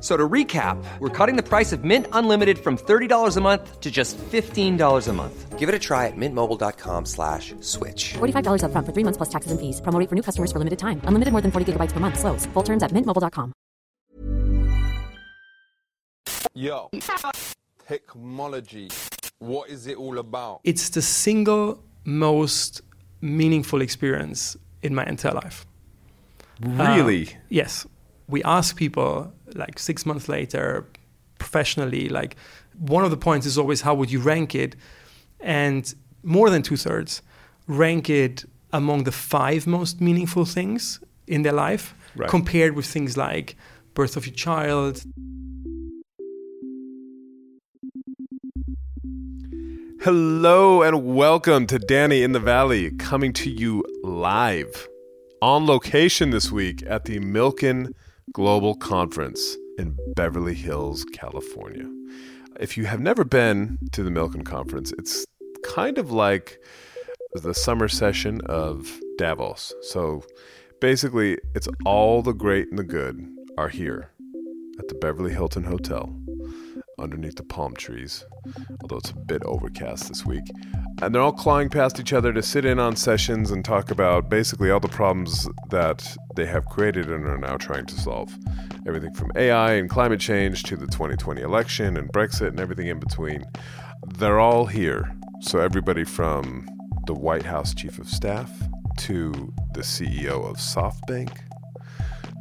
F- 0.00 0.02
So 0.02 0.16
to 0.16 0.28
recap, 0.28 0.82
we're 0.98 1.10
cutting 1.10 1.36
the 1.36 1.42
price 1.42 1.72
of 1.76 1.84
Mint 1.84 2.06
Unlimited 2.12 2.58
from 2.58 2.78
$30 2.78 3.36
a 3.36 3.40
month 3.40 3.80
to 3.80 3.90
just 3.90 4.16
$15 4.32 5.08
a 5.08 5.12
month. 5.12 5.58
Give 5.58 5.68
it 5.68 5.74
a 5.74 5.78
try 5.78 6.06
at 6.06 6.16
mintmobile.com 6.16 7.04
slash 7.04 7.54
switch. 7.60 8.14
$45 8.14 8.62
upfront 8.64 8.86
for 8.86 8.92
three 8.94 9.04
months 9.04 9.18
plus 9.18 9.28
taxes 9.28 9.52
and 9.52 9.60
fees. 9.60 9.82
Promo 9.82 10.08
for 10.08 10.14
new 10.14 10.22
customers 10.22 10.50
for 10.52 10.58
limited 10.58 10.78
time. 10.78 11.02
Unlimited 11.04 11.32
more 11.32 11.42
than 11.42 11.50
40 11.52 11.72
gigabytes 11.74 11.92
per 11.92 12.00
month. 12.00 12.18
Slows. 12.18 12.46
Full 12.54 12.62
terms 12.62 12.82
at 12.82 12.92
mintmobile.com. 12.92 13.52
Yo, 16.54 16.88
technology. 17.86 18.88
What 19.38 19.68
is 19.68 19.86
it 19.86 19.96
all 19.98 20.18
about? 20.18 20.60
it's 20.64 20.88
the 20.90 21.02
single 21.02 21.82
most 22.04 22.80
meaningful 23.20 23.82
experience 23.82 24.56
in 24.82 24.94
my 24.94 25.04
entire 25.04 25.34
life. 25.34 25.66
Really? 26.60 27.26
Uh, 27.28 27.38
yes. 27.50 27.86
We 28.30 28.44
ask 28.44 28.76
people 28.76 29.32
like 29.54 29.80
six 29.80 30.06
months 30.06 30.28
later, 30.28 30.86
professionally, 31.38 32.08
like 32.08 32.36
one 32.78 33.04
of 33.04 33.10
the 33.10 33.16
points 33.16 33.44
is 33.44 33.58
always 33.58 33.80
how 33.80 33.92
would 33.94 34.10
you 34.12 34.20
rank 34.20 34.54
it? 34.54 34.76
And 35.40 35.92
more 36.22 36.48
than 36.48 36.62
two 36.62 36.76
thirds 36.76 37.22
rank 37.66 38.08
it 38.08 38.44
among 38.72 39.02
the 39.02 39.10
five 39.10 39.66
most 39.66 40.00
meaningful 40.00 40.44
things 40.44 41.00
in 41.26 41.42
their 41.42 41.52
life, 41.52 41.92
Right. 42.14 42.28
compared 42.30 42.76
with 42.76 42.86
things 42.86 43.16
like 43.16 43.56
birth 43.94 44.16
of 44.16 44.26
your 44.26 44.34
child, 44.34 45.02
Hello 50.02 50.82
and 50.82 51.04
welcome 51.04 51.66
to 51.66 51.78
Danny 51.78 52.22
in 52.22 52.32
the 52.32 52.40
Valley, 52.40 52.90
coming 52.92 53.32
to 53.34 53.50
you 53.50 53.84
live 54.02 54.88
on 55.42 55.66
location 55.66 56.30
this 56.30 56.50
week 56.52 56.82
at 56.86 57.04
the 57.04 57.18
Milken 57.18 57.92
Global 58.32 58.76
Conference 58.76 59.56
in 59.76 59.96
Beverly 60.14 60.54
Hills, 60.54 61.04
California. 61.12 61.90
If 62.60 62.76
you 62.76 62.84
have 62.84 63.00
never 63.00 63.24
been 63.24 63.78
to 63.92 64.04
the 64.04 64.10
Milken 64.10 64.44
Conference, 64.44 64.92
it's 64.98 65.26
kind 65.64 65.98
of 65.98 66.12
like 66.12 66.58
the 67.34 67.54
summer 67.54 67.88
session 67.88 68.40
of 68.42 69.00
Davos. 69.18 69.72
So 69.82 70.22
basically, 70.80 71.38
it's 71.56 71.68
all 71.84 72.22
the 72.22 72.32
great 72.32 72.68
and 72.68 72.78
the 72.78 72.84
good 72.84 73.26
are 73.58 73.68
here 73.68 74.10
at 74.78 74.86
the 74.86 74.94
Beverly 74.94 75.32
Hilton 75.32 75.64
Hotel 75.64 76.14
underneath 77.00 77.36
the 77.36 77.42
palm 77.42 77.74
trees, 77.74 78.24
although 78.82 78.98
it's 78.98 79.10
a 79.10 79.16
bit 79.16 79.42
overcast 79.44 80.08
this 80.08 80.24
week. 80.24 80.44
And 81.02 81.14
they're 81.14 81.22
all 81.22 81.32
clawing 81.32 81.68
past 81.68 81.98
each 81.98 82.12
other 82.12 82.32
to 82.32 82.42
sit 82.42 82.64
in 82.64 82.78
on 82.78 82.96
sessions 82.96 83.50
and 83.50 83.64
talk 83.64 83.90
about 83.90 84.28
basically 84.28 84.70
all 84.70 84.80
the 84.80 84.88
problems 84.88 85.48
that 85.70 86.16
they 86.36 86.46
have 86.46 86.66
created 86.66 87.10
and 87.10 87.26
are 87.26 87.38
now 87.38 87.56
trying 87.56 87.86
to 87.86 87.94
solve. 87.94 88.36
Everything 88.86 89.12
from 89.14 89.32
AI 89.36 89.72
and 89.72 89.88
climate 89.88 90.20
change 90.20 90.62
to 90.64 90.76
the 90.76 90.86
2020 90.86 91.42
election 91.42 91.96
and 91.96 92.12
Brexit 92.12 92.48
and 92.48 92.60
everything 92.60 92.88
in 92.88 92.98
between. 92.98 93.44
They're 94.18 94.40
all 94.40 94.66
here. 94.66 95.14
So, 95.40 95.58
everybody 95.58 96.04
from 96.04 96.66
the 97.06 97.14
White 97.14 97.44
House 97.44 97.74
Chief 97.74 97.98
of 97.98 98.08
Staff 98.08 98.50
to 98.98 99.52
the 99.72 99.80
CEO 99.80 100.44
of 100.44 100.56
SoftBank 100.56 101.30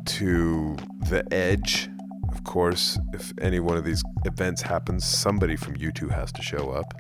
to 0.06 0.76
the 1.10 1.24
Edge. 1.32 1.90
Course, 2.50 2.98
if 3.14 3.32
any 3.40 3.60
one 3.60 3.78
of 3.78 3.86
these 3.86 4.04
events 4.26 4.64
happens, 4.64 5.06
somebody 5.06 5.56
from 5.56 5.76
U2 5.76 6.10
has 6.10 6.32
to 6.32 6.42
show 6.42 6.72
up. 6.72 6.96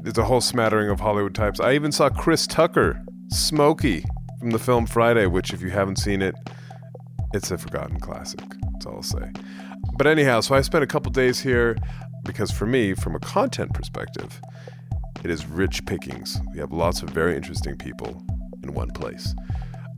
There's 0.00 0.16
a 0.16 0.24
whole 0.24 0.40
smattering 0.40 0.88
of 0.88 1.00
Hollywood 1.00 1.34
types. 1.34 1.60
I 1.60 1.74
even 1.74 1.92
saw 1.92 2.08
Chris 2.08 2.46
Tucker, 2.46 3.04
Smokey, 3.28 4.06
from 4.40 4.52
the 4.52 4.58
film 4.58 4.86
Friday, 4.86 5.26
which, 5.26 5.52
if 5.52 5.60
you 5.60 5.68
haven't 5.68 5.98
seen 5.98 6.22
it, 6.22 6.34
it's 7.34 7.50
a 7.50 7.58
forgotten 7.58 8.00
classic. 8.00 8.40
That's 8.72 8.86
all 8.86 8.94
I'll 8.96 9.02
say. 9.02 9.32
But 9.98 10.06
anyhow, 10.06 10.40
so 10.40 10.54
I 10.54 10.62
spent 10.62 10.82
a 10.82 10.86
couple 10.86 11.12
days 11.12 11.40
here 11.40 11.76
because 12.24 12.50
for 12.50 12.64
me, 12.64 12.94
from 12.94 13.14
a 13.14 13.20
content 13.20 13.74
perspective, 13.74 14.40
it 15.22 15.30
is 15.30 15.44
rich 15.44 15.84
pickings. 15.84 16.38
We 16.54 16.60
have 16.60 16.72
lots 16.72 17.02
of 17.02 17.10
very 17.10 17.36
interesting 17.36 17.76
people 17.76 18.24
in 18.62 18.72
one 18.72 18.92
place. 18.92 19.34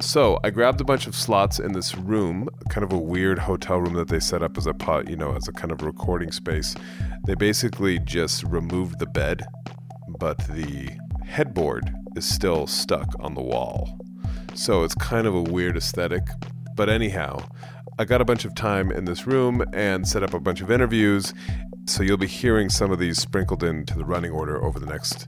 So 0.00 0.38
I 0.44 0.50
grabbed 0.50 0.80
a 0.82 0.84
bunch 0.84 1.06
of 1.06 1.16
slots 1.16 1.58
in 1.58 1.72
this 1.72 1.96
room, 1.96 2.50
kind 2.68 2.84
of 2.84 2.92
a 2.92 2.98
weird 2.98 3.38
hotel 3.38 3.78
room 3.78 3.94
that 3.94 4.08
they 4.08 4.20
set 4.20 4.42
up 4.42 4.58
as 4.58 4.66
a 4.66 4.74
pot, 4.74 5.08
you 5.08 5.16
know, 5.16 5.34
as 5.34 5.48
a 5.48 5.52
kind 5.52 5.72
of 5.72 5.80
recording 5.80 6.30
space. 6.32 6.74
They 7.24 7.34
basically 7.34 7.98
just 8.00 8.44
removed 8.44 8.98
the 8.98 9.06
bed, 9.06 9.42
but 10.18 10.36
the 10.48 10.90
headboard 11.24 11.90
is 12.14 12.28
still 12.28 12.66
stuck 12.66 13.08
on 13.20 13.34
the 13.34 13.42
wall. 13.42 13.98
So 14.54 14.84
it's 14.84 14.94
kind 14.94 15.26
of 15.26 15.34
a 15.34 15.42
weird 15.42 15.78
aesthetic. 15.78 16.22
But 16.74 16.90
anyhow, 16.90 17.48
I 17.98 18.04
got 18.04 18.20
a 18.20 18.24
bunch 18.26 18.44
of 18.44 18.54
time 18.54 18.92
in 18.92 19.06
this 19.06 19.26
room 19.26 19.64
and 19.72 20.06
set 20.06 20.22
up 20.22 20.34
a 20.34 20.40
bunch 20.40 20.60
of 20.60 20.70
interviews. 20.70 21.32
So 21.86 22.02
you'll 22.02 22.18
be 22.18 22.26
hearing 22.26 22.68
some 22.68 22.92
of 22.92 22.98
these 22.98 23.18
sprinkled 23.18 23.64
into 23.64 23.96
the 23.96 24.04
running 24.04 24.30
order 24.30 24.62
over 24.62 24.78
the 24.78 24.86
next 24.86 25.26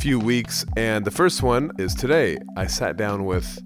few 0.00 0.18
weeks. 0.18 0.64
And 0.76 1.04
the 1.04 1.10
first 1.10 1.42
one 1.42 1.72
is 1.78 1.94
today. 1.94 2.38
I 2.56 2.66
sat 2.66 2.96
down 2.96 3.26
with 3.26 3.60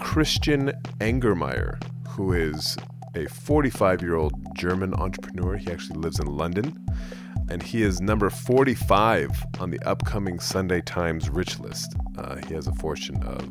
Christian 0.00 0.72
Angermayer, 0.98 1.80
who 2.08 2.32
is 2.32 2.76
a 3.14 3.26
45 3.26 4.02
year 4.02 4.16
old 4.16 4.32
German 4.56 4.94
entrepreneur. 4.94 5.56
He 5.56 5.70
actually 5.70 5.98
lives 6.00 6.18
in 6.18 6.26
London. 6.26 6.84
And 7.48 7.62
he 7.62 7.82
is 7.82 8.00
number 8.00 8.30
45 8.30 9.30
on 9.58 9.70
the 9.70 9.80
upcoming 9.80 10.38
Sunday 10.38 10.80
Times 10.80 11.28
Rich 11.28 11.58
List. 11.60 11.94
Uh, 12.16 12.36
he 12.46 12.54
has 12.54 12.66
a 12.66 12.74
fortune 12.74 13.22
of, 13.24 13.50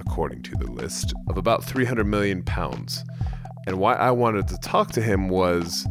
according 0.00 0.42
to 0.42 0.56
the 0.56 0.70
list, 0.70 1.14
of 1.28 1.36
about 1.36 1.64
300 1.64 2.04
million 2.04 2.42
pounds. 2.42 3.04
And 3.66 3.78
why 3.78 3.94
I 3.94 4.10
wanted 4.10 4.48
to 4.48 4.58
talk 4.58 4.92
to 4.92 5.02
him 5.02 5.28
was 5.28 5.86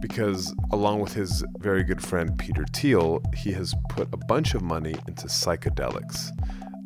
because, 0.00 0.54
along 0.72 1.00
with 1.00 1.12
his 1.12 1.44
very 1.58 1.82
good 1.82 2.02
friend 2.02 2.38
Peter 2.38 2.64
Thiel, 2.72 3.20
he 3.34 3.52
has 3.52 3.74
put 3.90 4.08
a 4.12 4.16
bunch 4.16 4.54
of 4.54 4.62
money 4.62 4.94
into 5.06 5.26
psychedelics. 5.26 6.30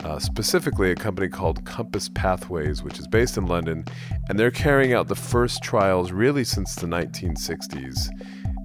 Uh, 0.04 0.18
specifically, 0.18 0.90
a 0.90 0.96
company 0.96 1.28
called 1.28 1.64
Compass 1.64 2.08
Pathways, 2.08 2.82
which 2.82 2.98
is 2.98 3.06
based 3.06 3.36
in 3.36 3.46
London, 3.46 3.84
and 4.28 4.38
they're 4.38 4.50
carrying 4.50 4.92
out 4.92 5.06
the 5.06 5.14
first 5.14 5.62
trials 5.62 6.10
really 6.10 6.42
since 6.42 6.74
the 6.74 6.86
1960s 6.86 8.08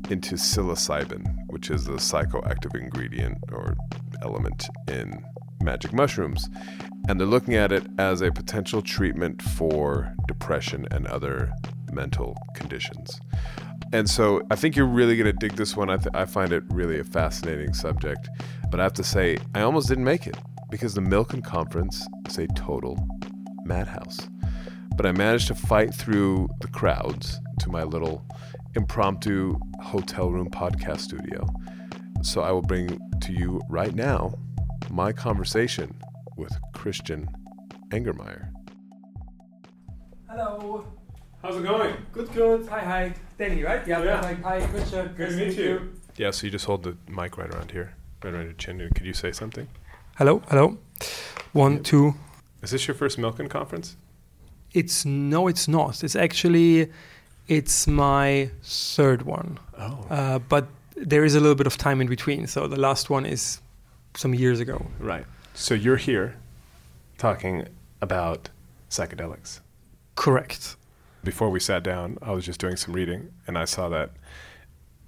into 0.10 0.36
psilocybin, 0.36 1.24
which 1.48 1.70
is 1.70 1.86
the 1.86 1.94
psychoactive 1.94 2.80
ingredient 2.80 3.38
or 3.52 3.76
element 4.24 4.68
in 4.88 5.24
magic 5.62 5.94
mushrooms. 5.94 6.50
And 7.08 7.20
they're 7.20 7.28
looking 7.28 7.56
at 7.56 7.72
it 7.72 7.86
as 8.00 8.22
a 8.22 8.32
potential 8.32 8.82
treatment 8.82 9.42
for 9.42 10.14
depression 10.28 10.88
and 10.92 11.06
other 11.08 11.54
mental 11.92 12.36
conditions. 12.56 13.20
And 13.94 14.10
so 14.10 14.42
I 14.52 14.56
think 14.56 14.76
you're 14.76 14.86
really 14.86 15.16
going 15.16 15.32
to 15.32 15.38
dig 15.38 15.56
this 15.56 15.76
one. 15.76 15.90
I, 15.90 15.98
th- 15.98 16.14
I 16.14 16.26
find 16.26 16.52
it 16.52 16.64
really 16.70 17.00
a 17.00 17.04
fascinating 17.04 17.74
subject. 17.74 18.30
But 18.70 18.80
I 18.80 18.84
have 18.84 18.94
to 18.94 19.04
say, 19.04 19.38
I 19.56 19.62
almost 19.62 19.88
didn't 19.88 20.04
make 20.04 20.28
it 20.28 20.36
because 20.70 20.94
the 20.94 21.02
Milken 21.02 21.44
Conference 21.44 22.06
is 22.28 22.38
a 22.38 22.48
total 22.48 22.98
madhouse. 23.64 24.30
But 24.96 25.06
I 25.06 25.12
managed 25.12 25.48
to 25.48 25.56
fight 25.56 25.94
through 25.94 26.50
the 26.60 26.68
crowds 26.68 27.40
to 27.60 27.70
my 27.70 27.84
little 27.84 28.26
impromptu 28.76 29.58
hotel 29.82 30.32
room 30.32 30.50
podcast 30.50 31.02
studio. 31.02 31.48
So 32.24 32.42
I 32.42 32.52
will 32.52 32.62
bring 32.62 33.00
to 33.22 33.32
you 33.32 33.62
right 33.70 33.94
now 33.94 34.34
my 34.90 35.12
conversation 35.12 35.96
with 36.36 36.52
Christian 36.74 37.30
Angermayer. 37.92 38.50
Hello. 40.28 40.86
How's 41.42 41.56
it 41.56 41.64
going? 41.64 41.96
Good, 42.12 42.34
good. 42.34 42.68
Hi, 42.68 42.80
hi. 42.80 43.14
Danny, 43.38 43.64
right? 43.64 43.86
Yeah. 43.88 44.04
Yeah. 44.04 44.22
Hi, 44.22 44.34
hi, 44.34 44.68
Christian. 44.68 45.14
Good 45.16 45.30
Nice 45.30 45.40
to 45.40 45.46
meet 45.46 45.58
you. 45.58 45.94
Yeah, 46.16 46.32
so 46.32 46.48
you 46.48 46.52
just 46.52 46.66
hold 46.66 46.82
the 46.84 46.98
mic 47.08 47.38
right 47.38 47.54
around 47.54 47.72
here, 47.72 47.94
right 48.24 48.34
around 48.34 48.46
your 48.46 48.54
chin. 48.54 48.80
Could 48.96 49.06
you 49.06 49.14
say 49.14 49.32
something? 49.32 49.68
Hello, 50.18 50.42
hello. 50.50 50.80
One, 51.54 51.84
two. 51.84 52.16
Is 52.64 52.72
this 52.72 52.88
your 52.88 52.96
first 52.96 53.20
Milken 53.20 53.50
conference? 53.50 53.96
It's 54.74 55.06
no, 55.06 55.48
it's 55.48 55.68
not. 55.68 56.04
It's 56.04 56.16
actually, 56.16 56.92
it's 57.48 57.86
my 57.86 58.50
third 58.64 59.22
one. 59.22 59.60
Oh. 59.78 60.06
Uh, 60.10 60.40
but 60.40 60.68
there 60.96 61.24
is 61.24 61.36
a 61.36 61.40
little 61.40 61.56
bit 61.56 61.68
of 61.68 61.78
time 61.78 62.02
in 62.02 62.08
between. 62.08 62.48
So 62.48 62.68
the 62.68 62.80
last 62.80 63.12
one 63.12 63.28
is 63.28 63.62
some 64.16 64.34
years 64.34 64.60
ago. 64.60 64.88
Right. 65.00 65.26
So 65.54 65.76
you're 65.76 65.98
here 65.98 66.36
talking 67.20 67.68
about 68.02 68.50
psychedelics. 68.90 69.60
Correct. 70.16 70.77
Before 71.28 71.50
we 71.50 71.60
sat 71.60 71.84
down, 71.84 72.18
I 72.22 72.32
was 72.32 72.46
just 72.46 72.58
doing 72.58 72.78
some 72.78 72.94
reading, 72.94 73.34
and 73.48 73.58
I 73.58 73.66
saw 73.66 73.90
that 73.90 74.12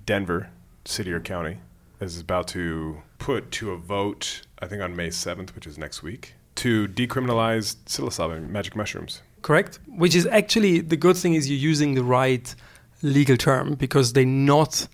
Denver, 0.05 0.49
city 0.83 1.13
or 1.13 1.21
county, 1.21 1.59
is 2.01 2.19
about 2.19 2.49
to 2.49 3.01
put 3.19 3.51
to 3.51 3.71
a 3.71 3.77
vote, 3.77 4.41
I 4.61 4.67
think 4.67 4.81
on 4.81 4.97
May 4.97 5.07
7th, 5.07 5.55
which 5.55 5.65
is 5.65 5.77
next 5.77 6.03
week, 6.03 6.33
to 6.55 6.89
decriminalize 6.89 7.77
psilocybin, 7.85 8.49
magic 8.49 8.75
mushrooms. 8.75 9.21
Correct. 9.43 9.79
Which 9.87 10.13
is 10.13 10.25
actually 10.25 10.81
the 10.81 10.97
good 10.97 11.15
thing 11.15 11.35
is 11.35 11.49
you're 11.49 11.57
using 11.57 11.93
the 11.93 12.03
right 12.03 12.53
legal 13.01 13.37
term 13.37 13.75
because 13.75 14.11
they're 14.11 14.25
not 14.25 14.89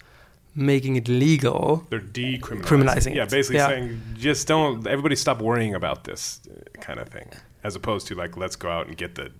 making 0.53 0.95
it 0.95 1.07
legal. 1.07 1.87
They're 1.89 2.01
decriminalizing. 2.01 2.61
Criminalizing 2.61 3.15
Yeah, 3.15 3.25
basically 3.25 3.55
Yeah. 3.55 3.69
saying 3.69 3.99
just 4.13 4.47
don't, 4.47 4.85
everybody 4.85 5.15
stop 5.15 5.41
worrying 5.41 5.73
about 5.73 6.03
this 6.03 6.39
kind 6.81 6.99
of 6.99 7.09
thing, 7.09 7.31
as 7.63 7.75
opposed 7.75 8.05
to 8.09 8.13
like, 8.13 8.37
let's 8.37 8.55
go 8.55 8.69
out 8.69 8.85
and 8.85 8.95
get 8.95 9.15
the 9.15 9.31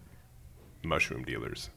mushroom 0.84 1.24
dealers. 1.24 1.70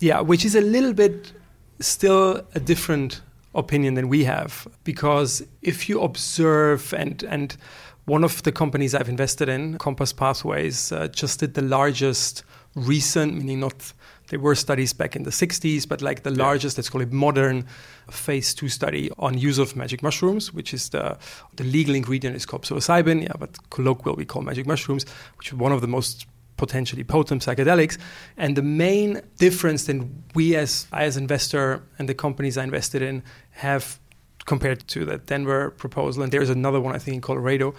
Yeah, 0.00 0.20
which 0.20 0.44
is 0.44 0.54
a 0.54 0.60
little 0.60 0.92
bit 0.92 1.32
still 1.80 2.42
a 2.54 2.60
different 2.60 3.20
opinion 3.54 3.94
than 3.94 4.08
we 4.08 4.24
have 4.24 4.68
because 4.84 5.42
if 5.62 5.88
you 5.88 6.00
observe 6.00 6.92
and 6.94 7.22
and 7.24 7.56
one 8.04 8.24
of 8.24 8.42
the 8.42 8.52
companies 8.52 8.94
I've 8.94 9.08
invested 9.08 9.50
in, 9.50 9.76
Compass 9.76 10.14
Pathways, 10.14 10.92
uh, 10.92 11.08
just 11.08 11.40
did 11.40 11.52
the 11.52 11.62
largest 11.62 12.42
recent, 12.74 13.34
meaning 13.34 13.60
not 13.60 13.92
there 14.28 14.40
were 14.40 14.54
studies 14.54 14.94
back 14.94 15.14
in 15.14 15.24
the 15.24 15.30
60s, 15.30 15.86
but 15.86 16.00
like 16.00 16.22
the 16.22 16.30
largest, 16.30 16.78
let's 16.78 16.88
call 16.88 17.02
it 17.02 17.12
modern 17.12 17.66
phase 18.10 18.54
two 18.54 18.68
study 18.68 19.10
on 19.18 19.36
use 19.36 19.58
of 19.58 19.76
magic 19.76 20.02
mushrooms, 20.02 20.54
which 20.54 20.72
is 20.72 20.88
the 20.90 21.18
the 21.56 21.64
legal 21.64 21.94
ingredient 21.94 22.34
is 22.36 22.46
called 22.46 22.62
psilocybin, 22.62 23.22
yeah, 23.22 23.32
but 23.38 23.58
colloquial 23.70 24.16
we 24.16 24.24
call 24.24 24.42
magic 24.42 24.66
mushrooms, 24.66 25.04
which 25.36 25.48
is 25.48 25.54
one 25.54 25.72
of 25.72 25.80
the 25.80 25.88
most 25.88 26.26
potentially 26.58 27.04
potent 27.04 27.42
psychedelics. 27.42 27.96
And 28.36 28.54
the 28.56 28.62
main 28.62 29.22
difference 29.38 29.86
that 29.86 30.06
we 30.34 30.56
as 30.56 30.86
I 30.92 31.04
as 31.04 31.16
investor 31.16 31.82
and 31.98 32.08
the 32.08 32.14
companies 32.14 32.58
I 32.58 32.64
invested 32.64 33.00
in 33.00 33.22
have 33.52 33.98
compared 34.44 34.86
to 34.88 35.04
the 35.04 35.18
Denver 35.18 35.70
proposal, 35.70 36.22
and 36.22 36.32
there's 36.32 36.50
another 36.50 36.80
one 36.80 36.94
I 36.94 36.98
think 36.98 37.14
in 37.14 37.20
Colorado, 37.20 37.74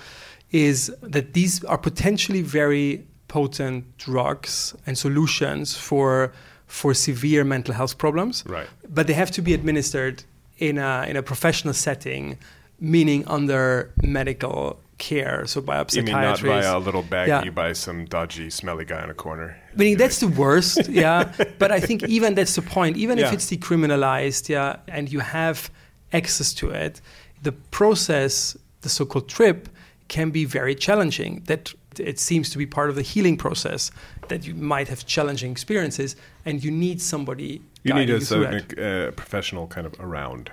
is 0.52 0.92
that 1.02 1.34
these 1.34 1.64
are 1.66 1.78
potentially 1.78 2.42
very 2.42 3.06
potent 3.28 3.98
drugs 3.98 4.76
and 4.86 4.98
solutions 4.98 5.78
for 5.78 6.32
for 6.66 6.94
severe 6.94 7.44
mental 7.44 7.74
health 7.74 7.98
problems. 7.98 8.44
Right. 8.46 8.68
But 8.88 9.08
they 9.08 9.14
have 9.14 9.32
to 9.32 9.42
be 9.42 9.54
administered 9.54 10.24
in 10.58 10.78
a 10.78 11.06
in 11.10 11.16
a 11.18 11.24
professional 11.24 11.74
setting, 11.74 12.38
meaning 12.80 13.28
under 13.28 13.92
medical 14.04 14.80
care, 15.00 15.46
so 15.48 15.62
by 15.62 15.78
a 15.78 15.86
You 15.92 16.04
mean 16.04 16.14
not 16.14 16.44
by 16.44 16.62
a 16.62 16.78
little 16.78 17.02
bag 17.02 17.28
Yeah. 17.28 17.50
buy 17.50 17.74
some 17.74 18.06
dodgy, 18.06 18.50
smelly 18.50 18.86
guy 18.86 19.04
in 19.04 19.10
a 19.10 19.14
corner? 19.14 19.58
Meaning 19.76 19.98
that's 19.98 20.20
the 20.20 20.28
worst, 20.28 20.88
yeah. 20.90 21.32
but 21.60 21.72
I 21.72 21.80
think 21.80 22.04
even 22.04 22.36
that's 22.36 22.56
the 22.56 22.62
point. 22.62 22.98
Even 22.98 23.18
Yeah. 23.18 23.28
if 23.28 23.34
it's 23.34 23.50
decriminalized, 23.50 24.50
yeah, 24.50 24.76
and 24.88 25.12
you 25.12 25.20
have 25.22 25.72
access 26.14 26.54
to 26.56 26.70
it, 26.70 27.02
the 27.42 27.52
process, 27.72 28.58
the 28.82 28.90
so-called 28.90 29.28
trip, 29.30 29.70
can 30.08 30.30
be 30.32 30.46
very 30.46 30.76
challenging. 30.76 31.42
That 31.46 31.74
it 31.98 32.20
seems 32.20 32.50
to 32.52 32.58
be 32.58 32.66
part 32.66 32.90
of 32.90 32.96
the 32.96 33.02
healing 33.02 33.38
process. 33.38 33.92
That 34.28 34.46
you 34.48 34.54
might 34.56 34.88
have 34.90 35.06
challenging 35.06 35.52
experiences, 35.52 36.16
and 36.46 36.64
you 36.64 36.72
need 36.72 37.02
somebody. 37.02 37.62
You 37.84 37.94
need 37.94 38.10
a, 38.10 38.20
certain, 38.22 38.66
that. 38.68 39.08
uh, 39.08 39.12
professional 39.12 39.68
kind 39.68 39.88
of 39.88 39.94
around. 40.00 40.52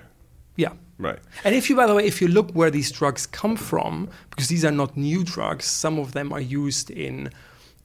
Right. 0.99 1.19
And 1.45 1.55
if 1.55 1.69
you, 1.69 1.77
by 1.77 1.87
the 1.87 1.95
way, 1.95 2.07
if 2.07 2.21
you 2.23 2.29
look 2.29 2.51
where 2.53 2.71
these 2.71 2.91
drugs 2.91 3.27
come 3.27 3.57
from, 3.57 4.09
because 4.31 4.49
these 4.49 4.65
are 4.65 4.71
not 4.73 4.97
new 4.97 5.25
drugs, 5.25 5.65
some 5.67 5.99
of 5.99 6.13
them 6.13 6.33
are 6.33 6.41
used 6.41 6.91
in 6.91 7.31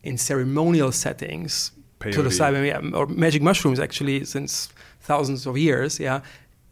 in 0.03 0.17
ceremonial 0.17 0.91
settings. 0.91 1.71
Psilocybin, 1.99 2.65
yeah, 2.65 2.97
or 2.97 3.05
magic 3.05 3.41
mushrooms, 3.43 3.79
actually, 3.79 4.25
since 4.25 4.69
thousands 5.01 5.45
of 5.45 5.55
years. 5.57 5.99
Yeah, 5.99 6.21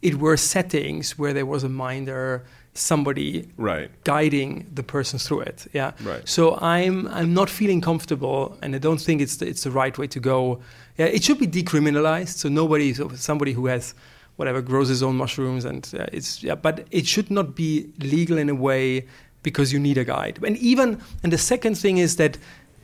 it 0.01 0.15
were 0.15 0.37
settings 0.37 1.19
where 1.19 1.33
there 1.33 1.45
was 1.45 1.63
a 1.63 1.69
minder, 1.69 2.43
somebody 2.73 3.47
Right. 3.57 3.91
guiding 4.03 4.65
the 4.73 4.81
person 4.83 5.19
through 5.19 5.41
it. 5.41 5.67
Yeah. 5.73 5.91
Right. 6.03 6.27
So 6.27 6.57
I'm 6.61 7.07
I'm 7.09 7.33
not 7.33 7.49
feeling 7.49 7.81
comfortable, 7.81 8.57
and 8.63 8.73
I 8.75 8.79
don't 8.79 9.01
think 9.01 9.21
it's 9.21 9.37
the, 9.37 9.45
it's 9.47 9.63
the 9.63 9.71
right 9.71 9.95
way 9.97 10.07
to 10.07 10.19
go. 10.19 10.59
Yeah, 10.97 11.05
it 11.15 11.23
should 11.23 11.39
be 11.39 11.47
decriminalized, 11.47 12.37
so 12.37 12.49
nobody, 12.49 12.93
so 12.93 13.09
somebody 13.15 13.53
who 13.53 13.67
has 13.67 13.93
whatever 14.39 14.61
grows 14.61 14.89
his 14.89 15.01
own 15.03 15.15
mushrooms, 15.23 15.65
and 15.65 15.81
uh, 15.99 16.05
it's 16.17 16.41
yeah, 16.41 16.55
but 16.55 16.75
it 16.91 17.05
should 17.05 17.29
not 17.29 17.47
be 17.55 17.69
legal 17.99 18.37
in 18.37 18.49
a 18.49 18.55
way 18.55 19.05
because 19.43 19.73
you 19.73 19.79
need 19.79 19.97
a 19.97 20.05
guide. 20.05 20.39
And 20.47 20.55
even 20.57 21.01
and 21.23 21.31
the 21.31 21.37
second 21.37 21.75
thing 21.77 21.97
is 21.97 22.15
that. 22.15 22.37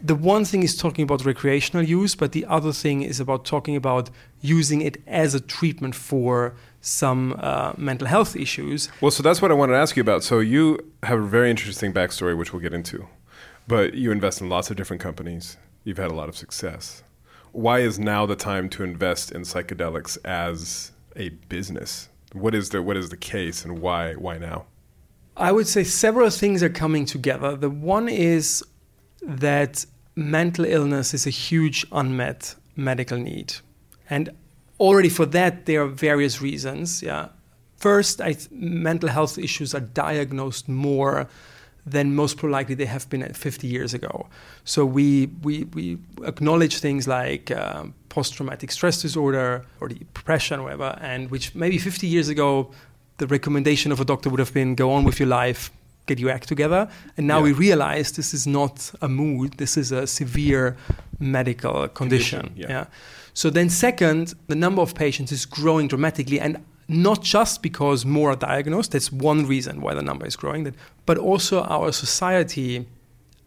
The 0.04 0.13
one 0.13 0.46
thing 0.46 0.62
is 0.62 0.75
talking 0.75 1.04
about 1.04 1.25
recreational 1.25 1.84
use, 1.84 2.13
but 2.16 2.31
the 2.31 2.46
other 2.46 2.74
thing 2.74 3.02
is 3.02 3.19
about 3.19 3.46
talking 3.46 3.75
about 3.75 4.10
using 4.42 4.81
it 4.81 4.98
as 5.07 5.34
a 5.34 5.40
treatment 5.40 5.96
for 5.96 6.54
some 6.81 7.36
uh, 7.40 7.74
mental 7.78 8.06
health 8.06 8.36
issues. 8.36 8.90
Well, 9.01 9.10
so 9.10 9.24
that's 9.24 9.42
what 9.42 9.51
I 9.51 9.56
wanted 9.56 9.74
to 9.74 9.80
ask 9.80 9.96
you 9.96 10.01
about. 10.01 10.22
So 10.22 10.40
you 10.40 10.78
have 11.01 11.19
a 11.19 11.25
very 11.25 11.50
interesting 11.50 11.92
backstory, 11.94 12.38
which 12.38 12.51
we'll 12.51 12.62
get 12.62 12.74
into, 12.74 13.08
but 13.68 13.96
you 13.96 14.12
invest 14.12 14.42
in 14.42 14.50
lots 14.50 14.69
of 14.69 14.75
different 14.75 15.01
companies. 15.01 15.58
You've 15.86 15.98
had 15.98 16.12
a 16.12 16.13
lot 16.22 16.30
of 16.30 16.36
success. 16.38 17.01
Why 17.54 17.80
is 17.80 17.98
now 17.98 18.28
the 18.28 18.36
time 18.36 18.69
to 18.75 18.84
invest 18.84 19.31
in 19.31 19.42
psychedelics 19.42 20.18
as 20.25 20.92
a 21.16 21.30
business? 21.50 22.10
What 22.34 22.54
is 22.54 22.70
the 22.70 22.82
what 22.82 22.98
is 22.98 23.10
the 23.10 23.18
case, 23.18 23.64
and 23.66 23.80
why 23.80 24.14
why 24.14 24.38
now? 24.38 24.66
I 25.38 25.52
would 25.52 25.68
say 25.68 25.84
several 25.84 26.30
things 26.30 26.64
are 26.64 26.70
coming 26.70 27.06
together. 27.06 27.56
The 27.56 27.70
one 27.70 28.08
is 28.08 28.64
that 29.22 29.86
mental 30.16 30.66
illness 30.66 31.14
is 31.14 31.28
a 31.28 31.30
huge 31.30 31.86
unmet 31.92 32.56
medical 32.76 33.18
need. 33.18 33.56
And 34.10 34.30
already 34.80 35.10
for 35.10 35.26
that, 35.28 35.66
there 35.66 35.82
are 35.84 35.88
various 35.88 36.42
reasons. 36.42 37.02
Yeah. 37.02 37.30
First, 37.78 38.20
th- 38.20 38.50
mental 38.52 39.10
health 39.10 39.38
issues 39.38 39.76
are 39.76 39.82
diagnosed 39.82 40.70
more 40.70 41.28
than 41.86 42.16
most 42.16 42.38
probably 42.38 42.54
likely 42.54 42.76
they 42.76 42.86
have 42.86 43.08
been 43.10 43.32
50 43.34 43.68
years 43.68 43.94
ago. 43.94 44.28
So 44.64 44.86
we, 44.86 45.28
we, 45.44 45.66
we 45.66 45.98
acknowledge 46.24 46.80
things 46.80 47.08
like 47.08 47.52
um, 47.52 47.94
post-traumatic 48.10 48.72
stress 48.72 49.02
disorder 49.02 49.64
or 49.80 49.90
depression 49.90 50.60
or 50.60 50.64
whatever, 50.64 50.98
and 51.02 51.30
which 51.30 51.54
maybe 51.54 51.78
50 51.78 52.08
years 52.08 52.28
ago, 52.30 52.72
the 53.18 53.28
recommendation 53.28 53.92
of 53.92 54.00
a 54.00 54.06
doctor 54.06 54.30
would 54.30 54.40
have 54.40 54.54
been 54.54 54.74
go 54.76 54.92
on 54.92 55.04
with 55.04 55.20
your 55.20 55.30
life, 55.30 55.70
get 56.08 56.20
your 56.20 56.32
act 56.32 56.48
together. 56.48 56.90
And 57.18 57.28
now 57.28 57.38
Yeah. 57.38 57.44
we 57.44 57.52
realize 57.54 58.12
this 58.14 58.34
is 58.34 58.48
not 58.48 58.92
a 59.02 59.08
mood, 59.08 59.54
this 59.58 59.78
is 59.78 59.92
a 59.92 60.08
severe 60.08 60.76
medical 61.20 61.88
condition. 61.88 62.42
Condition, 62.48 62.70
yeah. 62.70 62.86
So 63.34 63.50
then, 63.50 63.70
second, 63.70 64.34
the 64.48 64.56
number 64.56 64.82
of 64.82 64.96
patients 64.96 65.32
is 65.32 65.46
growing 65.46 65.88
dramatically, 65.88 66.39
and 66.39 66.63
not 66.88 67.22
just 67.22 67.62
because 67.62 68.06
more 68.06 68.32
are 68.32 68.36
diagnosed. 68.36 68.92
That's 68.92 69.12
one 69.12 69.46
reason 69.46 69.82
why 69.82 69.94
the 69.94 70.01
number 70.01 70.25
is 70.25 70.36
growing. 70.36 70.63
That, 70.65 70.75
but 71.06 71.18
also 71.18 71.64
our 71.64 71.92
society, 71.92 72.86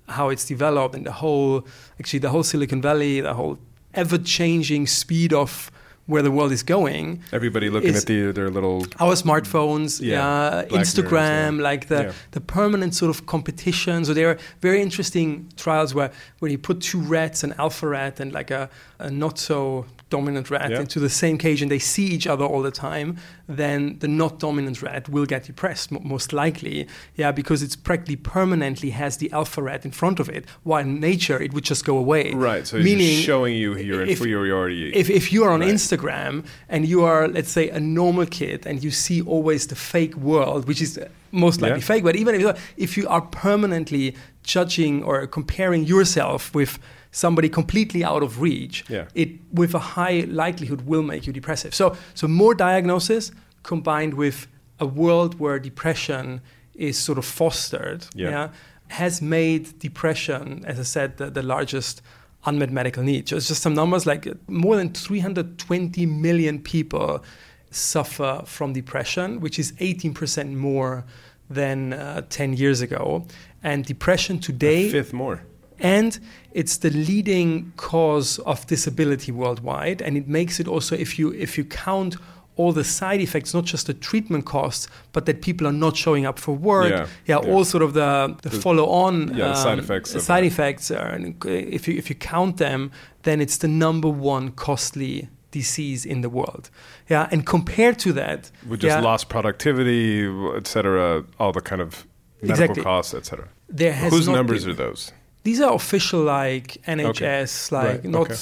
how 0.08 0.28
it's 0.28 0.44
developed, 0.44 0.94
and 0.94 1.04
the 1.06 1.12
whole, 1.12 1.66
actually, 1.98 2.20
the 2.20 2.30
whole 2.30 2.42
Silicon 2.42 2.80
Valley, 2.82 3.20
the 3.20 3.34
whole 3.34 3.58
ever-changing 3.94 4.86
speed 4.86 5.32
of 5.32 5.70
where 6.06 6.22
the 6.22 6.30
world 6.30 6.52
is 6.52 6.62
going. 6.62 7.20
Everybody 7.32 7.68
looking 7.68 7.94
at 7.94 8.06
the, 8.06 8.32
their 8.32 8.48
little 8.48 8.86
Our 8.98 9.12
smartphones, 9.14 10.00
Yeah, 10.00 10.06
yeah, 10.08 10.50
Black 10.50 10.70
Mirrors, 10.70 10.94
Instagram, 10.94 11.56
yeah. 11.56 11.62
like 11.62 11.88
the, 11.88 12.02
Yeah. 12.04 12.12
the 12.30 12.40
permanent 12.40 12.94
sort 12.94 13.10
of 13.10 13.26
competition. 13.26 14.06
So 14.06 14.14
there 14.14 14.30
are 14.30 14.38
very 14.62 14.80
interesting 14.80 15.50
trials 15.56 15.94
where 15.94 16.10
when 16.38 16.50
you 16.50 16.56
put 16.56 16.80
two 16.80 17.00
rats, 17.00 17.44
an 17.44 17.52
alpha 17.58 17.86
rat 17.88 18.20
and 18.20 18.32
like 18.32 18.50
a, 18.50 18.70
a 18.98 19.10
not 19.10 19.38
so 19.38 19.84
dominant 20.10 20.50
rat 20.50 20.70
Yeah. 20.70 20.80
into 20.80 20.98
the 21.00 21.08
same 21.10 21.36
cage 21.38 21.60
and 21.62 21.70
they 21.70 21.78
see 21.78 22.06
each 22.06 22.26
other 22.26 22.44
all 22.44 22.62
the 22.62 22.70
time, 22.70 23.16
then 23.46 23.96
the 24.00 24.08
not 24.08 24.38
dominant 24.38 24.82
rat 24.82 25.08
will 25.08 25.26
get 25.26 25.44
depressed 25.44 25.92
mo- 25.92 26.00
most 26.02 26.32
likely. 26.32 26.86
Yeah, 27.16 27.30
because 27.32 27.62
it's 27.62 27.76
practically 27.76 28.16
permanently 28.16 28.90
has 28.90 29.18
the 29.18 29.30
alpha 29.32 29.62
rat 29.62 29.84
in 29.84 29.90
front 29.90 30.18
of 30.20 30.28
it. 30.28 30.44
While 30.62 30.80
in 30.82 31.00
nature 31.00 31.40
it 31.42 31.52
would 31.52 31.64
just 31.64 31.84
go 31.84 31.96
away. 31.98 32.32
right. 32.34 32.66
So 32.66 32.78
Meaning 32.78 33.20
showing 33.22 33.54
you 33.56 33.76
your 33.76 34.02
if- 34.02 34.10
inferiority. 34.10 34.92
if, 34.94 35.10
if 35.10 35.32
you 35.32 35.44
are 35.44 35.50
on 35.50 35.60
Right. 35.60 35.70
Instagram 35.74 36.44
and 36.68 36.86
you 36.86 37.04
are, 37.04 37.28
let's 37.28 37.50
say, 37.50 37.68
a 37.70 37.80
normal 37.80 38.26
kid 38.26 38.66
and 38.66 38.82
you 38.82 38.90
see 38.90 39.20
always 39.22 39.66
the 39.66 39.74
fake 39.76 40.14
world, 40.16 40.66
which 40.66 40.80
is 40.80 40.96
uh, 40.98 41.08
most 41.32 41.60
likely 41.60 41.78
Yeah. 41.80 41.84
fake, 41.84 42.04
but 42.04 42.16
even 42.16 42.34
if 42.34 42.40
you, 42.40 42.48
are, 42.48 42.56
if 42.76 42.96
you 42.96 43.06
are 43.08 43.20
permanently 43.20 44.14
judging 44.42 45.02
or 45.02 45.26
comparing 45.26 45.84
yourself 45.84 46.54
with 46.54 46.78
somebody 47.10 47.48
completely 47.48 48.04
out 48.04 48.22
of 48.22 48.40
reach, 48.40 48.84
Yeah. 48.88 49.06
it 49.14 49.30
with 49.52 49.74
a 49.74 49.78
high 49.78 50.24
likelihood 50.28 50.82
will 50.82 51.02
make 51.02 51.26
you 51.26 51.32
depressive. 51.32 51.74
So, 51.74 51.96
so 52.14 52.28
more 52.28 52.54
diagnosis 52.54 53.32
combined 53.62 54.14
with 54.14 54.46
a 54.78 54.86
world 54.86 55.38
where 55.40 55.58
depression 55.58 56.40
is 56.74 56.98
sort 56.98 57.18
of 57.18 57.24
fostered, 57.24 58.06
Yeah. 58.14 58.48
has 58.88 59.20
made 59.20 59.78
depression, 59.78 60.64
as 60.66 60.78
I 60.78 60.84
said, 60.84 61.16
the, 61.16 61.30
the 61.30 61.42
largest 61.42 62.00
unmet 62.44 62.70
medical 62.70 63.02
need. 63.02 63.26
Just, 63.26 63.48
just 63.48 63.62
some 63.62 63.74
numbers 63.74 64.06
like 64.06 64.26
more 64.48 64.76
than 64.76 64.92
320 64.92 66.06
million 66.06 66.60
people 66.60 67.22
suffer 67.70 68.42
from 68.44 68.72
depression, 68.72 69.40
which 69.40 69.58
is 69.58 69.72
18% 69.72 70.54
more 70.54 71.04
than 71.50 71.92
uh, 71.92 72.22
10 72.30 72.54
years 72.54 72.80
ago. 72.80 73.26
And 73.62 73.84
depression 73.84 74.36
a 74.36 74.40
today, 74.40 74.90
fifth 74.90 75.12
more. 75.12 75.42
And 75.80 76.18
it's 76.52 76.78
the 76.78 76.90
leading 76.90 77.72
cause 77.76 78.38
of 78.40 78.66
disability 78.66 79.32
worldwide 79.32 80.02
and 80.02 80.16
it 80.16 80.26
makes 80.28 80.58
it 80.60 80.66
also 80.68 80.94
if 80.96 81.18
you 81.18 81.32
if 81.34 81.56
you 81.58 81.64
count 81.64 82.16
all 82.56 82.72
the 82.72 82.82
side 82.84 83.20
effects 83.20 83.54
not 83.54 83.64
just 83.64 83.86
the 83.86 83.94
treatment 83.94 84.44
costs 84.44 84.88
but 85.12 85.26
that 85.26 85.40
people 85.42 85.64
are 85.66 85.72
not 85.72 85.96
showing 85.96 86.26
up 86.26 86.38
for 86.38 86.56
work 86.56 86.90
Yeah, 86.90 87.06
yeah, 87.26 87.40
yeah. 87.42 87.52
all 87.52 87.64
sort 87.64 87.82
of 87.84 87.92
the, 87.94 88.36
the, 88.42 88.50
follow 88.50 88.86
on 88.88 89.28
yeah, 89.36 89.48
the 89.48 89.54
side 89.54 89.74
um, 89.74 89.78
effects 89.84 90.10
side 90.24 90.44
effects 90.44 90.90
are, 90.90 91.06
and 91.14 91.44
if 91.44 91.86
you 91.86 91.96
if 91.96 92.08
you 92.10 92.16
count 92.16 92.56
them 92.56 92.90
then 93.22 93.40
it's 93.40 93.58
the 93.58 93.68
number 93.68 94.08
one 94.08 94.50
costly 94.50 95.28
disease 95.52 96.04
in 96.04 96.20
the 96.22 96.28
world 96.28 96.68
yeah 97.08 97.28
and 97.30 97.46
compared 97.46 97.98
to 98.00 98.12
that 98.12 98.50
With 98.68 98.80
just 98.80 98.96
yeah, 98.96 99.00
lost 99.04 99.28
productivity, 99.28 100.26
et 100.56 100.66
cetera, 100.66 101.24
all 101.38 101.52
the 101.52 101.60
kind 101.60 101.80
of 101.80 102.06
medical 102.42 102.64
Exactly. 102.64 102.82
costs, 102.82 103.14
et 103.14 103.24
cetera. 103.26 103.48
there 103.68 103.92
has 103.92 104.12
Whose 104.12 104.28
numbers 104.28 104.64
been- 104.64 104.72
are 104.74 104.76
those? 104.76 105.12
These 105.48 105.60
are 105.66 105.74
official, 105.74 106.20
like 106.22 106.66
NHS, 106.98 107.72
like 107.72 107.88
Right, 107.88 108.04
not 108.04 108.20
okay. 108.30 108.36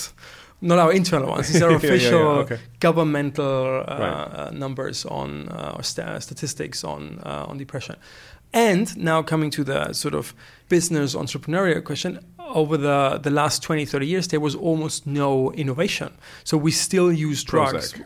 not 0.60 0.78
our 0.84 0.92
internal 0.92 1.28
ones. 1.36 1.46
These 1.48 1.62
are 1.62 1.70
Yeah, 1.74 1.78
yeah, 1.82 1.88
yeah, 1.88 1.94
official 1.94 2.26
okay. 2.44 2.58
governmental 2.80 3.84
uh, 3.88 3.98
Right. 4.04 4.28
uh, 4.40 4.50
numbers 4.64 5.04
on 5.06 5.48
uh, 5.48 5.76
or 5.76 5.82
sta- 5.82 6.18
statistics 6.20 6.84
on 6.84 7.00
uh, 7.30 7.50
on 7.50 7.58
depression. 7.58 7.96
And 8.52 8.86
now 8.96 9.22
coming 9.22 9.50
to 9.52 9.64
the 9.64 9.92
sort 9.92 10.14
of 10.14 10.34
business 10.68 11.14
entrepreneurial 11.14 11.82
question, 11.84 12.18
over 12.38 12.76
the, 12.78 13.18
the 13.22 13.30
last 13.30 13.62
20, 13.62 13.84
30 13.86 14.06
years, 14.06 14.26
there 14.28 14.40
was 14.40 14.54
almost 14.54 15.06
no 15.06 15.52
innovation. 15.52 16.08
So 16.44 16.56
we 16.56 16.70
still 16.70 17.10
use 17.12 17.44
drugs 17.44 17.92
Prozac. 17.92 18.04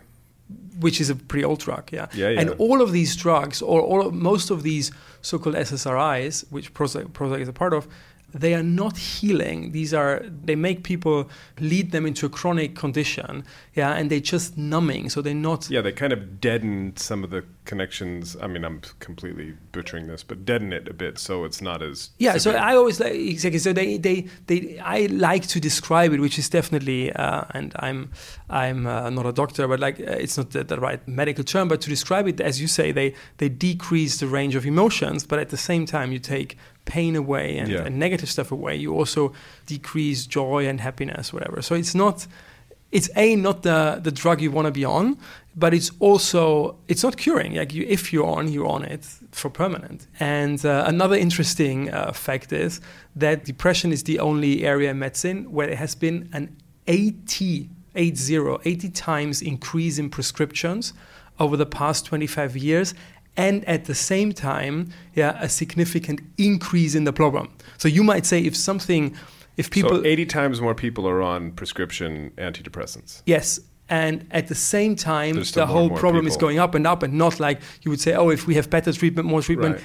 which 0.81 1.01
is 1.01 1.11
a 1.11 1.15
pretty 1.15 1.45
old 1.45 1.61
drug, 1.61 1.85
yeah. 1.93 2.07
Yeah, 2.15 2.31
yeah. 2.31 2.41
And 2.41 2.51
all 2.59 2.81
of 2.83 2.91
these 2.91 3.15
drugs, 3.23 3.63
or 3.63 3.81
all 3.83 4.07
of, 4.07 4.13
most 4.15 4.51
of 4.51 4.63
these 4.63 4.91
so-called 5.23 5.55
SSRIs, 5.57 6.45
which 6.51 6.73
Prozac, 6.75 7.05
Prozac 7.13 7.41
is 7.41 7.49
a 7.49 7.53
part 7.53 7.73
of, 7.75 7.87
they 8.33 8.55
are 8.55 8.63
not 8.63 8.97
healing. 8.97 9.73
These 9.73 9.95
are 9.95 10.23
they 10.45 10.57
make 10.57 10.83
people 10.83 11.29
lead 11.59 11.93
them 11.93 12.07
into 12.07 12.27
a 12.27 12.29
chronic 12.29 12.75
condition, 12.75 13.45
yeah, 13.75 13.93
and 13.95 14.11
they're 14.11 14.21
just 14.21 14.57
numbing. 14.57 15.11
So 15.11 15.23
they're 15.23 15.35
not. 15.35 15.71
Yeah, 15.71 15.81
they 15.81 15.93
kind 15.93 16.13
of 16.13 16.41
deaden 16.41 16.97
some 16.97 17.25
of 17.25 17.31
the 17.31 17.45
connections. 17.65 18.37
I 18.41 18.47
mean, 18.47 18.65
I'm 18.65 18.81
completely 18.99 19.55
butchering 19.73 20.07
this, 20.07 20.23
but 20.23 20.45
deaden 20.45 20.73
it 20.73 20.89
a 20.89 20.95
bit 20.95 21.19
so 21.19 21.45
it's 21.45 21.61
not 21.61 21.83
as. 21.83 22.11
Yeah, 22.19 22.37
so. 22.39 22.53
I 22.53 22.77
always 22.77 23.01
like 23.01 23.15
exactly. 23.15 23.59
So 23.59 23.73
they, 23.73 23.97
they, 23.97 24.27
they 24.47 24.79
I 24.79 25.07
like 25.07 25.47
to 25.49 25.61
describe 25.61 26.13
it, 26.13 26.21
which 26.21 26.39
is 26.39 26.49
definitely, 26.49 27.13
uh, 27.13 27.45
and 27.51 27.73
I'm, 27.77 28.11
I'm 28.49 28.87
uh, 28.87 29.11
not 29.11 29.27
a 29.27 29.33
doctor, 29.33 29.67
but 29.69 29.81
like 29.81 30.01
uh, 30.01 30.05
it's 30.25 30.37
not 30.37 30.51
the, 30.51 30.65
the 30.65 30.79
right 30.79 31.07
medical 31.07 31.45
term, 31.45 31.69
but 31.69 31.81
to 31.83 31.89
describe 31.89 32.27
it, 32.27 32.41
as 32.41 32.61
you 32.61 32.67
say, 32.67 32.93
they 32.93 33.15
they 33.39 33.49
decrease 33.49 34.19
the 34.19 34.27
range 34.27 34.55
of 34.55 34.67
emotions, 34.67 35.27
but 35.27 35.39
at 35.39 35.51
the 35.51 35.57
same 35.57 35.87
time, 35.87 36.13
you 36.13 36.19
take 36.19 36.57
pain 36.85 37.17
away 37.17 37.59
and, 37.59 37.69
Yeah. 37.69 37.85
and 37.87 37.99
negative 37.99 38.29
stuff 38.29 38.51
away. 38.53 38.77
You 38.77 38.95
also 38.95 39.33
decrease 39.67 40.27
joy 40.27 40.67
and 40.69 40.81
happiness, 40.81 41.33
whatever. 41.33 41.63
So 41.63 41.75
it's 41.75 41.95
not. 41.95 42.27
It's 42.93 43.09
a 43.17 43.37
not 43.37 43.63
the 43.63 44.01
the 44.03 44.11
drug 44.11 44.41
you 44.41 44.51
want 44.51 44.67
to 44.67 44.73
be 44.73 44.85
on, 44.85 45.17
but 45.55 45.73
it's 45.73 45.93
also 46.01 46.77
it's 46.89 47.05
not 47.05 47.17
curing. 47.17 47.55
Like 47.55 47.73
you, 47.73 47.85
if 47.89 48.13
you're 48.13 48.27
on, 48.27 48.49
you're 48.53 48.67
on 48.67 48.83
it 48.85 49.05
for 49.31 49.49
permanent. 49.49 50.09
And 50.19 50.65
uh, 50.67 50.85
another 50.89 51.15
interesting 51.15 51.89
uh, 51.93 52.11
fact 52.13 52.53
is 52.53 52.81
that 53.15 53.45
depression 53.45 53.93
is 53.93 54.03
the 54.03 54.19
only 54.19 54.65
area 54.65 54.91
in 54.91 54.99
medicine 54.99 55.53
where 55.53 55.69
there 55.69 55.77
has 55.77 55.95
been 55.95 56.29
an 56.33 56.49
80, 56.89 57.69
80, 57.95 58.37
80 58.65 58.89
times 58.91 59.41
increase 59.41 59.97
in 60.01 60.11
prescriptions 60.11 60.93
over 61.39 61.57
the 61.57 61.67
past 61.67 62.07
25 62.07 62.57
years. 62.57 62.93
And 63.37 63.65
at 63.69 63.85
the 63.85 63.95
same 63.95 64.33
time, 64.33 64.91
yeah, 65.15 65.39
a 65.41 65.49
significant 65.49 66.21
increase 66.37 66.95
in 66.95 67.05
the 67.05 67.13
problem. 67.13 67.49
So 67.79 67.89
you 67.89 68.03
might 68.03 68.27
say 68.27 68.41
if 68.41 68.57
something, 68.57 69.15
if 69.57 69.71
people, 69.71 69.91
so 69.99 70.05
80 70.05 70.27
times 70.27 70.61
more 70.61 70.75
people 70.75 71.09
are 71.09 71.23
on 71.23 71.53
prescription 71.53 72.33
antidepressants. 72.37 73.23
Yes. 73.27 73.61
And 73.89 74.27
at 74.31 74.47
the 74.49 74.55
same 74.55 74.95
time, 74.95 75.35
the 75.55 75.67
whole 75.67 75.89
more 75.89 75.99
problem 75.99 76.27
is 76.27 76.37
going 76.37 76.59
up 76.61 76.75
and 76.75 76.87
up, 76.87 77.03
and 77.03 77.15
not 77.15 77.41
like 77.41 77.61
you 77.83 77.91
would 77.91 78.01
say, 78.01 78.13
oh, 78.15 78.31
if 78.31 78.47
we 78.47 78.55
have 78.55 78.69
better 78.71 78.93
treatment, 78.93 79.27
more 79.29 79.43
treatment, 79.43 79.77
Right. 79.77 79.85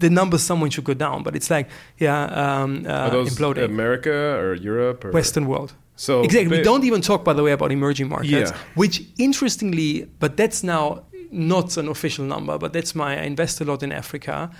the 0.00 0.10
numbers 0.10 0.42
someone 0.42 0.68
should 0.70 0.84
go 0.84 0.94
down. 0.94 1.22
But 1.22 1.34
it's 1.34 1.48
like, 1.50 1.68
yeah, 1.98 2.24
um, 2.24 2.84
uh, 2.86 2.90
Are 2.90 3.10
those 3.10 3.34
imploding. 3.38 3.64
America 3.64 4.12
or 4.12 4.54
Europe 4.54 5.04
or 5.06 5.12
Western 5.12 5.46
world. 5.46 5.72
So 5.96 6.22
exactly. 6.22 6.58
We 6.58 6.62
don't 6.62 6.84
even 6.84 7.00
talk, 7.00 7.24
by 7.24 7.32
the 7.32 7.42
way, 7.42 7.52
about 7.52 7.72
emerging 7.72 8.08
markets, 8.10 8.50
Yeah. 8.50 8.56
which 8.74 9.02
interestingly, 9.18 10.08
but 10.20 10.36
that's 10.36 10.62
now 10.62 11.04
not 11.30 11.76
an 11.76 11.88
official 11.88 12.24
number, 12.24 12.58
but 12.58 12.72
that's 12.72 12.94
my 12.94 13.18
I 13.20 13.22
invest 13.22 13.60
a 13.60 13.64
lot 13.64 13.82
in 13.82 13.92
Africa. 13.92 14.50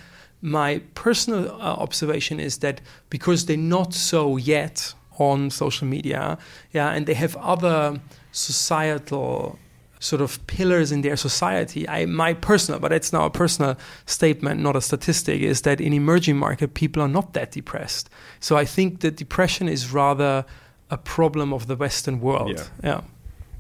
My 0.41 0.81
personal 0.95 1.51
uh, 1.51 1.75
observation 1.75 2.39
is 2.39 2.59
that 2.59 2.81
because 3.11 3.47
they're 3.47 3.57
not 3.57 3.93
so 3.95 4.37
yet 4.37 4.95
on 5.19 5.51
social 5.51 5.87
media, 5.87 6.39
yeah, 6.73 6.91
and 6.91 7.07
they 7.07 7.15
have 7.15 7.37
other 7.37 8.01
societal 8.33 9.59
sort 10.01 10.23
of 10.23 10.45
pillars 10.47 10.93
in 10.93 11.03
their 11.03 11.17
society. 11.17 11.89
I 11.89 12.07
my 12.07 12.35
personal, 12.35 12.81
but 12.81 12.93
it's 12.93 13.13
now 13.13 13.25
a 13.25 13.31
personal 13.31 13.77
statement, 14.07 14.61
not 14.61 14.77
a 14.77 14.81
statistic, 14.81 15.41
is 15.43 15.63
that 15.63 15.81
in 15.81 15.93
emerging 15.93 16.37
market 16.37 16.75
people 16.75 17.03
are 17.03 17.09
not 17.09 17.33
that 17.33 17.53
depressed. 17.53 18.09
So 18.41 18.57
I 18.57 18.65
think 18.65 19.01
that 19.01 19.17
depression 19.17 19.69
is 19.69 19.93
rather 19.93 20.45
a 20.91 20.97
problem 20.97 21.53
of 21.53 21.67
the 21.67 21.77
Western 21.77 22.21
world. 22.21 22.57
Yeah. 22.57 22.65
yeah. 22.85 23.01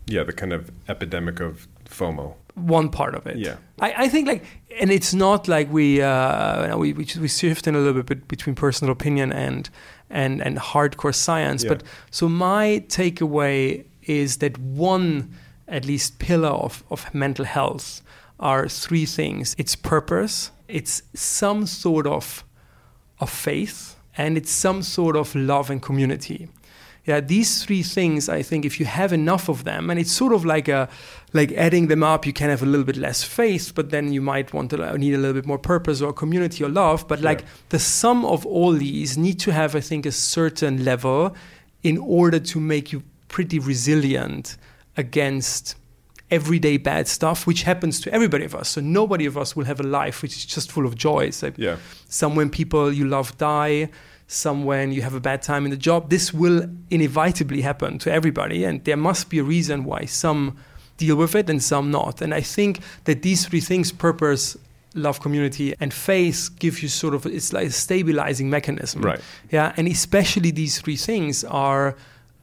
yeah, 0.06 0.24
the 0.24 0.32
kind 0.32 0.52
of 0.52 0.70
epidemic 0.88 1.40
of 1.40 1.66
FOMO. 1.86 2.34
One 2.58 2.88
part 2.90 3.14
of 3.14 3.26
it. 3.26 3.36
Yeah. 3.36 3.56
I, 3.80 4.04
I 4.04 4.08
think 4.08 4.28
like, 4.28 4.44
and 4.80 4.90
it's 4.90 5.14
not 5.14 5.48
like 5.48 5.72
we 5.72 6.02
uh, 6.02 6.76
we 6.76 6.92
we, 6.92 7.06
we 7.20 7.28
shift 7.28 7.66
in 7.66 7.74
a 7.74 7.78
little 7.78 8.02
bit 8.02 8.28
between 8.28 8.54
personal 8.54 8.92
opinion 8.92 9.32
and 9.32 9.70
and 10.10 10.42
and 10.42 10.58
hardcore 10.58 11.14
science. 11.14 11.64
Yeah. 11.64 11.74
But 11.74 11.82
so 12.10 12.28
my 12.28 12.84
takeaway 12.88 13.84
is 14.02 14.38
that 14.38 14.58
one 14.58 15.30
at 15.66 15.84
least 15.84 16.18
pillar 16.18 16.48
of 16.48 16.84
of 16.90 17.14
mental 17.14 17.44
health 17.44 18.02
are 18.38 18.68
three 18.68 19.06
things. 19.06 19.54
It's 19.58 19.76
purpose. 19.76 20.50
It's 20.68 21.02
some 21.14 21.66
sort 21.66 22.06
of 22.06 22.44
of 23.20 23.30
faith, 23.30 23.96
and 24.16 24.36
it's 24.36 24.50
some 24.50 24.82
sort 24.82 25.16
of 25.16 25.34
love 25.34 25.70
and 25.70 25.82
community. 25.82 26.48
Yeah, 27.08 27.20
these 27.20 27.64
three 27.64 27.82
things, 27.82 28.28
I 28.28 28.42
think, 28.42 28.64
if 28.66 28.78
you 28.78 28.84
have 28.86 29.14
enough 29.14 29.48
of 29.48 29.64
them, 29.64 29.88
and 29.88 29.98
it's 29.98 30.12
sort 30.12 30.34
of 30.34 30.44
like 30.44 30.68
a, 30.68 30.88
like 31.32 31.50
adding 31.52 31.88
them 31.88 32.02
up, 32.02 32.26
you 32.26 32.34
can 32.34 32.50
have 32.50 32.62
a 32.62 32.66
little 32.66 32.84
bit 32.84 32.96
less 32.96 33.24
faith, 33.24 33.72
but 33.74 33.88
then 33.90 34.12
you 34.12 34.20
might 34.20 34.52
want 34.52 34.70
to 34.72 34.98
need 34.98 35.14
a 35.14 35.18
little 35.18 35.32
bit 35.32 35.46
more 35.46 35.58
purpose 35.58 36.02
or 36.02 36.12
community 36.12 36.62
or 36.62 36.68
love. 36.68 37.08
But 37.08 37.22
like 37.22 37.44
the 37.70 37.78
sum 37.78 38.24
of 38.26 38.44
all 38.44 38.72
these 38.72 39.16
need 39.16 39.40
to 39.40 39.52
have, 39.52 39.74
I 39.74 39.80
think, 39.80 40.04
a 40.04 40.12
certain 40.12 40.84
level 40.84 41.34
in 41.82 41.96
order 41.96 42.38
to 42.40 42.60
make 42.60 42.92
you 42.92 43.02
pretty 43.28 43.58
resilient 43.58 44.58
against 44.96 45.76
everyday 46.30 46.76
bad 46.76 47.08
stuff, 47.08 47.46
which 47.46 47.62
happens 47.62 48.00
to 48.02 48.12
everybody 48.12 48.44
of 48.44 48.54
us. 48.54 48.68
So 48.68 48.80
nobody 48.82 49.24
of 49.24 49.38
us 49.38 49.56
will 49.56 49.64
have 49.64 49.80
a 49.80 49.82
life 49.84 50.20
which 50.20 50.36
is 50.36 50.44
just 50.44 50.70
full 50.70 50.84
of 50.84 50.94
joy. 50.94 51.30
So 51.30 51.52
Yeah. 51.56 51.76
some 52.08 52.34
when 52.34 52.50
people 52.50 52.92
you 52.92 53.06
love 53.08 53.36
die, 53.38 53.88
some 54.28 54.64
when 54.64 54.92
you 54.92 55.02
have 55.02 55.14
a 55.14 55.20
bad 55.20 55.42
time 55.42 55.64
in 55.64 55.70
the 55.70 55.76
job. 55.76 56.10
This 56.10 56.32
will 56.32 56.68
inevitably 56.90 57.62
happen 57.62 57.98
to 57.98 58.12
everybody, 58.12 58.62
and 58.62 58.84
there 58.84 58.96
must 58.96 59.30
be 59.30 59.38
a 59.38 59.42
reason 59.42 59.84
why 59.84 60.04
some 60.04 60.56
deal 60.98 61.16
with 61.16 61.34
it 61.34 61.48
and 61.48 61.62
some 61.62 61.90
not. 61.90 62.20
And 62.20 62.34
I 62.34 62.42
think 62.42 62.80
that 63.04 63.22
these 63.22 63.46
three 63.46 63.60
things 63.60 63.90
purpose, 63.90 64.56
love, 64.94 65.20
community, 65.20 65.74
and 65.80 65.92
faith 65.92 66.50
give 66.58 66.82
you 66.82 66.88
sort 66.88 67.14
of 67.14 67.24
it's 67.26 67.52
like 67.52 67.68
a 67.68 67.70
stabilizing 67.70 68.50
mechanism. 68.50 69.00
Right. 69.02 69.20
Yeah, 69.50 69.72
and 69.76 69.88
especially 69.88 70.50
these 70.50 70.80
three 70.80 70.96
things 70.96 71.42
are 71.44 71.96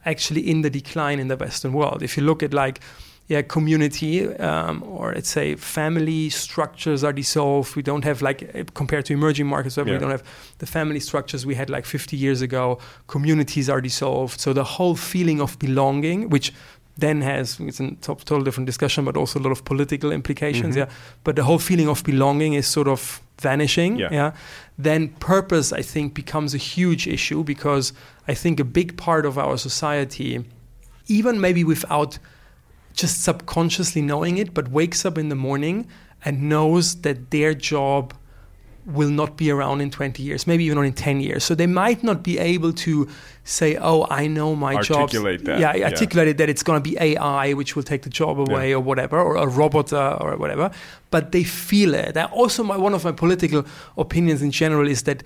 actually 0.04 0.48
in 0.48 0.62
the 0.62 0.70
decline 0.70 1.20
in 1.20 1.28
the 1.28 1.36
Western 1.36 1.72
world. 1.72 2.02
If 2.02 2.16
you 2.16 2.24
look 2.24 2.42
at 2.42 2.52
like 2.52 2.80
yeah, 3.28 3.42
community 3.42 4.26
um, 4.36 4.82
or 4.84 5.12
let's 5.14 5.28
say 5.28 5.56
family 5.56 6.30
structures 6.30 7.02
are 7.02 7.12
dissolved. 7.12 7.74
We 7.74 7.82
don't 7.82 8.04
have 8.04 8.22
like 8.22 8.50
uh, 8.54 8.62
compared 8.74 9.04
to 9.06 9.12
emerging 9.14 9.46
markets 9.48 9.76
where 9.76 9.86
Yeah. 9.86 9.94
we 9.94 9.98
don't 9.98 10.10
have 10.12 10.22
the 10.58 10.66
family 10.66 11.00
structures 11.00 11.44
we 11.44 11.56
had 11.56 11.68
like 11.68 11.86
50 11.86 12.16
years 12.16 12.40
ago. 12.40 12.78
Communities 13.08 13.68
are 13.68 13.80
dissolved, 13.80 14.40
so 14.40 14.52
the 14.52 14.64
whole 14.64 14.94
feeling 14.94 15.40
of 15.40 15.58
belonging, 15.58 16.28
which 16.30 16.52
then 16.98 17.20
has 17.20 17.58
it's 17.60 17.80
a 17.80 17.90
to- 17.90 18.14
total 18.24 18.42
different 18.42 18.66
discussion, 18.66 19.04
but 19.04 19.16
also 19.16 19.38
a 19.38 19.42
lot 19.42 19.52
of 19.52 19.64
political 19.64 20.12
implications. 20.12 20.76
Mm-hmm. 20.76 20.90
Yeah, 20.90 21.22
but 21.24 21.34
the 21.36 21.42
whole 21.44 21.58
feeling 21.58 21.88
of 21.88 22.02
belonging 22.04 22.54
is 22.54 22.66
sort 22.66 22.88
of 22.88 23.20
vanishing. 23.42 23.98
Yeah. 23.98 24.08
yeah. 24.12 24.32
Then 24.78 25.08
purpose, 25.18 25.72
I 25.72 25.82
think, 25.82 26.14
becomes 26.14 26.54
a 26.54 26.58
huge 26.58 27.06
issue 27.08 27.42
because 27.44 27.92
I 28.28 28.34
think 28.34 28.60
a 28.60 28.64
big 28.64 28.96
part 28.96 29.26
of 29.26 29.36
our 29.36 29.58
society, 29.58 30.44
even 31.08 31.40
maybe 31.40 31.64
without 31.64 32.18
just 32.96 33.22
subconsciously 33.22 34.02
knowing 34.02 34.38
it, 34.38 34.52
but 34.52 34.68
wakes 34.68 35.04
up 35.04 35.16
in 35.18 35.28
the 35.28 35.34
morning 35.34 35.86
and 36.24 36.48
knows 36.48 37.02
that 37.02 37.30
their 37.30 37.54
job 37.54 38.14
will 38.86 39.10
not 39.10 39.36
be 39.36 39.50
around 39.50 39.80
in 39.80 39.90
20 39.90 40.22
years, 40.22 40.46
maybe 40.46 40.64
even 40.64 40.82
in 40.84 40.92
10 40.92 41.20
years. 41.20 41.42
So 41.42 41.54
they 41.56 41.66
might 41.66 42.04
not 42.04 42.22
be 42.22 42.38
able 42.38 42.72
to 42.72 43.08
say, 43.42 43.76
"Oh, 43.76 44.06
I 44.10 44.28
know 44.28 44.54
my 44.54 44.80
job." 44.80 45.02
Articulate 45.02 45.44
that, 45.44 45.58
Yeah, 45.58 45.74
yeah. 45.74 45.86
articulate 45.86 46.38
that 46.38 46.48
it's 46.48 46.62
going 46.62 46.80
to 46.80 46.90
be 46.90 46.96
AI 47.00 47.52
which 47.52 47.74
will 47.74 47.82
take 47.82 48.02
the 48.02 48.10
job 48.10 48.38
away 48.38 48.72
or 48.72 48.80
whatever, 48.80 49.20
or 49.20 49.36
a 49.36 49.46
robot 49.46 49.92
uh, 49.92 50.18
or 50.20 50.36
whatever. 50.36 50.70
But 51.10 51.32
they 51.32 51.42
feel 51.42 51.94
it. 51.94 52.16
And 52.16 52.30
also, 52.30 52.62
my, 52.62 52.76
one 52.76 52.94
of 52.94 53.04
my 53.04 53.12
political 53.12 53.66
opinions 53.96 54.40
in 54.40 54.52
general 54.52 54.86
is 54.88 55.02
that 55.02 55.24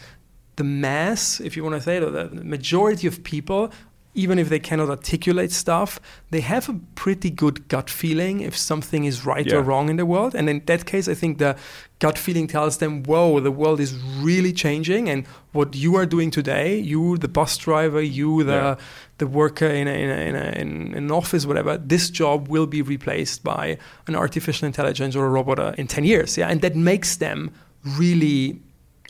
the 0.56 0.64
mass, 0.64 1.40
if 1.40 1.56
you 1.56 1.62
want 1.62 1.76
to 1.76 1.82
say 1.82 1.98
it, 1.98 2.02
or 2.02 2.10
the 2.10 2.28
majority 2.44 3.06
of 3.06 3.22
people, 3.24 3.70
even 4.14 4.38
if 4.38 4.48
they 4.48 4.58
cannot 4.58 4.88
articulate 4.90 5.52
stuff, 5.52 6.00
they 6.30 6.40
have 6.40 6.68
a 6.68 6.74
pretty 6.96 7.30
good 7.30 7.68
gut 7.68 7.88
feeling 7.88 8.40
if 8.40 8.56
something 8.56 9.04
is 9.04 9.24
right 9.24 9.46
Yeah. 9.46 9.58
or 9.58 9.62
wrong 9.62 9.88
in 9.88 9.96
the 9.96 10.04
world. 10.06 10.34
And 10.34 10.48
in 10.48 10.62
that 10.66 10.84
case, 10.84 11.06
I 11.06 11.14
think 11.14 11.38
the 11.38 11.54
gut 12.00 12.18
feeling 12.18 12.48
tells 12.48 12.78
them, 12.78 13.04
whoa, 13.04 13.38
the 13.40 13.52
world 13.52 13.78
is 13.78 13.94
really 14.20 14.52
changing. 14.52 15.08
And 15.08 15.26
what 15.52 15.76
you 15.76 15.94
are 15.94 16.06
doing 16.06 16.30
today, 16.32 16.76
you, 16.78 17.18
the 17.18 17.28
bus 17.28 17.56
driver, 17.56 18.02
you, 18.02 18.42
the, 18.42 18.52
Yeah. 18.52 18.76
the 19.18 19.26
worker 19.28 19.66
in, 19.68 19.86
a, 19.86 19.92
in, 19.92 20.10
a, 20.10 20.20
in, 20.28 20.34
a, 20.34 20.60
in 20.60 20.94
an 20.96 21.10
office, 21.12 21.46
whatever, 21.46 21.78
this 21.78 22.10
job 22.10 22.48
will 22.48 22.66
be 22.66 22.82
replaced 22.82 23.44
by 23.44 23.78
an 24.08 24.16
artificial 24.16 24.66
intelligence 24.66 25.14
or 25.14 25.24
a 25.26 25.30
robot 25.30 25.58
uh, 25.60 25.72
in 25.78 25.86
10 25.86 26.04
years. 26.04 26.36
Yeah. 26.36 26.48
And 26.48 26.62
that 26.62 26.74
makes 26.74 27.16
them 27.16 27.50
really 27.84 28.60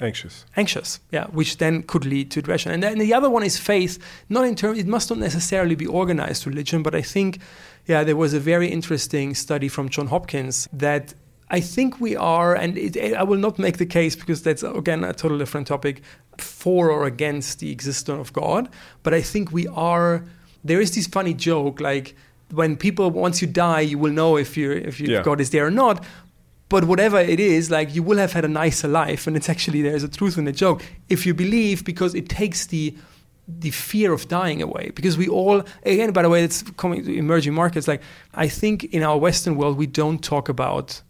Anxious. 0.02 0.45
anxious, 0.57 1.00
yeah, 1.11 1.26
which 1.26 1.59
then 1.59 1.83
could 1.83 2.04
lead 2.04 2.30
to 2.30 2.40
depression. 2.40 2.73
And 2.73 2.83
then 2.83 2.99
the 2.99 3.12
other 3.14 3.28
one 3.30 3.42
is 3.42 3.59
faith. 3.59 3.99
Not 4.28 4.45
in 4.45 4.54
terms, 4.54 4.78
it 4.78 4.87
must 4.87 5.11
not 5.11 5.19
necessarily 5.19 5.75
be 5.75 5.87
organized 5.87 6.47
religion, 6.47 6.83
but 6.83 6.95
I 6.95 7.02
think, 7.02 7.38
yeah, 7.87 8.04
there 8.04 8.16
was 8.16 8.33
a 8.35 8.40
very 8.40 8.69
interesting 8.69 9.35
study 9.35 9.69
from 9.69 9.88
John 9.88 10.07
Hopkins 10.09 10.69
that 10.73 11.14
I 11.50 11.61
think 11.61 12.00
we 12.00 12.14
are, 12.16 12.54
and 12.54 12.78
it, 12.78 12.97
I 13.14 13.25
will 13.25 13.38
not 13.38 13.59
make 13.59 13.78
the 13.78 13.87
case 13.87 14.14
because 14.16 14.42
that's 14.42 14.62
again 14.62 15.02
a 15.04 15.12
totally 15.12 15.38
different 15.40 15.66
topic, 15.66 16.02
for 16.38 16.90
or 16.90 17.04
against 17.07 17.59
the 17.59 17.71
existence 17.73 18.21
of 18.21 18.33
God. 18.33 18.69
But 19.02 19.14
I 19.14 19.21
think 19.23 19.52
we 19.52 19.66
are. 19.66 20.25
There 20.64 20.80
is 20.80 20.95
this 20.95 21.07
funny 21.07 21.35
joke 21.35 21.80
like 21.80 22.14
when 22.52 22.76
people 22.76 23.11
once 23.11 23.42
you 23.42 23.49
die, 23.49 23.80
you 23.80 23.99
will 23.99 24.12
know 24.12 24.37
if 24.38 24.57
you 24.57 24.71
if, 24.73 25.00
you, 25.00 25.09
Yeah. 25.09 25.19
if 25.19 25.25
God 25.25 25.40
is 25.40 25.50
there 25.50 25.66
or 25.66 25.71
not 25.71 26.04
but 26.71 26.83
whatever 26.85 27.19
it 27.35 27.41
is 27.41 27.71
like 27.71 27.89
you 27.97 28.03
will 28.09 28.19
have 28.25 28.33
had 28.39 28.45
a 28.45 28.53
nicer 28.62 28.89
life 29.03 29.23
and 29.27 29.37
it's 29.39 29.49
actually 29.55 29.81
there's 29.83 30.05
a 30.11 30.12
truth 30.19 30.37
in 30.39 30.45
the 30.50 30.53
joke. 30.65 30.79
If 31.09 31.21
you 31.27 31.35
believe 31.45 31.77
because 31.85 32.12
it 32.21 32.27
takes 32.41 32.61
the 32.75 32.85
the 33.65 33.71
fear 33.73 34.12
of 34.12 34.23
dying 34.29 34.62
away. 34.62 34.85
Because 34.99 35.15
we 35.23 35.27
all 35.39 35.59
again 35.85 36.12
by 36.12 36.23
the 36.23 36.29
way 36.35 36.41
it's 36.49 36.62
coming 36.83 37.05
to 37.05 37.12
emerging 37.25 37.55
markets. 37.62 37.87
Like 37.93 38.03
i 38.45 38.49
think 38.61 38.77
in 38.97 39.03
our 39.09 39.19
western 39.27 39.55
world 39.61 39.75
we 39.85 39.87
don't 40.03 40.21
talk 40.33 40.49
about 40.49 41.03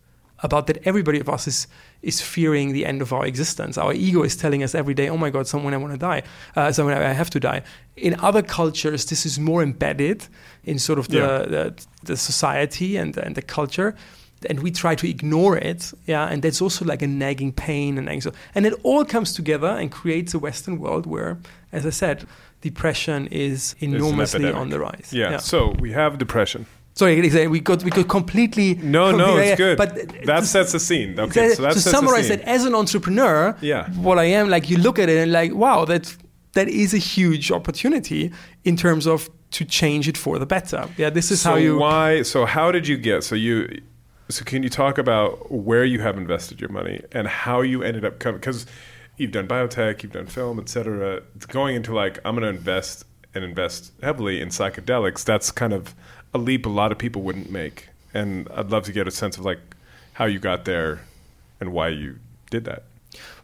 about 0.42 0.66
that 0.68 0.78
everybody 0.90 1.20
of 1.20 1.28
us 1.36 1.46
is 1.52 1.66
is 2.10 2.18
fearing 2.34 2.72
the 2.72 2.84
end 2.90 3.02
of 3.02 3.12
our 3.12 3.26
existence. 3.32 3.74
Our 3.84 3.92
ego 3.92 4.22
is 4.30 4.34
telling 4.36 4.62
us 4.66 4.74
every 4.74 4.94
day 5.00 5.06
oh 5.14 5.18
my 5.24 5.30
god 5.36 5.46
someone 5.46 5.74
i 5.74 5.80
want 5.84 5.92
to 5.92 5.98
die. 6.12 6.22
Uh, 6.56 6.72
someone 6.72 6.94
i 6.96 7.12
have 7.22 7.30
to 7.36 7.40
die. 7.50 7.60
In 8.08 8.12
other 8.28 8.42
cultures 8.60 9.04
this 9.12 9.22
is 9.26 9.38
more 9.38 9.62
embedded 9.62 10.18
in 10.64 10.78
sort 10.78 10.98
of 10.98 11.06
the 11.08 11.18
Yeah. 11.18 11.38
the, 11.54 11.64
the 12.10 12.16
society 12.16 12.90
and 13.00 13.12
and 13.26 13.34
the 13.34 13.42
culture 13.58 13.90
and 14.48 14.60
we 14.60 14.70
try 14.70 14.94
to 14.94 15.06
ignore 15.08 15.56
it 15.56 15.92
yeah 16.06 16.26
and 16.32 16.42
that's 16.42 16.62
also 16.62 16.84
like 16.84 17.02
a 17.02 17.06
nagging 17.06 17.52
pain 17.52 17.98
and 17.98 18.08
anxiety 18.08 18.38
and 18.54 18.64
it 18.66 18.74
all 18.82 19.04
comes 19.04 19.32
together 19.32 19.68
and 19.68 19.90
creates 19.92 20.32
a 20.34 20.38
western 20.38 20.78
world 20.78 21.04
where 21.06 21.36
as 21.72 21.84
i 21.84 21.90
said 21.90 22.24
depression 22.62 23.26
is 23.28 23.74
enormously 23.80 24.50
on 24.52 24.68
the 24.70 24.78
rise 24.78 25.08
Yeah. 25.12 25.38
So 25.38 25.74
we 25.78 25.92
have 25.92 26.18
depression. 26.18 26.66
sorry 26.94 27.20
we 27.48 27.60
got 27.60 27.82
we 27.84 27.90
got 27.90 28.08
completely 28.08 28.74
No, 28.98 29.10
no, 29.12 29.36
it's 29.38 29.56
good. 29.56 29.76
but 29.78 29.90
that 30.26 30.44
sets 30.44 30.72
the 30.72 30.80
scene. 30.80 31.18
Okay, 31.18 31.54
so 31.54 31.62
that 31.62 31.72
to 31.74 31.80
sets 31.80 31.96
summarize 31.96 32.28
that 32.28 32.40
as 32.42 32.64
an 32.68 32.74
entrepreneur 32.74 33.56
Yeah. 33.60 33.88
what 34.06 34.18
i 34.18 34.24
am 34.38 34.48
like 34.54 34.64
you 34.70 34.78
look 34.86 34.98
at 34.98 35.08
it 35.08 35.18
and 35.22 35.32
like 35.32 35.52
wow 35.54 35.84
that 35.86 36.04
that 36.52 36.68
is 36.68 36.92
a 36.94 36.98
huge 37.14 37.46
opportunity 37.58 38.22
in 38.64 38.76
terms 38.76 39.06
of 39.06 39.28
to 39.56 39.64
change 39.64 40.04
it 40.08 40.16
for 40.24 40.38
the 40.38 40.46
better 40.46 40.82
yeah 40.96 41.10
this 41.10 41.30
is 41.30 41.40
so 41.40 41.50
how 41.50 41.56
you 41.56 41.78
why? 41.78 42.22
So 42.22 42.38
how 42.46 42.70
did 42.72 42.86
you 42.90 42.96
get? 42.96 43.24
So 43.24 43.34
you. 43.34 43.56
So 44.30 44.44
can 44.44 44.62
you 44.62 44.68
talk 44.68 44.96
about 44.96 45.50
where 45.50 45.84
you 45.84 46.00
have 46.00 46.16
invested 46.16 46.60
your 46.60 46.70
money 46.70 47.02
and 47.12 47.26
how 47.26 47.62
you 47.62 47.82
ended 47.82 48.04
up 48.04 48.20
coming? 48.20 48.38
Because 48.38 48.64
you've 49.16 49.32
done 49.32 49.48
biotech, 49.48 50.02
you've 50.02 50.12
done 50.12 50.26
film, 50.26 50.60
etc. 50.60 51.22
Going 51.48 51.74
into 51.74 51.94
like 51.94 52.18
I'm 52.24 52.36
going 52.36 52.42
to 52.42 52.58
invest 52.58 53.04
and 53.34 53.44
invest 53.44 53.92
heavily 54.02 54.40
in 54.40 54.48
psychedelics. 54.48 55.24
That's 55.24 55.50
kind 55.50 55.72
of 55.72 55.94
a 56.32 56.38
leap 56.38 56.66
a 56.66 56.68
lot 56.68 56.92
of 56.92 56.98
people 56.98 57.22
wouldn't 57.22 57.50
make. 57.50 57.88
And 58.14 58.48
I'd 58.54 58.70
love 58.70 58.84
to 58.84 58.92
get 58.92 59.08
a 59.08 59.10
sense 59.10 59.36
of 59.36 59.44
like 59.44 59.60
how 60.14 60.26
you 60.26 60.38
got 60.38 60.64
there 60.64 61.00
and 61.60 61.72
why 61.72 61.88
you 61.88 62.18
did 62.50 62.64
that. 62.64 62.84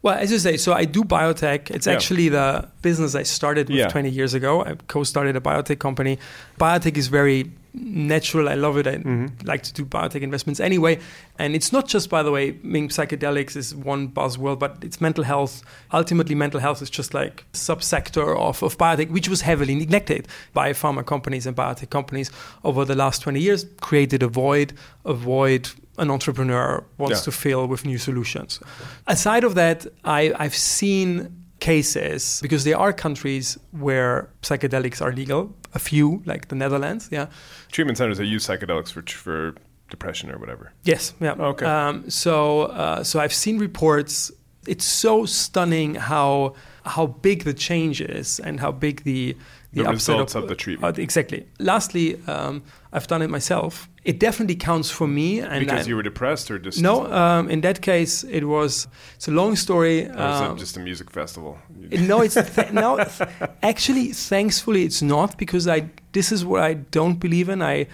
Well, 0.02 0.14
as 0.16 0.30
you 0.30 0.38
say, 0.38 0.56
so 0.56 0.72
I 0.72 0.84
do 0.84 1.02
biotech. 1.02 1.70
It's 1.70 1.86
Yeah. 1.86 1.94
actually 1.94 2.28
the 2.28 2.68
business 2.82 3.14
I 3.14 3.24
started 3.24 3.68
with 3.68 3.78
Yeah. 3.78 3.88
20 3.88 4.08
years 4.10 4.34
ago. 4.34 4.62
I 4.64 4.74
co-started 4.88 5.34
a 5.36 5.40
biotech 5.40 5.78
company. 5.80 6.18
Biotech 6.58 6.96
is 6.96 7.08
very 7.08 7.50
natural. 7.74 8.48
I 8.48 8.54
love 8.54 8.78
it. 8.78 8.86
I 8.86 8.96
Mm-hmm. 8.96 9.46
like 9.46 9.62
to 9.64 9.72
do 9.72 9.84
biotech 9.84 10.22
investments 10.22 10.60
anyway. 10.60 10.98
And 11.38 11.54
it's 11.54 11.72
not 11.72 11.88
just, 11.88 12.08
by 12.08 12.22
the 12.22 12.30
way, 12.30 12.50
I 12.50 12.54
mean, 12.62 12.88
psychedelics 12.88 13.54
is 13.56 13.74
one 13.74 14.08
buzzword, 14.08 14.58
but 14.58 14.76
it's 14.82 14.98
mental 15.00 15.24
health. 15.24 15.62
Ultimately, 15.92 16.34
mental 16.34 16.60
health 16.60 16.80
is 16.80 16.88
just 16.88 17.12
like 17.12 17.44
a 17.52 17.56
subsector 17.56 18.38
of, 18.38 18.62
of 18.62 18.78
biotech, 18.78 19.10
which 19.10 19.28
was 19.28 19.42
heavily 19.42 19.74
neglected 19.74 20.26
by 20.54 20.72
pharma 20.72 21.04
companies 21.04 21.46
and 21.46 21.54
biotech 21.56 21.90
companies 21.90 22.30
over 22.64 22.84
the 22.84 22.94
last 22.94 23.20
20 23.22 23.40
years, 23.40 23.66
created 23.80 24.22
a 24.22 24.28
void, 24.28 24.72
a 25.04 25.12
void 25.12 25.68
an 25.98 26.10
entrepreneur 26.10 26.84
wants 26.98 27.18
Yeah. 27.20 27.24
to 27.24 27.32
fill 27.32 27.66
with 27.66 27.84
new 27.84 27.98
solutions. 27.98 28.60
Aside 29.06 29.44
of 29.44 29.54
that, 29.54 29.86
I, 30.04 30.32
I've 30.38 30.54
seen 30.54 31.28
cases 31.60 32.38
because 32.42 32.64
there 32.64 32.78
are 32.78 32.92
countries 32.92 33.58
where 33.72 34.28
psychedelics 34.42 35.00
are 35.00 35.12
legal, 35.12 35.54
a 35.74 35.78
few, 35.78 36.22
like 36.26 36.48
the 36.48 36.54
Netherlands, 36.54 37.08
yeah. 37.10 37.26
Treatment 37.72 37.98
centers 37.98 38.18
that 38.18 38.26
use 38.26 38.46
psychedelics 38.46 38.90
for 38.92 39.02
for 39.02 39.54
depression 39.90 40.30
or 40.30 40.38
whatever. 40.38 40.72
Yes, 40.84 41.14
yeah. 41.20 41.32
Okay. 41.38 41.64
Um, 41.66 42.10
so, 42.10 42.62
uh, 42.62 43.02
so 43.04 43.20
I've 43.20 43.32
seen 43.34 43.58
reports. 43.58 44.32
It's 44.66 44.84
so 44.84 45.26
stunning 45.26 45.94
how 45.94 46.54
how 46.84 47.06
big 47.22 47.44
the 47.44 47.54
change 47.54 48.00
is 48.00 48.40
and 48.40 48.60
how 48.60 48.72
big 48.72 49.02
the 49.04 49.36
The 49.72 49.82
upset 49.82 49.92
results 50.14 50.34
of 50.34 50.48
the 50.48 50.54
treatment. 50.54 50.98
uh, 50.98 51.02
exactly. 51.02 51.46
Lastly, 51.58 52.18
um, 52.26 52.62
I've 52.92 53.06
done 53.06 53.20
it 53.22 53.28
myself. 53.30 53.88
It 54.04 54.18
definitely 54.20 54.54
counts 54.56 54.90
for 54.90 55.06
me. 55.06 55.40
And 55.40 55.60
Because 55.60 55.86
I- 55.86 55.88
you 55.88 55.96
were 55.96 56.02
depressed 56.02 56.50
or 56.50 56.58
just 56.58 56.80
no, 56.80 57.06
um, 57.12 57.50
in 57.50 57.60
that 57.62 57.80
case, 57.82 58.24
it 58.24 58.44
was. 58.44 58.86
It's 59.16 59.28
a 59.28 59.32
long 59.32 59.56
story. 59.56 60.06
um, 60.08 60.56
it 60.56 60.58
just 60.60 60.76
a 60.76 60.80
music 60.80 61.10
festival? 61.10 61.58
no, 61.90 62.20
it's 62.22 62.34
th- 62.34 62.72
no. 62.84 62.96
th- 62.96 63.28
Actually, 63.62 64.12
thankfully, 64.12 64.84
it's 64.84 65.02
not 65.02 65.36
because 65.36 65.66
I. 65.68 65.88
This 66.12 66.32
is 66.32 66.44
what 66.44 66.62
I 66.62 66.74
don't 66.74 67.18
believe 67.20 67.48
in. 67.48 67.60
I, 67.62 67.86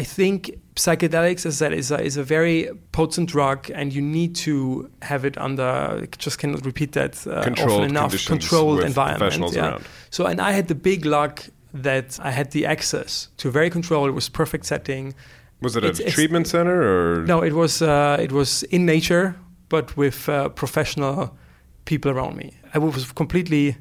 I 0.00 0.02
think 0.04 0.50
psychedelics, 0.74 1.46
as 1.46 1.62
I 1.62 1.66
said, 1.66 1.72
is 1.72 1.90
a, 1.92 2.00
is 2.02 2.16
a 2.16 2.24
very 2.24 2.68
potent 2.92 3.30
drug, 3.30 3.70
and 3.74 3.92
you 3.92 4.02
need 4.02 4.34
to 4.46 4.90
have 5.02 5.24
it 5.24 5.38
under. 5.38 6.06
Just 6.18 6.38
cannot 6.38 6.66
repeat 6.66 6.92
that 6.92 7.24
uh, 7.26 7.42
Controlled 7.44 7.70
often 7.82 7.90
enough. 7.90 8.26
Controlled 8.26 8.80
environment. 8.82 9.54
yeah. 9.54 9.68
around. 9.70 9.84
So, 10.10 10.26
and 10.26 10.40
I 10.40 10.50
had 10.52 10.66
the 10.66 10.74
big 10.74 11.04
luck 11.06 11.44
that 11.72 12.18
I 12.22 12.30
had 12.32 12.50
the 12.50 12.66
access 12.66 13.28
to 13.36 13.50
very 13.50 13.70
controlled. 13.70 14.08
It 14.08 14.14
was 14.14 14.28
perfect 14.28 14.66
setting. 14.66 15.14
Was 15.60 15.76
it 15.76 15.84
a 15.84 15.86
It's- 15.86 16.00
it's- 16.00 16.14
treatment 16.14 16.46
center 16.48 16.82
or 16.82 17.24
No, 17.26 17.42
it 17.42 17.52
was 17.52 17.80
uh, 17.80 18.16
it 18.20 18.32
was 18.32 18.64
in 18.64 18.84
nature, 18.84 19.34
but 19.68 19.96
with 19.96 20.28
uh, 20.28 20.48
professional 20.48 21.36
people 21.84 22.10
around 22.10 22.36
me. 22.36 22.50
I 22.74 22.78
was 22.78 23.12
completely 23.12 23.76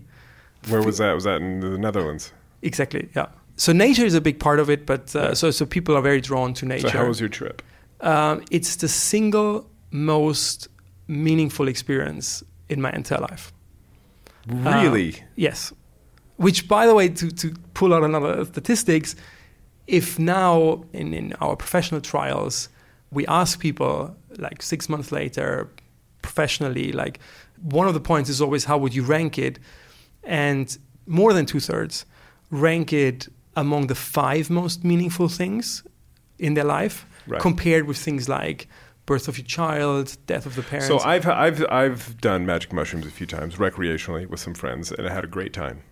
where 0.69 0.82
was 0.84 0.97
that? 0.97 1.13
Was 1.15 1.23
that 1.23 1.41
in 1.41 1.60
the 1.60 1.78
Netherlands? 1.78 2.34
exactly 2.62 3.10
yeah. 3.15 3.28
So 3.63 3.71
nature 3.71 4.06
is 4.06 4.13
a 4.13 4.19
big 4.19 4.39
part 4.39 4.60
of 4.60 4.69
it, 4.69 4.86
but 4.86 5.15
uh, 5.15 5.34
so 5.34 5.49
so 5.49 5.65
people 5.65 5.95
are 5.95 6.02
very 6.02 6.19
drawn 6.19 6.54
to 6.56 6.65
nature. 6.65 6.89
So 6.89 6.97
how 6.97 7.08
was 7.08 7.19
your 7.21 7.30
trip? 7.30 7.62
um, 8.02 8.43
it's 8.52 8.76
the 8.76 8.89
single 8.89 9.69
most 9.89 10.67
meaningful 11.08 11.69
experience 11.69 12.43
in 12.67 12.82
my 12.82 12.91
entire 12.91 13.21
life. 13.21 13.54
Really? 14.47 15.23
Yes. 15.38 15.71
Which, 16.36 16.67
by 16.67 16.86
the 16.86 16.93
way, 16.93 17.08
to, 17.08 17.32
to 17.32 17.54
pull 17.73 17.93
out 17.93 18.04
another 18.04 18.43
statistics, 18.43 19.15
if 19.88 20.19
now 20.19 20.84
in, 20.91 21.13
in 21.13 21.34
our 21.39 21.56
professional 21.56 22.02
trials, 22.02 22.67
we 23.12 23.26
ask 23.28 23.60
people 23.60 24.13
like 24.38 24.62
six 24.62 24.89
months 24.89 25.10
later, 25.13 25.69
professionally, 26.21 26.91
like 26.91 27.19
one 27.62 27.88
of 27.88 27.93
the 27.93 28.02
points 28.02 28.30
is 28.30 28.41
always 28.41 28.65
how 28.65 28.78
would 28.78 28.93
you 28.93 29.04
rank 29.04 29.38
it? 29.38 29.58
And 30.26 30.78
more 31.06 31.32
than 31.32 31.45
two 31.45 31.62
thirds 31.62 32.06
rank 32.52 32.91
it 32.91 33.30
among 33.56 33.88
the 33.88 33.96
five 33.96 34.50
most 34.50 34.84
meaningful 34.84 35.28
things 35.30 35.84
in 36.39 36.54
their 36.56 36.63
life, 36.66 37.06
Right. 37.28 37.39
compared 37.42 37.88
with 37.88 37.98
things 37.98 38.28
like 38.28 38.68
birth 39.06 39.28
of 39.28 39.38
your 39.38 39.46
child, 39.46 40.18
death 40.28 40.46
of 40.46 40.56
the 40.56 40.62
parents. 40.62 40.88
So 40.88 41.00
I've 41.00 41.28
I've 41.28 41.66
I've 41.70 42.20
done 42.20 42.46
magic 42.46 42.74
mushrooms 42.74 43.06
a 43.06 43.12
few 43.12 43.26
times 43.28 43.56
recreationally 43.56 44.28
with 44.28 44.39
some 44.39 44.54
friends, 44.54 44.92
and 44.92 45.08
I 45.08 45.13
had 45.13 45.24
a 45.24 45.28
great 45.28 45.54
time. 45.54 45.84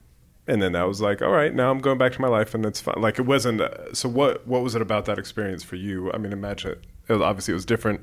And 0.47 0.61
then 0.61 0.71
that 0.73 0.87
was 0.87 0.99
like, 1.01 1.21
all 1.21 1.31
right, 1.31 1.53
now 1.53 1.69
I'm 1.71 1.79
going 1.79 1.97
back 1.97 2.11
to 2.13 2.21
my 2.21 2.27
life, 2.27 2.53
and 2.55 2.65
it's 2.65 2.81
fine. 2.81 2.95
Like 2.99 3.19
it 3.19 3.25
wasn't. 3.25 3.61
Uh, 3.61 3.93
so 3.93 4.09
what 4.09 4.45
what 4.47 4.61
was 4.63 4.75
it 4.75 4.81
about 4.81 5.05
that 5.05 5.17
experience 5.19 5.63
for 5.63 5.75
you? 5.77 6.11
I 6.11 6.17
mean, 6.17 6.33
imagine 6.33 6.71
it. 6.71 6.83
it 7.07 7.13
was, 7.13 7.21
obviously, 7.21 7.53
it 7.53 7.55
was 7.55 7.65
different 7.65 8.01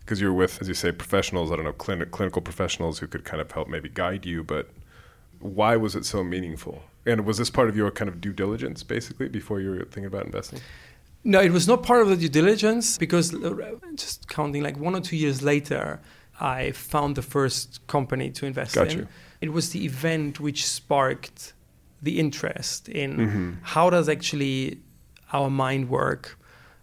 because 0.00 0.20
you 0.20 0.28
were 0.28 0.34
with, 0.34 0.60
as 0.62 0.68
you 0.68 0.74
say, 0.74 0.92
professionals. 0.92 1.50
I 1.50 1.56
don't 1.56 1.64
know, 1.64 1.72
clinic, 1.72 2.10
clinical 2.12 2.40
professionals 2.40 3.00
who 3.00 3.06
could 3.06 3.24
kind 3.24 3.40
of 3.42 3.50
help 3.50 3.68
maybe 3.68 3.88
guide 3.88 4.24
you. 4.24 4.44
But 4.44 4.70
why 5.40 5.76
was 5.76 5.94
it 5.94 6.04
so 6.04 6.22
meaningful? 6.24 6.82
And 7.04 7.24
was 7.24 7.38
this 7.38 7.50
part 7.50 7.68
of 7.68 7.76
your 7.76 7.90
kind 7.90 8.08
of 8.08 8.20
due 8.20 8.32
diligence, 8.32 8.82
basically, 8.82 9.28
before 9.28 9.60
you 9.60 9.70
were 9.70 9.78
thinking 9.84 10.06
about 10.06 10.24
investing? 10.26 10.60
No, 11.24 11.40
it 11.40 11.50
was 11.52 11.66
not 11.68 11.82
part 11.82 12.02
of 12.02 12.08
the 12.08 12.16
due 12.16 12.28
diligence 12.28 12.98
because 12.98 13.34
uh, 13.34 13.54
just 13.96 14.28
counting 14.28 14.62
like 14.62 14.76
one 14.78 14.94
or 14.94 15.00
two 15.00 15.16
years 15.16 15.42
later, 15.42 16.00
I 16.40 16.70
found 16.72 17.16
the 17.16 17.22
first 17.22 17.84
company 17.86 18.30
to 18.30 18.46
invest 18.46 18.74
Got 18.74 18.92
in. 18.92 18.98
you. 18.98 19.08
it 19.40 19.52
was 19.52 19.70
the 19.70 19.84
event 19.84 20.38
which 20.40 20.66
sparked 20.66 21.52
the 22.02 22.18
interest 22.18 22.88
in 22.88 23.16
Mm-hmm. 23.16 23.52
how 23.62 23.88
does 23.90 24.08
actually 24.08 24.80
our 25.32 25.48
mind 25.50 25.88
work 25.88 26.38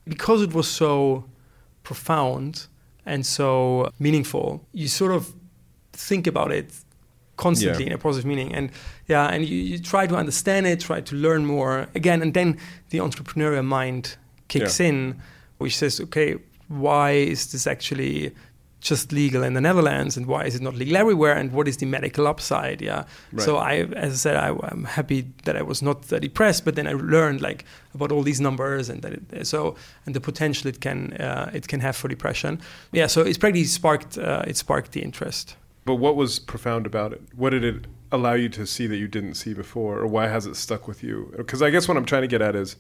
because 0.08 0.42
it 0.42 0.54
was 0.54 0.68
so 0.68 1.26
profound 1.84 2.68
and 3.06 3.26
so 3.26 3.90
meaningful 4.00 4.66
you 4.74 4.88
sort 4.88 5.12
of 5.12 5.34
think 5.94 6.26
about 6.28 6.52
it 6.52 6.74
constantly 7.38 7.84
Yeah. 7.84 7.88
in 7.92 7.94
a 7.94 7.98
positive 7.98 8.26
meaning. 8.28 8.54
And 8.54 8.72
yeah 9.08 9.26
and 9.34 9.44
you, 9.46 9.58
you 9.58 9.80
try 9.80 10.08
to 10.08 10.16
understand 10.16 10.68
it 10.68 10.80
try 10.80 11.02
to 11.02 11.16
learn 11.16 11.46
more. 11.46 11.88
Again 11.96 12.22
and 12.22 12.34
then 12.34 12.58
the 12.90 13.00
entrepreneurial 13.00 13.66
mind 13.66 14.18
kicks 14.48 14.80
Yeah. 14.80 14.88
in 14.90 15.22
which 15.58 15.78
says 15.78 16.00
okay 16.02 16.36
why 16.68 17.12
is 17.12 17.52
this 17.52 17.68
actually 17.68 18.32
just 18.82 19.12
legal 19.14 19.44
in 19.44 19.54
the 19.54 19.62
Netherlands 19.62 20.18
and 20.18 20.26
why 20.26 20.44
is 20.44 20.56
it 20.56 20.62
not 20.62 20.76
legal 20.76 20.98
everywhere 20.98 21.34
and 21.40 21.54
what 21.54 21.68
is 21.70 21.78
the 21.78 21.86
medical 21.86 22.28
upside? 22.28 22.82
Yeah. 22.82 23.06
So 23.38 23.56
I 23.56 23.74
as 23.96 24.12
I 24.14 24.16
said 24.18 24.36
I, 24.36 24.50
I'm 24.70 24.84
happy 24.84 25.26
that 25.46 25.56
I 25.56 25.62
was 25.62 25.82
not 25.82 26.02
depressed 26.08 26.66
but 26.66 26.76
then 26.76 26.88
I 26.88 26.94
learned 26.94 27.40
like 27.42 27.64
about 27.96 28.12
all 28.12 28.24
these 28.24 28.42
numbers 28.42 28.90
and 28.90 29.02
that 29.02 29.14
it, 29.14 29.48
so 29.48 29.76
and 30.06 30.14
the 30.14 30.20
potential 30.22 30.68
it 30.70 30.80
can 30.82 31.14
uh, 31.14 31.50
it 31.54 31.68
can 31.68 31.80
have 31.80 31.96
for 31.96 32.10
depression. 32.10 32.60
Yeah 32.92 33.08
so 33.08 33.22
it's 33.22 33.38
practically 33.38 33.66
sparked 33.66 34.18
uh, 34.18 34.44
it 34.48 34.58
sparked 34.58 34.92
the 34.92 35.02
interest 35.02 35.56
But 35.86 35.96
what 35.96 36.16
was 36.16 36.40
profound 36.40 36.86
about 36.86 37.14
it? 37.14 37.22
What 37.36 37.50
did 37.50 37.64
it 37.64 37.86
allow 38.12 38.34
you 38.34 38.48
to 38.50 38.66
see 38.66 38.88
that 38.88 38.98
you 38.98 39.08
didn't 39.08 39.36
see 39.36 39.54
before, 39.54 40.00
or 40.00 40.08
why 40.08 40.28
has 40.28 40.46
it 40.46 40.56
stuck 40.56 40.88
with 40.88 41.04
you? 41.04 41.34
Because 41.36 41.62
I 41.62 41.72
guess 41.72 41.88
what 41.88 41.98
I'm 41.98 42.06
trying 42.06 42.22
to 42.22 42.28
get 42.28 42.42
at 42.42 42.56
is 42.56 42.76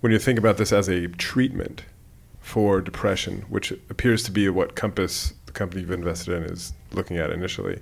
when 0.00 0.12
you 0.12 0.18
think 0.18 0.38
about 0.38 0.56
this 0.56 0.72
as 0.72 0.88
a 0.88 1.08
treatment 1.08 1.82
for 2.40 2.80
depression, 2.80 3.44
which 3.48 3.72
appears 3.72 4.22
to 4.24 4.30
be 4.30 4.48
what 4.48 4.76
Compass, 4.76 5.34
the 5.46 5.52
company 5.52 5.80
you've 5.80 5.90
invested 5.90 6.34
in, 6.34 6.44
is 6.44 6.72
looking 6.92 7.16
at 7.16 7.30
initially. 7.30 7.80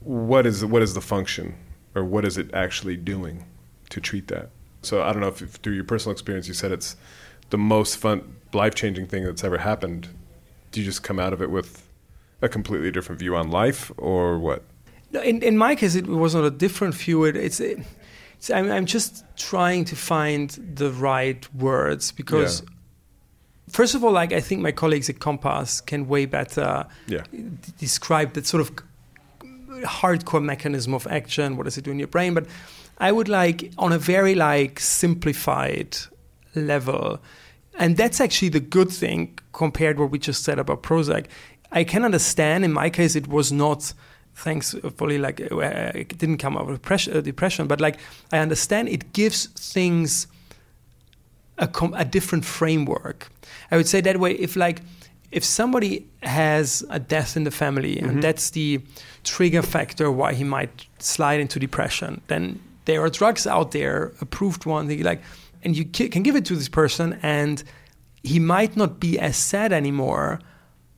What 0.00 0.46
is 0.46 0.64
what 0.64 0.82
is 0.82 0.94
the 0.94 1.00
function, 1.00 1.54
or 1.94 2.04
what 2.04 2.24
is 2.24 2.36
it 2.36 2.52
actually 2.52 2.96
doing 2.96 3.44
to 3.90 4.00
treat 4.00 4.28
that? 4.28 4.50
So 4.82 5.02
I 5.02 5.12
don't 5.12 5.20
know 5.20 5.28
if, 5.28 5.40
if 5.40 5.52
through 5.52 5.74
your 5.74 5.84
personal 5.84 6.12
experience, 6.12 6.48
you 6.48 6.54
said 6.54 6.72
it's 6.72 6.96
the 7.50 7.58
most 7.58 7.96
fun, 7.96 8.36
life 8.52 8.74
changing 8.74 9.06
thing 9.06 9.24
that's 9.24 9.44
ever 9.44 9.58
happened. 9.58 10.08
Do 10.72 10.80
you 10.80 10.86
just 10.86 11.02
come 11.02 11.20
out 11.20 11.32
of 11.32 11.40
it 11.40 11.50
with 11.50 11.86
a 12.42 12.48
completely 12.48 12.90
different 12.90 13.18
view 13.20 13.34
on 13.36 13.50
life, 13.50 13.90
or 13.96 14.38
what? 14.38 14.62
No, 15.12 15.20
in, 15.22 15.42
in 15.42 15.56
my 15.56 15.74
case, 15.74 15.94
it 15.94 16.06
was 16.06 16.34
not 16.34 16.44
a 16.44 16.50
different 16.50 16.94
view. 16.94 17.24
It, 17.24 17.36
it's, 17.36 17.60
it's 17.60 18.50
I'm, 18.50 18.70
I'm 18.70 18.86
just 18.86 19.24
trying 19.36 19.84
to 19.86 19.96
find 19.96 20.50
the 20.74 20.90
right 20.90 21.42
words 21.54 22.12
because, 22.12 22.62
Yeah. 22.62 22.68
first 23.68 23.94
of 23.94 24.02
all, 24.04 24.12
like 24.12 24.32
I 24.32 24.40
think 24.40 24.60
my 24.62 24.72
colleagues 24.72 25.08
at 25.08 25.18
Compass 25.20 25.80
can 25.80 26.08
way 26.08 26.26
better 26.26 26.86
Yeah. 27.06 27.22
d- 27.30 27.56
describe 27.78 28.32
that 28.34 28.46
sort 28.46 28.60
of 28.62 28.72
hardcore 29.84 30.42
mechanism 30.42 30.94
of 30.94 31.06
action. 31.06 31.56
What 31.56 31.64
does 31.64 31.78
it 31.78 31.84
do 31.84 31.90
in 31.90 31.98
your 31.98 32.08
brain? 32.08 32.34
But 32.34 32.46
I 32.98 33.12
would 33.12 33.28
like 33.28 33.72
on 33.78 33.92
a 33.92 33.98
very 33.98 34.34
like 34.34 34.80
simplified 34.80 35.96
level, 36.54 37.20
and 37.78 37.96
that's 37.96 38.20
actually 38.20 38.50
the 38.50 38.60
good 38.60 38.90
thing 38.90 39.38
compared 39.52 39.98
what 39.98 40.10
we 40.10 40.18
just 40.18 40.44
said 40.44 40.58
about 40.58 40.82
Prozac. 40.82 41.26
I 41.72 41.84
can 41.84 42.04
understand. 42.04 42.64
In 42.64 42.72
my 42.72 42.90
case, 42.90 43.16
it 43.16 43.26
was 43.26 43.50
not. 43.50 43.94
Thankfully, 44.34 45.18
like 45.18 45.42
uh, 45.42 45.92
it 45.94 46.16
didn't 46.16 46.38
come 46.38 46.56
out 46.56 46.62
of 46.62 46.72
depression, 46.72 47.14
uh, 47.14 47.20
depression, 47.20 47.66
but 47.66 47.82
like 47.82 47.98
I 48.32 48.38
understand, 48.38 48.88
it 48.88 49.12
gives 49.12 49.46
things 49.46 50.26
a, 51.58 51.68
com- 51.68 51.92
a 51.92 52.04
different 52.04 52.46
framework. 52.46 53.30
I 53.70 53.76
would 53.76 53.86
say 53.86 54.00
that 54.00 54.18
way. 54.18 54.32
If 54.32 54.56
like 54.56 54.80
if 55.32 55.44
somebody 55.44 56.06
has 56.22 56.82
a 56.88 56.98
death 56.98 57.36
in 57.36 57.44
the 57.44 57.50
family 57.50 57.98
and 57.98 58.22
that's 58.22 58.50
the 58.50 58.80
trigger 59.24 59.62
factor 59.62 60.10
why 60.10 60.34
he 60.34 60.44
might 60.44 60.86
slide 60.98 61.40
into 61.40 61.58
depression, 61.58 62.20
then 62.28 62.60
there 62.84 63.00
are 63.02 63.08
drugs 63.08 63.46
out 63.46 63.70
there, 63.72 64.12
approved 64.20 64.66
ones, 64.66 64.92
like, 65.02 65.22
and 65.62 65.76
you 65.76 65.84
can 65.84 66.22
give 66.22 66.36
it 66.36 66.44
to 66.46 66.56
this 66.56 66.68
person, 66.68 67.18
and 67.22 67.62
he 68.22 68.38
might 68.38 68.76
not 68.76 69.00
be 69.00 69.18
as 69.18 69.36
sad 69.36 69.72
anymore, 69.72 70.40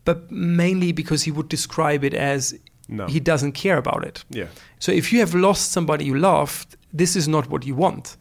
but 0.05 0.31
mainly 0.31 0.93
because 0.93 1.23
he 1.25 1.31
would 1.33 1.49
describe 1.49 2.05
it 2.05 2.15
as 2.15 2.55
No. 2.89 3.07
he 3.07 3.21
doesn't 3.21 3.53
care 3.53 3.79
about 3.79 4.05
it. 4.05 4.25
Yeah. 4.31 4.47
So 4.79 4.93
if 4.93 5.13
you 5.13 5.21
have 5.21 5.35
lost 5.35 5.73
somebody 5.73 6.05
you 6.05 6.15
loved, 6.19 6.77
this 6.99 7.17
is 7.17 7.27
not 7.27 7.49
what 7.51 7.65
you 7.65 7.75
want. 7.75 8.17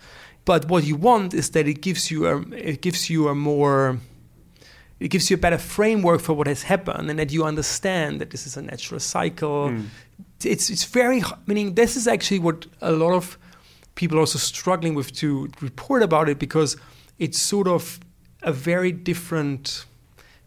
But 0.46 0.69
what 0.69 0.84
you 0.84 0.96
want 0.98 1.34
is 1.34 1.50
that 1.52 1.67
it 1.67 1.82
gives 1.82 2.10
you 2.12 2.28
a 2.28 2.41
it 2.52 2.82
gives 2.82 3.10
you 3.10 3.28
a 3.30 3.34
more 3.36 3.98
it 5.00 5.12
gives 5.12 5.30
you 5.30 5.36
a 5.38 5.39
better 5.39 5.58
framework 5.58 6.22
for 6.22 6.34
what 6.34 6.48
has 6.48 6.63
happened 6.63 7.10
and 7.10 7.17
that 7.19 7.32
you 7.32 7.43
understand 7.48 8.19
that 8.22 8.30
this 8.30 8.46
is 8.48 8.58
a 8.58 8.62
natural 8.62 9.00
cycle. 9.00 9.69
Hmm. 9.69 9.82
It's 10.46 10.69
it's 10.69 10.86
very 10.86 11.22
meaning 11.46 11.76
this 11.76 11.96
is 11.96 12.08
actually 12.08 12.39
what 12.39 12.67
a 12.82 12.91
lot 12.91 13.13
of 13.13 13.38
people 13.96 14.17
are 14.17 14.22
also 14.22 14.39
struggling 14.39 14.96
with 14.96 15.12
to 15.19 15.50
report 15.62 16.04
about 16.04 16.30
it 16.30 16.39
because 16.39 16.78
it's 17.19 17.39
sort 17.41 17.67
of 17.67 18.00
a 18.41 18.52
very 18.52 18.91
different 18.91 19.86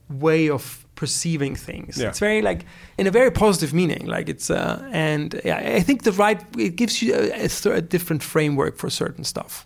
way 0.09 0.51
of 0.51 0.86
perceiving 0.97 1.55
things. 1.55 1.97
Yeah. 1.97 2.09
It's 2.09 2.19
very 2.19 2.43
like 2.43 2.67
in 2.99 3.07
a 3.07 3.11
very 3.11 3.31
positive 3.31 3.73
meaning. 3.73 4.07
Like 4.07 4.29
it's 4.29 4.51
uh, 4.51 4.87
and 4.91 5.41
yeah, 5.45 5.59
I 5.77 5.81
think 5.81 6.03
the 6.03 6.13
right 6.13 6.43
it 6.59 6.75
gives 6.77 7.01
you 7.01 7.15
a, 7.15 7.49
a, 7.71 7.81
different 7.81 8.23
framework 8.23 8.77
for 8.77 8.91
certain 8.91 9.23
stuff. 9.25 9.65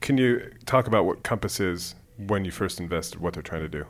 Can 0.00 0.18
you 0.18 0.50
talk 0.66 0.86
about 0.86 1.06
what 1.06 1.22
Compass 1.22 1.60
is 1.60 1.94
when 2.18 2.44
you 2.44 2.50
first 2.50 2.80
invested, 2.80 3.20
what 3.20 3.34
they're 3.34 3.42
trying 3.42 3.62
to 3.62 3.68
do? 3.68 3.86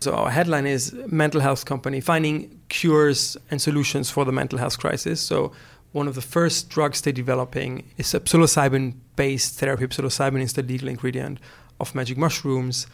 So 0.00 0.14
our 0.14 0.30
headline 0.30 0.66
is 0.66 0.94
mental 1.06 1.42
health 1.42 1.66
company 1.66 2.00
finding 2.00 2.58
cures 2.70 3.36
and 3.50 3.60
solutions 3.60 4.10
for 4.10 4.24
the 4.24 4.32
mental 4.32 4.58
health 4.58 4.78
crisis. 4.78 5.20
So 5.20 5.52
one 5.92 6.08
of 6.08 6.14
the 6.14 6.22
first 6.22 6.70
drugs 6.70 7.02
they're 7.02 7.12
developing 7.12 7.84
is 7.98 8.14
a 8.14 8.20
psilocybin-based 8.20 9.58
therapy. 9.58 9.86
Psilocybin 9.88 10.40
is 10.40 10.54
the 10.54 10.62
legal 10.62 10.88
ingredient 10.88 11.38
of 11.78 11.94
magic 11.94 12.16
mushrooms 12.16 12.86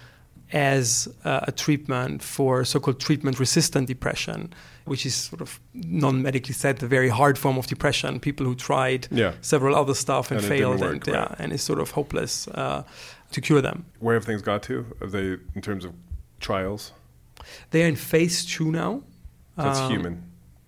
as 0.52 1.08
uh, 1.24 1.40
a 1.42 1.52
treatment 1.52 2.22
for 2.22 2.64
so-called 2.64 3.00
treatment-resistant 3.00 3.88
depression, 3.88 4.52
which 4.84 5.04
is 5.04 5.14
sort 5.14 5.40
of 5.40 5.60
non-medically 5.74 6.54
said 6.54 6.82
a 6.82 6.86
very 6.86 7.08
hard 7.08 7.36
form 7.36 7.58
of 7.58 7.66
depression. 7.66 8.20
People 8.20 8.46
who 8.46 8.54
tried 8.54 9.08
Yeah. 9.10 9.32
several 9.40 9.74
other 9.74 9.94
stuff 9.94 10.30
and, 10.30 10.38
And 10.40 10.48
failed, 10.48 10.80
work, 10.80 10.92
and 10.92 11.14
yeah, 11.14 11.34
and 11.38 11.52
it's 11.52 11.62
sort 11.64 11.80
of 11.80 11.90
hopeless 11.90 12.46
uh, 12.48 12.82
to 13.32 13.40
cure 13.40 13.60
them. 13.60 13.84
Where 13.98 14.14
have 14.14 14.24
things 14.24 14.42
got 14.42 14.62
to? 14.64 14.86
Are 15.00 15.08
they 15.08 15.36
in 15.54 15.62
terms 15.62 15.84
of 15.84 15.92
trials? 16.38 16.92
They're 17.70 17.88
in 17.88 17.96
phase 17.96 18.44
two 18.44 18.70
now. 18.70 19.02
That's 19.56 19.80
Um, 19.80 19.90
human. 19.90 20.22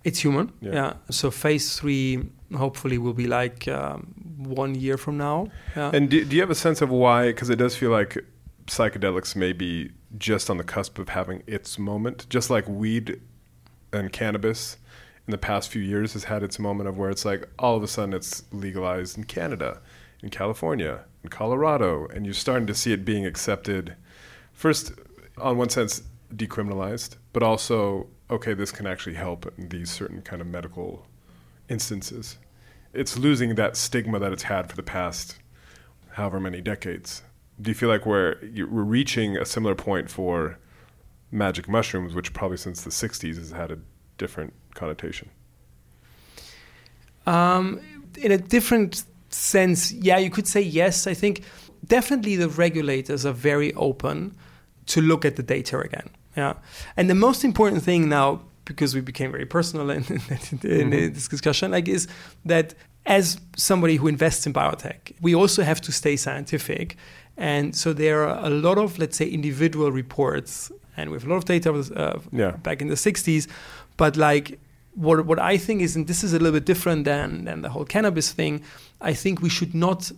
It's 0.04 0.18
human. 0.24 0.52
Yeah. 0.60 0.72
Yeah. 0.74 0.92
So 1.10 1.30
phase 1.30 1.78
three 1.78 2.24
hopefully 2.56 2.98
will 2.98 3.12
be 3.14 3.26
like 3.26 3.68
um, 3.68 4.14
one 4.38 4.74
year 4.74 4.96
from 4.96 5.16
now. 5.18 5.48
Yeah. 5.76 5.90
And 5.94 6.08
do, 6.08 6.24
do 6.24 6.34
you 6.34 6.40
have 6.42 6.50
a 6.50 6.54
sense 6.56 6.80
of 6.82 6.90
why? 6.90 7.26
Because 7.28 7.50
it 7.50 7.56
does 7.58 7.76
feel 7.76 7.90
like 7.90 8.24
psychedelics 8.68 9.36
may 9.36 9.52
be 9.52 9.90
just 10.16 10.48
on 10.48 10.56
the 10.56 10.64
cusp 10.64 10.98
of 10.98 11.10
having 11.10 11.42
its 11.46 11.78
moment, 11.78 12.26
just 12.28 12.50
like 12.50 12.68
weed 12.68 13.20
and 13.92 14.12
cannabis 14.12 14.76
in 15.26 15.32
the 15.32 15.38
past 15.38 15.70
few 15.70 15.82
years 15.82 16.14
has 16.14 16.24
had 16.24 16.42
its 16.42 16.58
moment 16.58 16.88
of 16.88 16.96
where 16.96 17.10
it's 17.10 17.24
like 17.24 17.46
all 17.58 17.76
of 17.76 17.82
a 17.82 17.86
sudden 17.86 18.14
it's 18.14 18.44
legalized 18.50 19.18
in 19.18 19.24
Canada, 19.24 19.80
in 20.22 20.30
California, 20.30 21.04
in 21.22 21.28
Colorado, 21.28 22.06
and 22.06 22.24
you're 22.24 22.34
starting 22.34 22.66
to 22.66 22.74
see 22.74 22.92
it 22.92 23.04
being 23.04 23.26
accepted. 23.26 23.94
First, 24.52 24.92
on 25.36 25.58
one 25.58 25.68
sense, 25.68 26.02
decriminalized, 26.34 27.16
but 27.32 27.42
also 27.42 28.08
okay, 28.30 28.54
this 28.54 28.70
can 28.70 28.86
actually 28.86 29.14
help 29.14 29.52
in 29.58 29.68
these 29.68 29.90
certain 29.90 30.22
kind 30.22 30.42
of 30.42 30.48
medical 30.48 31.06
instances. 31.68 32.38
It's 32.92 33.18
losing 33.18 33.54
that 33.54 33.76
stigma 33.76 34.18
that 34.18 34.32
it's 34.32 34.44
had 34.44 34.68
for 34.68 34.76
the 34.76 34.82
past 34.82 35.36
however 36.12 36.40
many 36.40 36.60
decades. 36.60 37.22
Do 37.60 37.70
you 37.70 37.74
feel 37.74 37.88
like 37.88 38.06
we're 38.06 38.36
we're 38.70 38.82
reaching 38.82 39.36
a 39.36 39.44
similar 39.44 39.74
point 39.74 40.10
for 40.10 40.58
magic 41.30 41.68
mushrooms, 41.68 42.14
which 42.14 42.32
probably 42.32 42.56
since 42.56 42.82
the 42.82 42.90
'60s 42.90 43.36
has 43.36 43.50
had 43.50 43.70
a 43.70 43.78
different 44.16 44.54
connotation? 44.74 45.30
Um, 47.26 47.80
in 48.16 48.32
a 48.32 48.38
different 48.38 49.04
sense, 49.30 49.92
yeah, 49.92 50.18
you 50.18 50.30
could 50.30 50.46
say 50.46 50.60
yes. 50.60 51.06
I 51.06 51.14
think 51.14 51.42
definitely 51.86 52.36
the 52.36 52.48
regulators 52.48 53.26
are 53.26 53.32
very 53.32 53.74
open 53.74 54.34
to 54.86 55.00
look 55.00 55.24
at 55.24 55.36
the 55.36 55.42
data 55.42 55.78
again. 55.80 56.08
Yeah, 56.36 56.54
and 56.96 57.10
the 57.10 57.14
most 57.14 57.44
important 57.44 57.82
thing 57.82 58.08
now, 58.08 58.42
because 58.64 58.94
we 58.94 59.00
became 59.00 59.32
very 59.32 59.46
personal 59.46 59.90
in, 59.90 60.04
in, 60.62 60.70
in 60.70 60.90
this 60.90 61.26
discussion, 61.28 61.72
like 61.72 61.88
is 61.88 62.06
that 62.44 62.74
as 63.08 63.40
somebody 63.56 63.96
who 63.96 64.06
invests 64.06 64.46
in 64.46 64.52
biotech, 64.52 65.12
we 65.20 65.34
also 65.34 65.62
have 65.62 65.80
to 65.80 65.90
stay 65.90 66.14
scientific, 66.14 66.96
and 67.38 67.74
so 67.74 67.92
there 67.92 68.28
are 68.28 68.44
a 68.46 68.50
lot 68.50 68.78
of 68.78 68.98
let's 68.98 69.16
say 69.16 69.26
individual 69.28 69.90
reports, 69.92 70.70
and 70.96 71.10
we 71.10 71.14
have 71.16 71.24
a 71.26 71.30
lot 71.30 71.36
of 71.36 71.44
data 71.44 71.70
uh, 71.72 72.18
Yeah. 72.32 72.52
back 72.62 72.82
in 72.82 72.88
the 72.88 72.96
'60s, 72.96 73.46
but 73.96 74.16
like 74.16 74.58
what 74.94 75.24
what 75.26 75.38
I 75.38 75.58
think 75.58 75.80
is, 75.82 75.96
and 75.96 76.06
this 76.06 76.22
is 76.24 76.32
a 76.32 76.38
little 76.38 76.52
bit 76.60 76.66
different 76.66 77.04
than 77.04 77.44
than 77.44 77.62
the 77.62 77.68
whole 77.68 77.84
cannabis 77.84 78.32
thing. 78.32 78.62
I 79.00 79.14
think 79.14 79.40
we 79.40 79.48
should 79.48 79.74
not 79.74 80.10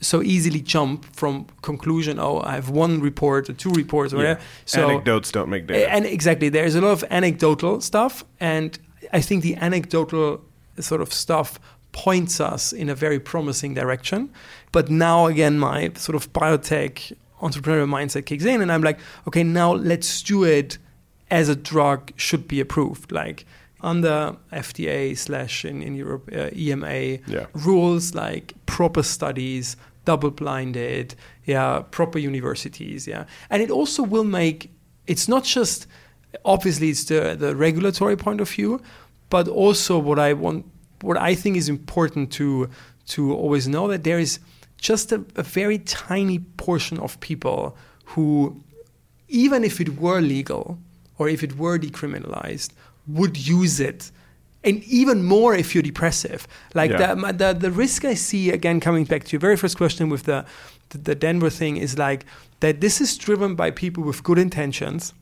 so 0.00 0.22
easily 0.22 0.60
jump 0.60 1.04
from 1.16 1.46
conclusion. 1.62 2.18
Oh, 2.18 2.40
I 2.40 2.52
have 2.54 2.68
one 2.70 3.00
report 3.00 3.48
or 3.48 3.54
two 3.54 3.70
reports, 3.70 4.12
or 4.12 4.16
whatever. 4.18 4.40
So 4.64 4.88
Anecdotes 4.90 5.30
don't 5.32 5.48
make 5.48 5.66
data. 5.66 5.90
and 5.94 6.04
exactly, 6.06 6.48
there's 6.50 6.74
a 6.74 6.80
lot 6.80 6.90
of 6.92 7.04
anecdotal 7.10 7.80
stuff, 7.80 8.24
and 8.40 8.78
I 9.12 9.20
think 9.22 9.42
the 9.42 9.56
anecdotal 9.56 10.40
sort 10.80 11.00
of 11.00 11.12
stuff 11.12 11.58
points 11.92 12.40
us 12.40 12.72
in 12.72 12.88
a 12.90 12.94
very 12.94 13.20
promising 13.20 13.74
direction. 13.74 14.28
But 14.74 14.90
now 14.90 15.26
again, 15.26 15.58
my 15.58 15.92
sort 15.94 16.16
of 16.16 16.32
biotech 16.32 17.12
entrepreneurial 17.40 17.88
mindset 17.88 18.26
kicks 18.26 18.44
in, 18.44 18.60
and 18.62 18.70
I'm 18.72 18.82
like, 18.82 18.98
okay, 19.28 19.44
now 19.44 19.72
let's 19.72 20.22
do 20.22 20.44
it 20.44 20.78
as 21.30 21.48
a 21.48 21.54
drug 21.54 22.00
should 22.16 22.48
be 22.48 22.58
approved, 22.60 23.12
like 23.12 23.44
under 23.80 24.36
FDA 24.52 25.16
slash 25.16 25.64
in, 25.64 25.82
in 25.82 25.94
Europe 25.94 26.28
uh, 26.32 26.50
EMA 26.56 27.18
Yeah. 27.26 27.46
rules 27.54 28.14
like 28.14 28.54
proper 28.66 29.02
studies, 29.02 29.76
double 30.04 30.30
blinded, 30.30 31.14
yeah, 31.44 31.82
proper 31.90 32.18
universities, 32.18 33.06
yeah, 33.06 33.24
and 33.50 33.62
it 33.62 33.70
also 33.70 34.02
will 34.02 34.24
make 34.42 34.58
it's 35.06 35.28
not 35.28 35.44
just 35.44 35.86
obviously 36.44 36.88
it's 36.88 37.04
the 37.04 37.36
the 37.38 37.54
regulatory 37.54 38.16
point 38.16 38.40
of 38.40 38.48
view, 38.56 38.80
but 39.30 39.46
also 39.48 39.98
what 39.98 40.18
I 40.18 40.32
want, 40.32 40.64
what 41.02 41.16
I 41.30 41.36
think 41.36 41.56
is 41.56 41.68
important 41.68 42.32
to 42.38 42.68
to 43.06 43.20
always 43.34 43.66
know 43.68 43.86
that 43.88 44.02
there 44.02 44.18
is 44.18 44.38
just 44.84 45.12
a, 45.12 45.24
a 45.36 45.42
very 45.42 45.78
tiny 45.78 46.38
portion 46.64 46.98
of 46.98 47.18
people 47.20 47.74
who, 48.12 48.60
even 49.28 49.64
if 49.64 49.80
it 49.80 49.98
were 49.98 50.20
legal 50.20 50.78
or 51.18 51.28
if 51.28 51.42
it 51.42 51.56
were 51.56 51.78
decriminalized, 51.78 52.70
would 53.06 53.34
use 53.36 53.80
it. 53.80 54.10
And 54.62 54.82
even 54.84 55.24
more 55.24 55.54
if 55.54 55.74
you're 55.74 55.88
depressive. 55.92 56.46
Like 56.74 56.90
Yeah. 56.90 57.14
the, 57.14 57.32
the, 57.32 57.50
the 57.64 57.70
risk 57.70 58.04
I 58.04 58.14
see, 58.14 58.50
again, 58.50 58.78
coming 58.78 59.04
back 59.04 59.24
to 59.24 59.30
your 59.32 59.40
very 59.40 59.56
first 59.56 59.76
question 59.76 60.10
with 60.10 60.24
the, 60.24 60.44
the, 60.90 60.98
the 60.98 61.14
Denver 61.14 61.50
thing, 61.50 61.78
is 61.78 61.96
like 61.96 62.26
that 62.60 62.80
this 62.80 63.00
is 63.00 63.16
driven 63.16 63.54
by 63.54 63.70
people 63.70 64.02
with 64.02 64.22
good 64.22 64.38
intentions 64.38 65.14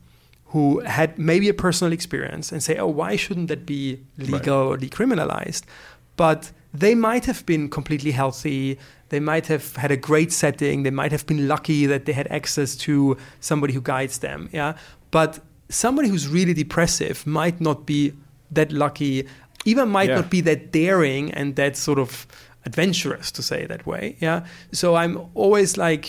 who 0.47 0.79
had 0.81 1.17
maybe 1.17 1.47
a 1.49 1.53
personal 1.53 1.93
experience 1.93 2.51
and 2.51 2.61
say, 2.61 2.77
oh, 2.77 2.87
why 2.87 3.15
shouldn't 3.15 3.47
that 3.47 3.65
be 3.65 3.99
legal 4.17 4.59
or 4.71 4.77
decriminalized? 4.77 5.63
But 6.15 6.51
they 6.73 6.95
might 6.95 7.25
have 7.25 7.45
been 7.45 7.69
completely 7.69 8.11
healthy. 8.11 8.77
They 9.13 9.19
might 9.19 9.45
have 9.45 9.75
had 9.75 9.91
a 9.91 9.95
great 10.09 10.31
setting. 10.33 10.81
They 10.81 10.89
might 11.01 11.11
have 11.11 11.25
been 11.27 11.47
lucky 11.47 11.85
that 11.85 12.05
they 12.05 12.13
had 12.13 12.27
access 12.31 12.75
to 12.77 13.15
somebody 13.41 13.71
who 13.73 13.81
guides 13.81 14.17
them. 14.17 14.49
Yeah. 14.51 14.73
But 15.11 15.39
somebody 15.69 16.07
who's 16.09 16.27
really 16.27 16.55
depressive 16.55 17.27
might 17.27 17.61
not 17.61 17.85
be 17.85 18.13
that 18.49 18.71
lucky, 18.71 19.27
even 19.65 19.89
might 19.89 20.09
Yeah. 20.09 20.15
not 20.21 20.29
be 20.31 20.41
that 20.41 20.71
daring 20.71 21.31
and 21.31 21.55
that 21.57 21.77
sort 21.77 21.99
of 21.99 22.25
adventurous 22.65 23.31
to 23.33 23.41
say 23.43 23.67
that 23.67 23.85
way. 23.85 24.15
Yeah. 24.19 24.45
So 24.71 24.95
I'm 24.95 25.17
always 25.35 25.77
like 25.77 26.05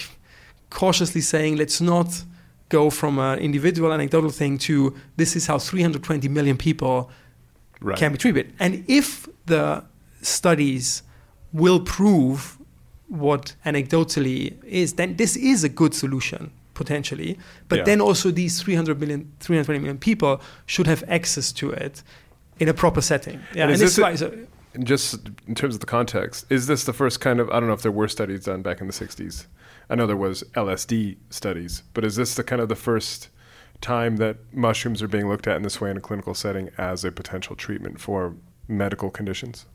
cautiously 0.71 1.21
saying, 1.21 1.57
let's 1.59 1.81
not 1.83 2.25
go 2.71 2.89
from 2.91 3.19
an 3.19 3.39
individual 3.39 3.93
anecdotal 3.93 4.31
thing 4.31 4.57
to 4.59 4.95
this 5.19 5.37
is 5.37 5.47
how 5.47 5.59
320 5.59 6.29
million 6.29 6.57
people 6.57 7.11
Right. 7.83 7.99
can 7.99 8.13
be 8.13 8.19
treated. 8.19 8.47
And 8.59 8.83
if 8.89 9.29
the 9.45 9.85
studies 10.23 11.03
will 11.53 11.81
prove 11.81 12.57
what 13.09 13.55
anecdotally 13.67 14.63
is, 14.65 14.95
then 14.95 15.17
this 15.17 15.37
is 15.37 15.65
a 15.65 15.69
good 15.69 15.95
solution 15.95 16.51
potentially. 16.75 17.39
But 17.69 17.79
Yeah. 17.79 17.85
then 17.85 18.01
also 18.01 18.31
these 18.33 18.61
300 18.63 18.99
million, 18.99 19.31
320 19.41 19.79
million 19.79 19.99
people 19.99 20.41
should 20.67 20.87
have 20.89 21.05
access 21.09 21.53
to 21.53 21.71
it 21.71 22.03
in 22.59 22.69
a 22.69 22.75
proper 22.75 23.01
setting. 23.01 23.41
Yeah, 23.55 23.65
And 23.65 23.73
and 23.73 23.81
this 23.81 23.97
this 23.97 24.15
is 24.15 24.23
a- 24.23 24.33
And 24.75 24.85
just 24.87 25.15
in 25.47 25.55
terms 25.55 25.75
of 25.75 25.81
the 25.81 25.87
context, 25.87 26.47
is 26.51 26.67
this 26.67 26.83
the 26.85 26.93
first 26.93 27.21
kind 27.21 27.39
of 27.39 27.49
I 27.51 27.61
don't 27.61 27.69
know 27.69 27.75
if 27.75 27.83
there 27.83 27.93
were 27.93 28.09
studies 28.09 28.45
done 28.45 28.63
back 28.63 28.81
in 28.81 28.89
the 28.89 28.93
'60s. 28.93 29.47
I 29.89 29.95
know 29.95 30.07
there 30.07 30.17
was 30.17 30.43
LSD 30.57 31.17
studies, 31.31 31.83
but 31.95 32.05
is 32.05 32.17
this 32.17 32.35
the 32.35 32.43
kind 32.43 32.61
of 32.61 32.69
the 32.69 32.75
first 32.75 33.29
time 33.81 34.17
that 34.17 34.39
mushrooms 34.53 35.01
are 35.03 35.07
being 35.09 35.29
looked 35.29 35.47
at 35.47 35.57
in 35.57 35.63
this 35.63 35.81
way 35.81 35.91
in 35.91 35.97
a 35.97 36.01
clinical 36.01 36.35
setting 36.35 36.71
as 36.79 37.05
a 37.05 37.13
potential 37.13 37.55
treatment 37.55 38.01
for 38.01 38.35
medical 38.67 39.11
conditions? 39.11 39.67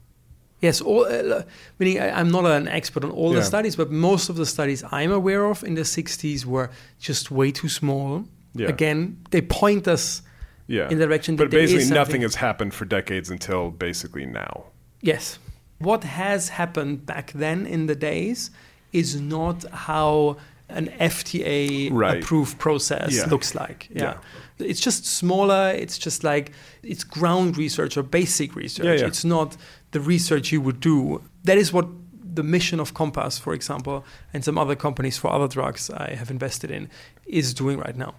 Yes, 0.62 0.82
all, 0.82 1.06
uh, 1.06 1.44
meaning 1.80 2.00
I, 2.02 2.10
I'm 2.20 2.30
not 2.32 2.46
an 2.46 2.68
expert 2.68 3.04
on 3.06 3.12
all 3.12 3.32
Yeah. 3.34 3.40
the 3.40 3.46
studies, 3.46 3.76
but 3.78 3.92
most 3.92 4.30
of 4.30 4.36
the 4.36 4.46
studies 4.46 4.84
I'm 4.92 5.12
aware 5.12 5.46
of 5.46 5.64
in 5.64 5.76
the 5.76 5.84
60s 5.86 6.46
were 6.46 6.70
just 7.00 7.32
way 7.32 7.52
too 7.52 7.70
small. 7.70 8.26
Yeah. 8.56 8.68
Again, 8.68 9.18
they 9.32 9.42
point 9.42 9.88
us 9.88 10.22
Yeah. 10.68 10.90
in 10.90 10.98
the 10.98 11.06
direction 11.08 11.36
but 11.38 11.46
that 11.46 11.52
there 11.52 11.62
is 11.64 11.74
basically 11.74 11.96
nothing 11.96 12.22
has 12.24 12.36
happened 12.36 12.74
for 12.74 12.86
decades 12.86 13.30
until 13.30 13.72
basically 13.72 14.26
now. 14.26 14.66
Yes. 15.02 15.40
What 15.78 16.04
has 16.04 16.50
happened 16.50 17.06
back 17.06 17.32
then 17.34 17.66
in 17.66 17.88
the 17.88 17.96
days 17.96 18.52
is 18.92 19.16
not 19.22 19.64
how 19.72 20.38
an 20.68 20.88
FDA 21.00 21.90
Right. 21.92 22.22
approved 22.22 22.60
process 22.60 23.14
Yeah. 23.16 23.26
looks 23.28 23.56
like. 23.56 23.88
Yeah. 23.92 24.16
It's 24.60 24.80
just 24.82 25.06
smaller. 25.06 25.72
It's 25.76 25.98
just 25.98 26.24
like 26.24 26.52
it's 26.84 27.04
ground 27.04 27.58
research 27.58 27.98
or 27.98 28.04
basic 28.04 28.56
research. 28.56 28.86
Yeah, 28.86 28.94
yeah. 28.94 29.08
It's 29.08 29.24
not 29.24 29.56
the 29.92 30.00
research 30.00 30.52
you 30.52 30.62
would 30.62 30.80
do. 30.80 31.22
That 31.44 31.58
is 31.58 31.74
what 31.74 31.88
the 32.36 32.44
mission 32.44 32.80
of 32.80 32.94
Compass, 32.94 33.40
for 33.40 33.54
example, 33.54 34.06
and 34.34 34.44
some 34.46 34.58
other 34.58 34.76
companies 34.76 35.18
for 35.18 35.32
other 35.32 35.48
drugs 35.48 35.90
I 35.90 36.14
have 36.16 36.30
invested 36.32 36.72
in 36.72 36.90
is 37.26 37.54
doing 37.54 37.80
right 37.80 37.96
now. 37.98 38.16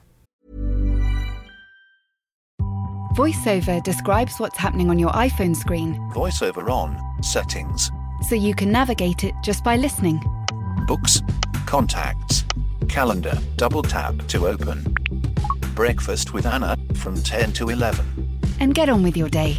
VoiceOver 3.15 3.83
describes 3.83 4.39
what's 4.39 4.57
happening 4.57 4.89
on 4.89 4.99
your 4.99 5.11
iPhone 5.11 5.57
screen 5.57 5.95
VoiceOver 6.15 6.71
on, 6.71 6.97
settings, 7.23 7.91
so 8.29 8.35
you 8.35 8.55
can 8.55 8.71
navigate 8.71 9.25
it 9.25 9.35
just 9.43 9.65
by 9.65 9.77
listening. 9.77 10.21
books, 10.87 11.21
contacts, 11.67 12.45
calendar, 12.89 13.39
double 13.57 13.83
tap 13.83 14.15
to 14.29 14.47
open. 14.47 14.83
Breakfast 15.75 16.33
with 16.35 16.47
Anna 16.47 16.77
from 16.95 17.15
10 17.15 17.53
to 17.55 17.69
11. 17.71 18.05
And 18.59 18.75
get 18.75 18.89
on 18.89 19.03
with 19.03 19.17
your 19.17 19.29
day. 19.29 19.59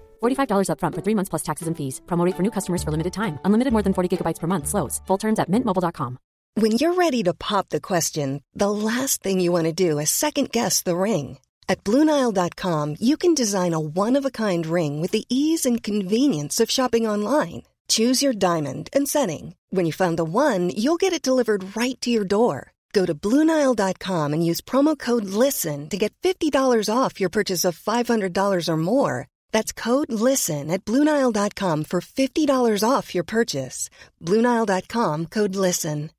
$45 0.21 0.67
upfront 0.67 0.95
for 0.95 1.01
three 1.01 1.15
months 1.15 1.29
plus 1.29 1.43
taxes 1.43 1.67
and 1.69 1.77
fees. 1.77 2.01
Promo 2.05 2.25
rate 2.25 2.35
for 2.35 2.43
new 2.43 2.51
customers 2.57 2.83
for 2.83 2.91
limited 2.91 3.13
time. 3.13 3.39
Unlimited 3.45 3.71
more 3.71 3.83
than 3.83 3.93
40 3.93 4.09
gigabytes 4.11 4.39
per 4.39 4.47
month. 4.47 4.67
Slows. 4.67 5.01
Full 5.07 5.21
terms 5.23 5.39
at 5.39 5.49
mintmobile.com. 5.49 6.17
When 6.55 6.71
you're 6.71 6.95
ready 6.95 7.23
to 7.23 7.33
pop 7.33 7.69
the 7.69 7.79
question, 7.79 8.43
the 8.53 8.69
last 8.71 9.23
thing 9.23 9.39
you 9.39 9.53
want 9.53 9.67
to 9.67 9.71
do 9.71 9.99
is 9.99 10.09
second 10.09 10.51
guess 10.51 10.81
the 10.81 10.97
ring. 10.97 11.37
At 11.69 11.85
Bluenile.com, 11.85 12.97
you 12.99 13.15
can 13.15 13.33
design 13.33 13.73
a 13.73 13.79
one 13.79 14.17
of 14.17 14.25
a 14.25 14.31
kind 14.45 14.65
ring 14.65 14.99
with 14.99 15.11
the 15.11 15.23
ease 15.29 15.65
and 15.65 15.81
convenience 15.81 16.59
of 16.59 16.69
shopping 16.69 17.07
online. 17.07 17.63
Choose 17.87 18.21
your 18.21 18.33
diamond 18.33 18.89
and 18.91 19.07
setting. 19.07 19.55
When 19.69 19.85
you 19.85 19.93
find 19.93 20.19
the 20.19 20.25
one, 20.25 20.69
you'll 20.69 20.99
get 20.99 21.13
it 21.13 21.21
delivered 21.21 21.75
right 21.77 21.99
to 22.01 22.09
your 22.09 22.25
door. 22.25 22.73
Go 22.91 23.05
to 23.05 23.15
Bluenile.com 23.15 24.33
and 24.33 24.45
use 24.45 24.59
promo 24.59 24.99
code 24.99 25.23
LISTEN 25.25 25.87
to 25.89 25.97
get 25.97 26.13
$50 26.21 26.51
off 26.93 27.21
your 27.21 27.29
purchase 27.29 27.63
of 27.63 27.79
$500 27.79 28.67
or 28.67 28.77
more. 28.77 29.27
That's 29.51 29.71
code 29.71 30.11
LISTEN 30.11 30.69
at 30.71 30.83
Bluenile.com 30.83 31.85
for 31.85 32.01
$50 32.01 32.89
off 32.89 33.15
your 33.15 33.23
purchase. 33.23 33.89
Bluenile.com 34.21 35.27
code 35.27 35.55
LISTEN. 35.55 36.09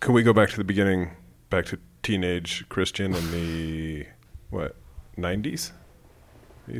Can 0.00 0.14
we 0.14 0.22
go 0.22 0.32
back 0.32 0.50
to 0.50 0.56
the 0.56 0.64
beginning, 0.64 1.10
back 1.50 1.66
to 1.66 1.78
teenage 2.02 2.64
Christian 2.68 3.14
in 3.14 3.32
the 3.32 4.06
what 4.50 4.76
nineties? 5.16 5.72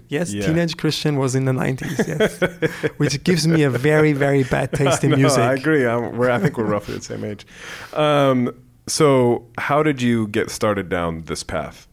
Yes, 0.08 0.30
Teenage 0.30 0.76
Christian 0.76 1.16
was 1.16 1.34
in 1.34 1.46
the 1.46 1.52
90s, 1.52 2.06
yes. 2.06 2.92
Which 2.98 3.24
gives 3.24 3.48
me 3.48 3.62
a 3.62 3.70
very, 3.70 4.12
very 4.12 4.44
bad 4.44 4.70
taste 4.72 5.02
in 5.02 5.10
no, 5.12 5.16
music. 5.16 5.38
I 5.38 5.54
agree. 5.54 5.86
I'm, 5.86 6.16
we're, 6.16 6.30
I 6.30 6.38
think 6.38 6.58
we're 6.58 6.64
roughly 6.64 6.96
the 6.96 7.02
same 7.02 7.24
age. 7.24 7.46
Um, 7.94 8.54
so, 8.86 9.46
how 9.56 9.82
did 9.82 10.02
you 10.02 10.28
get 10.28 10.50
started 10.50 10.90
down 10.90 11.22
this 11.22 11.42
path? 11.42 11.87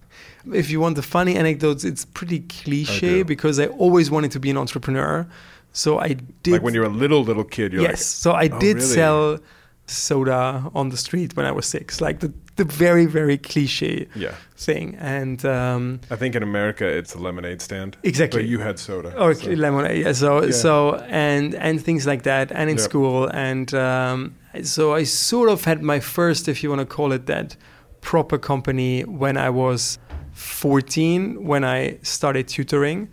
If 0.54 0.70
you 0.70 0.80
want 0.80 0.96
the 0.96 1.02
funny 1.02 1.36
anecdotes, 1.36 1.84
it's 1.84 2.06
pretty 2.06 2.40
cliche 2.42 3.24
because 3.24 3.60
I 3.60 3.68
always 3.68 4.10
wanted 4.12 4.32
to 4.32 4.40
be 4.40 4.50
an 4.50 4.58
entrepreneur. 4.58 5.26
So 5.72 6.00
I 6.00 6.14
did. 6.44 6.54
like 6.54 6.62
when 6.64 6.74
you're 6.74 6.86
a 6.86 6.90
little 7.04 7.24
little 7.24 7.44
kid, 7.44 7.74
you're 7.74 7.82
yes. 7.82 7.92
like, 7.92 8.00
so 8.00 8.32
I 8.32 8.50
"Oh, 8.52 8.60
did 8.60 8.76
really?" 8.78 8.88
sell 8.88 9.40
soda 9.88 10.70
on 10.74 10.90
the 10.90 10.98
street 10.98 11.36
when 11.36 11.46
I 11.46 11.52
was 11.52 11.66
six, 11.66 12.02
like 12.02 12.20
the 12.20 12.34
the 12.56 12.64
very 12.64 13.06
very 13.06 13.38
cliche 13.38 14.08
Yeah. 14.16 14.34
thing. 14.56 14.96
And 15.00 15.44
um, 15.46 16.00
I 16.10 16.16
think 16.16 16.36
in 16.36 16.44
America 16.44 16.86
it's 16.88 17.14
a 17.14 17.20
lemonade 17.20 17.62
stand. 17.62 17.98
Exactly. 18.04 18.42
But 18.42 18.50
you 18.50 18.60
had 18.60 18.80
soda. 18.80 19.14
or 19.20 19.34
so- 19.34 19.52
lemonade, 19.52 20.06
yeah. 20.06 20.14
So 20.14 20.44
Yeah. 20.44 20.52
so 20.52 20.96
and 21.10 21.54
and 21.56 21.84
things 21.84 22.06
like 22.08 22.24
that, 22.24 22.52
and 22.52 22.70
in 22.70 22.78
Yep. 22.78 22.86
school, 22.90 23.28
and 23.28 23.74
um, 23.74 24.36
so 24.64 24.94
I 24.94 25.04
sort 25.04 25.50
of 25.50 25.66
had 25.66 25.82
my 25.84 26.00
first, 26.00 26.48
if 26.48 26.64
you 26.64 26.70
want 26.70 26.80
to 26.80 26.86
call 26.96 27.12
it 27.12 27.26
that, 27.26 27.58
proper 28.02 28.38
company 28.38 29.02
when 29.04 29.36
I 29.38 29.50
was 29.50 30.00
14 30.36 31.46
when 31.46 31.64
I 31.64 31.98
started 32.04 32.48
tutoring. 32.48 33.08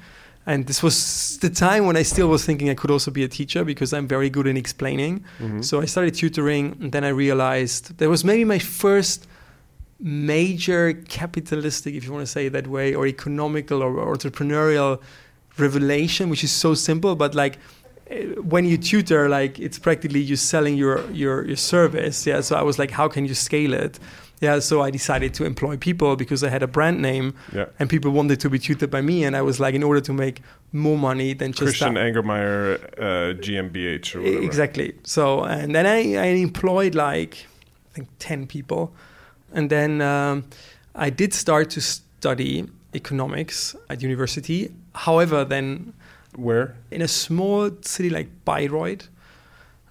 And 0.45 0.67
this 0.67 0.83
was 0.83 1.39
the 1.39 1.51
time 1.51 1.87
when 1.87 1.97
I 1.97 2.03
still 2.03 2.29
was 2.29 2.45
thinking 2.45 2.69
I 2.69 2.75
could 2.75 2.91
also 2.91 3.13
be 3.13 3.23
a 3.23 3.29
teacher 3.29 3.65
because 3.65 3.93
I'm 3.93 4.09
very 4.09 4.29
good 4.29 4.49
in 4.49 4.57
explaining. 4.57 5.25
So 5.63 5.81
I 5.81 5.85
started 5.87 6.15
tutoring, 6.15 6.77
and 6.81 6.91
then 6.91 7.05
I 7.05 7.11
realized 7.11 7.97
that 7.99 8.09
was 8.09 8.25
maybe 8.25 8.45
my 8.45 8.59
first 8.59 9.29
major 10.01 10.95
capitalistic, 11.09 11.95
if 11.95 12.05
you 12.05 12.13
want 12.13 12.27
to 12.27 12.31
say 12.31 12.47
it 12.47 12.53
that 12.55 12.67
way, 12.67 12.93
or 12.93 13.07
economical 13.07 13.83
or, 13.85 13.97
or 13.97 14.17
entrepreneurial 14.17 15.01
revelation, 15.59 16.29
which 16.29 16.43
is 16.43 16.51
so 16.51 16.75
simple, 16.75 17.15
but 17.15 17.37
like 17.37 17.59
eh, 18.11 18.25
when 18.41 18.65
you 18.65 18.77
tutor, 18.77 19.29
like 19.29 19.61
it's 19.61 19.79
practically 19.79 20.21
you 20.21 20.35
selling 20.35 20.77
your 20.77 21.09
your 21.13 21.47
your 21.47 21.57
service. 21.57 22.27
Yeah. 22.27 22.41
So 22.41 22.57
I 22.57 22.63
was 22.63 22.81
like, 22.81 22.91
how 22.91 23.07
can 23.07 23.27
you 23.27 23.35
scale 23.35 23.75
it? 23.75 24.01
Yeah. 24.43 24.59
So 24.61 24.83
I 24.83 24.91
decided 24.91 25.33
to 25.35 25.45
employ 25.45 25.77
people 25.79 26.17
because 26.17 26.43
I 26.45 26.51
had 26.51 26.63
a 26.63 26.67
brand 26.67 27.01
name, 27.01 27.33
Yeah. 27.55 27.67
and 27.79 27.89
people 27.89 28.11
wanted 28.11 28.39
to 28.41 28.51
be 28.51 28.59
tutored 28.59 28.91
by 28.91 29.01
me, 29.01 29.25
and 29.25 29.35
I 29.37 29.43
was 29.43 29.59
like, 29.61 29.75
in 29.75 29.83
order 29.83 30.01
to 30.03 30.13
make 30.13 30.43
more 30.73 30.99
money 30.99 31.33
than 31.35 31.53
just 31.53 31.63
Christian 31.63 31.95
that. 31.95 32.05
Angermayer, 32.13 32.79
uh, 32.99 33.35
GmbH 33.45 34.15
or 34.17 34.21
whatever. 34.23 34.43
Exactly. 34.45 34.95
So, 35.05 35.45
and 35.45 35.75
then 35.75 35.87
I, 35.87 35.99
I 36.17 36.27
employed 36.49 36.95
like, 36.95 37.47
I 37.91 37.95
think 37.95 38.09
10 38.19 38.47
people. 38.47 38.93
And 39.55 39.71
then 39.71 40.01
um, 40.01 40.45
I 40.95 41.11
did 41.11 41.33
start 41.35 41.71
to 41.71 41.81
study 41.81 42.65
economics 42.95 43.77
at 43.91 44.03
university. 44.03 44.73
However, 44.95 45.45
then 45.45 45.93
Where? 46.37 46.75
in 46.91 47.03
a 47.03 47.09
small 47.09 47.71
city 47.83 48.11
like 48.11 48.29
Bayreuth, 48.45 49.09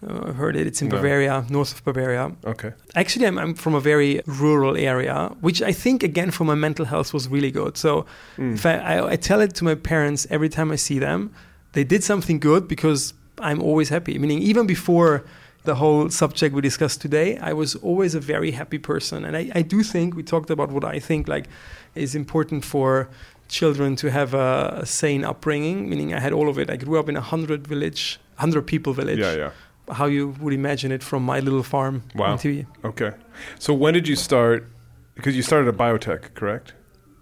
uh, 0.08 0.34
heard 0.34 0.56
it, 0.56 0.66
it's 0.68 0.82
in 0.82 0.88
No. 0.90 0.96
Bavaria, 0.98 1.46
north 1.50 1.74
of 1.74 1.84
Bavaria. 1.84 2.32
Okay. 2.46 2.72
Actually, 2.96 3.28
I'm, 3.28 3.38
I'm 3.38 3.54
from 3.54 3.76
a 3.76 3.80
very 3.80 4.22
rural 4.26 4.76
area, 4.76 5.32
which 5.42 5.62
I 5.62 5.72
think, 5.72 6.04
again, 6.04 6.32
for 6.32 6.44
my 6.46 6.56
mental 6.56 6.86
health 6.86 7.14
was 7.14 7.28
really 7.28 7.52
good. 7.52 7.78
So 7.78 8.06
Mm. 8.38 8.54
if 8.56 8.66
I, 8.66 8.74
I, 8.78 9.12
I 9.12 9.16
tell 9.16 9.42
it 9.42 9.54
to 9.56 9.64
my 9.64 9.76
parents 9.76 10.26
every 10.30 10.50
time 10.50 10.72
I 10.72 10.78
see 10.78 11.00
them, 11.00 11.32
they 11.74 11.84
did 11.84 12.04
something 12.04 12.40
good 12.40 12.68
because 12.68 13.14
I'm 13.40 13.62
always 13.62 13.90
happy. 13.90 14.18
Meaning, 14.20 14.40
even 14.40 14.66
before 14.68 15.24
the 15.64 15.76
whole 15.76 16.10
subject 16.10 16.56
we 16.56 16.62
discussed 16.62 17.02
today, 17.02 17.38
I 17.38 17.54
was 17.54 17.76
always 17.76 18.16
a 18.16 18.20
very 18.20 18.52
happy 18.52 18.80
person. 18.80 19.24
And 19.26 19.38
I, 19.38 19.52
I 19.54 19.62
do 19.62 19.84
think 19.84 20.16
we 20.16 20.24
talked 20.24 20.50
about 20.50 20.72
what 20.72 20.84
I 20.84 21.00
think 21.00 21.28
like 21.28 21.46
is 21.94 22.16
important 22.16 22.66
for 22.66 23.08
children 23.48 23.96
to 23.98 24.10
have 24.10 24.34
a, 24.34 24.80
a 24.82 24.86
sane 24.86 25.24
upbringing. 25.24 25.88
Meaning, 25.90 26.14
I 26.14 26.20
had 26.20 26.34
all 26.34 26.50
of 26.50 26.58
it. 26.58 26.70
I 26.72 26.78
grew 26.78 27.00
up 27.00 27.08
in 27.10 27.16
a 27.16 27.22
hundred 27.22 27.68
village, 27.68 28.20
hundred 28.38 28.64
people 28.66 28.94
village. 28.94 29.20
Yeah, 29.20 29.36
yeah. 29.36 29.52
How 29.89 30.06
you 30.06 30.30
would 30.39 30.54
imagine 30.54 30.91
it 30.91 31.04
from 31.04 31.24
my 31.24 31.39
little 31.39 31.63
farm 31.63 32.04
Wow. 32.15 32.39
Okay. 32.84 33.12
So 33.60 33.74
when 33.74 33.94
did 33.94 34.08
you 34.08 34.15
start? 34.15 34.70
Because 35.15 35.36
you 35.36 35.41
started 35.41 35.67
at 35.67 35.76
biotech, 35.76 36.34
correct? 36.34 36.74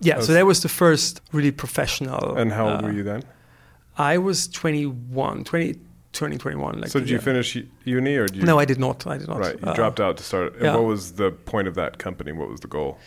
Yeah, 0.02 0.22
so 0.22 0.34
that 0.34 0.46
was 0.46 0.62
the 0.62 0.70
first 0.70 1.22
really 1.34 1.52
professional. 1.52 2.38
And 2.38 2.54
how 2.54 2.70
old 2.70 2.82
uh, 2.82 2.88
were 2.88 2.92
you 2.92 3.04
then? 3.04 3.24
I 3.98 4.18
was 4.18 4.48
21, 4.48 5.44
20, 5.44 5.76
turning 6.14 6.40
21. 6.40 6.80
Like 6.80 6.90
so 6.90 7.00
did 7.00 7.10
you 7.10 7.18
yeah. 7.18 7.22
finish 7.22 7.58
uni 7.84 8.16
or 8.16 8.28
did 8.28 8.38
you? 8.38 8.44
No, 8.44 8.60
I 8.60 8.66
did 8.66 8.80
not. 8.80 9.06
I 9.06 9.18
did 9.18 9.28
not. 9.28 9.40
Right, 9.40 9.60
you 9.60 9.68
Uh, 9.68 9.74
dropped 9.74 10.00
out 10.00 10.18
to 10.18 10.24
start. 10.24 10.54
And 10.54 10.64
yeah. 10.64 10.76
what 10.76 10.86
was 10.86 11.14
the 11.14 11.32
point 11.32 11.68
of 11.68 11.76
that 11.76 11.98
company? 11.98 12.32
What 12.32 12.50
was 12.50 12.62
the 12.62 12.68
goal? 12.68 12.98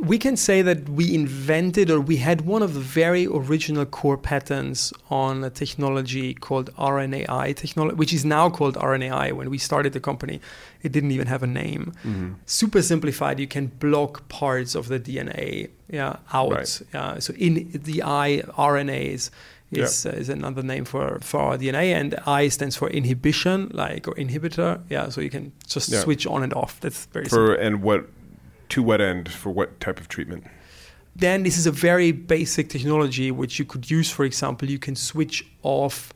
We 0.00 0.18
can 0.18 0.36
say 0.36 0.62
that 0.62 0.88
we 0.88 1.14
invented 1.14 1.90
or 1.90 2.00
we 2.00 2.16
had 2.16 2.40
one 2.42 2.62
of 2.62 2.72
the 2.72 2.80
very 2.80 3.26
original 3.26 3.84
core 3.84 4.16
patents 4.16 4.92
on 5.10 5.44
a 5.44 5.50
technology 5.50 6.32
called 6.32 6.74
RNAi 6.76 7.54
technology, 7.54 7.96
which 7.96 8.12
is 8.14 8.24
now 8.24 8.48
called 8.48 8.76
RNAi. 8.76 9.32
When 9.32 9.50
we 9.50 9.58
started 9.58 9.92
the 9.92 10.00
company, 10.00 10.40
it 10.82 10.90
didn't 10.90 11.10
even 11.10 11.26
have 11.26 11.42
a 11.42 11.46
name. 11.46 11.92
Mm-hmm. 12.04 12.32
Super 12.46 12.80
simplified, 12.80 13.38
you 13.38 13.46
can 13.46 13.66
block 13.66 14.26
parts 14.28 14.74
of 14.74 14.88
the 14.88 14.98
DNA 14.98 15.68
yeah, 15.90 16.16
out. 16.32 16.52
Right. 16.52 16.82
Yeah, 16.94 17.18
so 17.18 17.34
in 17.34 17.70
the 17.72 18.02
I, 18.02 18.42
RNAs 18.56 19.30
is, 19.70 20.06
uh, 20.06 20.10
is 20.10 20.28
another 20.28 20.62
name 20.62 20.84
for, 20.84 21.18
for 21.20 21.40
our 21.40 21.58
DNA, 21.58 21.94
and 21.94 22.14
I 22.26 22.48
stands 22.48 22.74
for 22.74 22.88
inhibition, 22.88 23.70
like 23.74 24.08
or 24.08 24.14
inhibitor. 24.14 24.80
Yeah, 24.88 25.10
so 25.10 25.20
you 25.20 25.30
can 25.30 25.52
just 25.68 25.90
Yeah. 25.90 26.00
switch 26.00 26.26
on 26.26 26.42
and 26.42 26.54
off. 26.54 26.80
That's 26.80 27.06
very 27.06 27.28
simple. 27.28 27.52
And 27.54 27.82
what 27.82 28.06
to 28.70 28.82
what 28.82 29.00
end? 29.00 29.28
For 29.30 29.50
what 29.50 29.78
type 29.80 30.00
of 30.00 30.08
treatment? 30.08 30.44
then 31.16 31.42
this 31.42 31.58
is 31.58 31.66
a 31.66 31.72
very 31.72 32.12
basic 32.12 32.68
technology 32.68 33.32
which 33.32 33.58
you 33.58 33.64
could 33.64 33.90
use 33.90 34.08
for 34.08 34.24
example 34.24 34.70
you 34.70 34.78
can 34.78 34.94
switch 34.94 35.44
off 35.62 36.12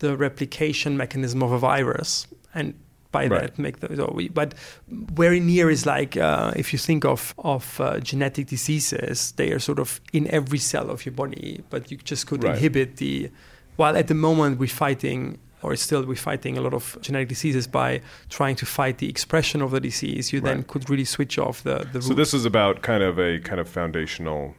the 0.00 0.16
replication 0.18 0.96
mechanism 0.98 1.42
of 1.42 1.50
a 1.50 1.58
virus 1.58 2.26
and 2.54 2.74
by 3.10 3.26
Right. 3.26 3.40
that 3.40 3.58
make 3.58 3.80
the 3.80 3.88
we, 4.12 4.28
but 4.28 4.52
very 4.90 5.40
near 5.40 5.70
is 5.70 5.86
like 5.86 6.16
uh, 6.18 6.52
if 6.56 6.72
you 6.74 6.78
think 6.78 7.04
of 7.06 7.34
of 7.38 7.80
uh, 7.80 7.98
genetic 8.00 8.48
diseases 8.48 9.32
they 9.32 9.50
are 9.50 9.58
sort 9.58 9.78
of 9.78 9.98
in 10.12 10.28
every 10.28 10.58
cell 10.58 10.90
of 10.90 11.06
your 11.06 11.14
body 11.14 11.62
but 11.70 11.90
you 11.90 11.96
just 11.96 12.26
could 12.26 12.44
Right. 12.44 12.54
inhibit 12.54 12.96
the 12.98 13.30
while 13.76 13.96
at 13.96 14.08
the 14.08 14.14
moment 14.14 14.58
we're 14.60 14.68
fighting 14.86 15.38
or 15.62 15.74
still 15.76 16.04
we're 16.04 16.14
fighting 16.16 16.56
a 16.56 16.60
lot 16.60 16.74
of 16.74 16.98
genetic 17.00 17.28
diseases 17.28 17.66
by 17.66 18.00
trying 18.28 18.56
to 18.56 18.66
fight 18.66 18.98
the 18.98 19.08
expression 19.08 19.62
of 19.62 19.70
the 19.70 19.80
disease 19.80 20.32
you 20.32 20.40
then 20.40 20.62
could 20.64 20.88
really 20.88 21.04
switch 21.04 21.38
off 21.38 21.62
the 21.62 21.86
the 21.92 22.00
So 22.02 22.14
this 22.14 22.32
is 22.34 22.44
about 22.44 22.82
kind 22.82 23.02
of 23.02 23.18
a 23.18 23.38
kind 23.40 23.60
of 23.60 23.68
foundational 23.68 24.54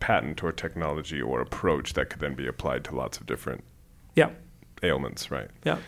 patent 0.00 0.42
or 0.44 0.52
technology 0.52 1.20
or 1.22 1.40
approach 1.40 1.94
that 1.94 2.10
could 2.10 2.20
then 2.20 2.34
be 2.34 2.46
applied 2.46 2.84
to 2.84 2.94
lots 2.94 3.18
of 3.18 3.26
different 3.26 3.64
yeah 4.14 4.30
ailments, 4.82 5.30
right? 5.30 5.48
yeah 5.64 5.78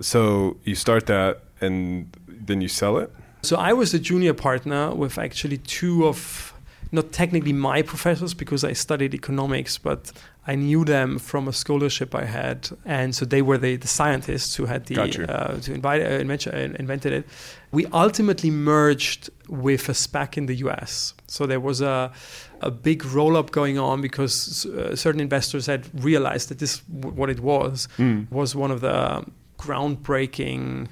So 0.00 0.56
you 0.64 0.74
start 0.74 1.06
that 1.06 1.42
and 1.60 2.16
then 2.26 2.60
you 2.60 2.68
sell 2.68 2.98
it. 2.98 3.10
So 3.42 3.56
I 3.56 3.72
was 3.72 3.94
a 3.94 3.98
junior 3.98 4.34
partner 4.34 4.94
with 4.94 5.18
actually 5.18 5.58
two 5.58 6.06
of 6.06 6.51
not 6.94 7.10
technically 7.12 7.52
my 7.54 7.82
professors 7.82 8.34
because 8.34 8.62
I 8.64 8.74
studied 8.74 9.14
economics, 9.14 9.78
but 9.78 10.12
I 10.46 10.54
knew 10.56 10.84
them 10.84 11.18
from 11.18 11.48
a 11.48 11.52
scholarship 11.52 12.14
I 12.14 12.24
had, 12.24 12.68
and 12.84 13.14
so 13.14 13.24
they 13.24 13.42
were 13.42 13.56
the, 13.58 13.76
the 13.76 13.88
scientists 13.88 14.56
who 14.56 14.66
had 14.66 14.86
the 14.86 14.94
Got 14.96 15.14
you. 15.16 15.24
uh, 15.24 15.58
to 15.60 15.72
invite, 15.72 16.02
uh, 16.02 16.06
invent, 16.20 16.46
uh, 16.46 16.50
invented 16.78 17.12
it. 17.12 17.24
We 17.70 17.86
ultimately 17.86 18.50
merged 18.50 19.30
with 19.48 19.88
a 19.88 19.92
SPAC 19.92 20.36
in 20.36 20.46
the 20.46 20.56
US. 20.66 21.14
So 21.26 21.46
there 21.46 21.60
was 21.60 21.80
a 21.80 22.12
a 22.60 22.70
big 22.70 23.04
roll 23.06 23.36
up 23.36 23.50
going 23.50 23.76
on 23.78 24.00
because 24.00 24.66
uh, 24.66 24.94
certain 24.94 25.20
investors 25.20 25.66
had 25.66 25.88
realized 26.04 26.48
that 26.48 26.58
this 26.60 26.78
w- 27.00 27.16
what 27.16 27.28
it 27.30 27.40
was 27.40 27.88
Mm. 27.98 28.30
was 28.30 28.54
one 28.54 28.70
of 28.70 28.80
the 28.80 29.24
groundbreaking 29.58 30.88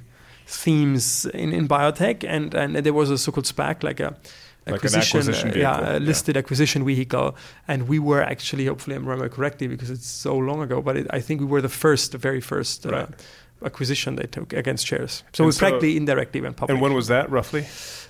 themes 0.47 1.27
in, 1.27 1.53
in 1.53 1.69
biotech, 1.69 2.25
and, 2.29 2.55
and 2.55 2.75
there 2.77 2.93
was 2.93 3.11
a 3.11 3.19
so-called 3.19 3.47
SPAC, 3.47 3.83
like 3.83 4.01
a 4.01 4.17
acquisition, 4.67 5.21
acquisition 5.21 5.51
uh, 5.51 5.55
yeah, 5.57 5.93
yeah. 5.93 5.99
listed 5.99 6.37
acquisition 6.37 6.85
vehicle, 6.85 7.37
and 7.69 7.89
we 7.89 7.99
were 7.99 8.23
actually, 8.23 8.67
hopefully, 8.67 8.97
I'm 8.97 9.05
remember 9.07 9.29
correctly 9.29 9.67
because 9.69 9.91
it's 9.91 10.07
so 10.07 10.37
long 10.37 10.63
ago, 10.63 10.81
but 10.83 10.97
it, 10.97 11.07
I 11.11 11.21
think 11.21 11.41
we 11.41 11.47
were 11.47 11.63
the 11.63 11.69
first, 11.69 12.13
the 12.13 12.19
very 12.19 12.41
first 12.41 12.87
uh, 12.87 13.07
acquisition 13.65 14.17
they 14.17 14.27
took 14.27 14.53
against 14.53 14.87
shares. 14.87 15.23
So 15.33 15.43
And 15.45 15.47
we 15.47 15.53
so- 15.53 15.59
practically 15.61 15.97
indirectly 15.97 16.41
went 16.41 16.57
public. 16.57 16.75
And 16.75 16.83
when 16.83 16.95
was 16.95 17.09
that 17.09 17.31
roughly? 17.31 17.63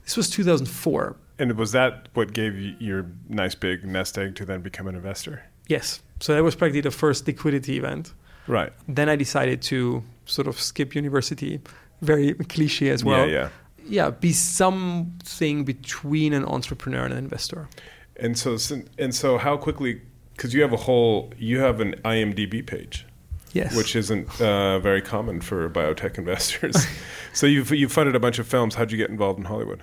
this 0.04 0.16
was 0.16 0.28
2004. 0.30 1.16
And 1.38 1.56
was 1.56 1.72
that 1.72 2.08
what 2.14 2.32
gave 2.32 2.56
you 2.56 2.74
your 2.78 3.06
nice 3.28 3.54
big 3.54 3.84
nest 3.84 4.18
egg 4.18 4.34
to 4.36 4.44
then 4.44 4.60
become 4.60 4.86
an 4.86 4.94
investor? 4.94 5.42
Yes, 5.68 6.00
so 6.18 6.34
that 6.34 6.42
was 6.42 6.54
practically 6.54 6.82
the 6.82 6.90
first 6.90 7.26
liquidity 7.26 7.78
event. 7.78 8.12
Right. 8.46 8.72
Then 8.88 9.08
I 9.08 9.16
decided 9.16 9.62
to 9.62 10.02
sort 10.26 10.48
of 10.48 10.60
skip 10.60 10.94
university, 10.94 11.60
very 12.02 12.34
cliche 12.34 12.90
as 12.90 13.04
well. 13.04 13.26
yeah, 13.26 13.32
yeah. 13.32 13.48
Yeah, 13.90 14.10
be 14.10 14.32
something 14.32 15.64
between 15.64 16.32
an 16.32 16.44
entrepreneur 16.44 17.04
and 17.04 17.12
an 17.12 17.18
investor. 17.18 17.68
And 18.16 18.38
so 18.38 18.56
and 18.98 19.14
so 19.14 19.38
how 19.38 19.56
quickly 19.56 20.00
because 20.36 20.54
you 20.54 20.62
have 20.62 20.72
a 20.72 20.78
whole 20.78 21.32
you 21.36 21.60
have 21.60 21.80
an 21.80 21.94
IMDb 22.04 22.66
page. 22.66 23.06
Yes. 23.52 23.76
which 23.76 23.96
isn't 23.96 24.40
uh, 24.40 24.78
very 24.78 25.02
common 25.02 25.40
for 25.40 25.68
biotech 25.68 26.18
investors. 26.22 26.86
so 27.32 27.48
you've 27.48 27.72
you 27.72 27.88
funded 27.88 28.14
a 28.14 28.20
bunch 28.20 28.38
of 28.38 28.46
films. 28.46 28.76
How'd 28.76 28.92
you 28.92 28.98
get 28.98 29.10
involved 29.10 29.40
in 29.40 29.46
Hollywood? 29.46 29.82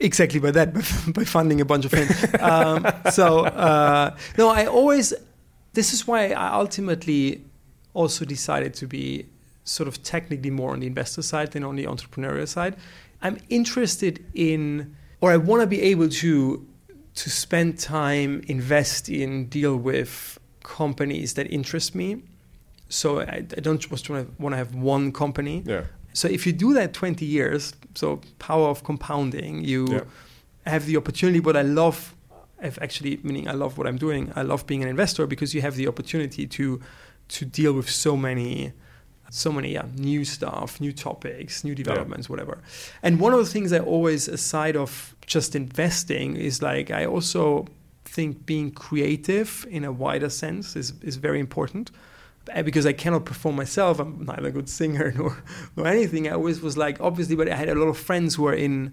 exactly 0.00 0.40
by 0.40 0.50
that, 0.50 0.74
by, 0.74 0.82
by 1.12 1.24
funding 1.24 1.60
a 1.60 1.64
bunch 1.64 1.84
of 1.84 1.90
films. 1.90 2.34
um, 2.40 2.86
so 3.10 3.44
uh, 3.44 4.16
no, 4.38 4.48
I 4.48 4.66
always. 4.66 5.12
This 5.72 5.92
is 5.92 6.06
why 6.06 6.30
I 6.30 6.54
ultimately 6.54 7.44
also 7.92 8.24
decided 8.24 8.72
to 8.74 8.86
be 8.86 9.26
sort 9.64 9.88
of 9.88 10.02
technically 10.02 10.50
more 10.50 10.72
on 10.72 10.80
the 10.80 10.86
investor 10.86 11.22
side 11.22 11.52
than 11.52 11.64
on 11.64 11.76
the 11.76 11.84
entrepreneurial 11.84 12.48
side. 12.48 12.76
I'm 13.22 13.38
interested 13.48 14.24
in, 14.34 14.94
or 15.20 15.32
I 15.32 15.36
want 15.36 15.62
to 15.62 15.66
be 15.66 15.80
able 15.82 16.08
to 16.08 16.66
to 17.14 17.30
spend 17.30 17.78
time, 17.78 18.42
invest 18.46 19.08
in, 19.08 19.48
deal 19.48 19.74
with 19.76 20.38
companies 20.62 21.32
that 21.34 21.50
interest 21.50 21.94
me. 21.94 22.22
So 22.90 23.20
I, 23.20 23.36
I 23.56 23.60
don't 23.60 23.80
just 23.80 24.10
want 24.10 24.26
to 24.26 24.42
want 24.42 24.52
to 24.52 24.56
have 24.58 24.74
one 24.74 25.12
company. 25.12 25.62
Yeah. 25.64 25.84
So 26.12 26.28
if 26.28 26.46
you 26.46 26.52
do 26.52 26.72
that 26.74 26.92
20 26.92 27.24
years, 27.24 27.72
so 27.94 28.20
power 28.38 28.68
of 28.68 28.84
compounding, 28.84 29.64
you 29.64 29.86
Yeah. 29.90 30.00
have 30.72 30.84
the 30.86 30.96
opportunity. 30.96 31.40
What 31.40 31.56
I 31.56 31.62
love, 31.62 32.14
I've 32.62 32.78
actually 32.82 33.18
meaning 33.22 33.48
I 33.48 33.52
love 33.52 33.76
what 33.78 33.86
I'm 33.86 33.98
doing. 33.98 34.32
I 34.36 34.42
love 34.42 34.66
being 34.66 34.82
an 34.82 34.88
investor 34.88 35.26
because 35.26 35.54
you 35.54 35.62
have 35.62 35.76
the 35.76 35.88
opportunity 35.88 36.46
to 36.46 36.80
to 37.28 37.44
deal 37.44 37.72
with 37.72 37.88
so 37.90 38.16
many, 38.16 38.72
so 39.30 39.50
many 39.52 39.72
yeah, 39.72 39.86
new 39.96 40.24
stuff, 40.24 40.80
new 40.80 40.92
topics, 40.92 41.64
new 41.64 41.74
developments, 41.74 42.28
whatever. 42.28 42.58
And 43.02 43.20
one 43.20 43.32
of 43.32 43.38
the 43.40 43.46
things 43.46 43.72
I 43.72 43.78
always, 43.80 44.28
aside 44.28 44.76
of 44.76 45.14
just 45.26 45.54
investing, 45.54 46.36
is 46.36 46.62
like 46.62 46.90
I 46.90 47.04
also 47.06 47.66
think 48.04 48.46
being 48.46 48.70
creative 48.70 49.66
in 49.70 49.84
a 49.84 49.92
wider 49.92 50.30
sense 50.30 50.76
is, 50.76 50.92
is 51.02 51.16
very 51.16 51.40
important. 51.40 51.90
Uh, 52.54 52.62
Because 52.62 52.86
I 52.86 52.92
cannot 52.92 53.24
perform 53.24 53.56
myself, 53.56 53.98
I'm 53.98 54.24
neither 54.24 54.48
a 54.48 54.52
good 54.52 54.68
singer 54.68 55.12
nor, 55.16 55.36
nor 55.76 55.86
anything. 55.86 56.28
I 56.28 56.32
always 56.32 56.60
was 56.60 56.76
like, 56.76 57.00
obviously, 57.00 57.34
but 57.36 57.48
I 57.48 57.56
had 57.56 57.68
a 57.68 57.74
lot 57.74 57.88
of 57.88 57.98
friends 57.98 58.36
who 58.36 58.46
are 58.46 58.54
in 58.54 58.92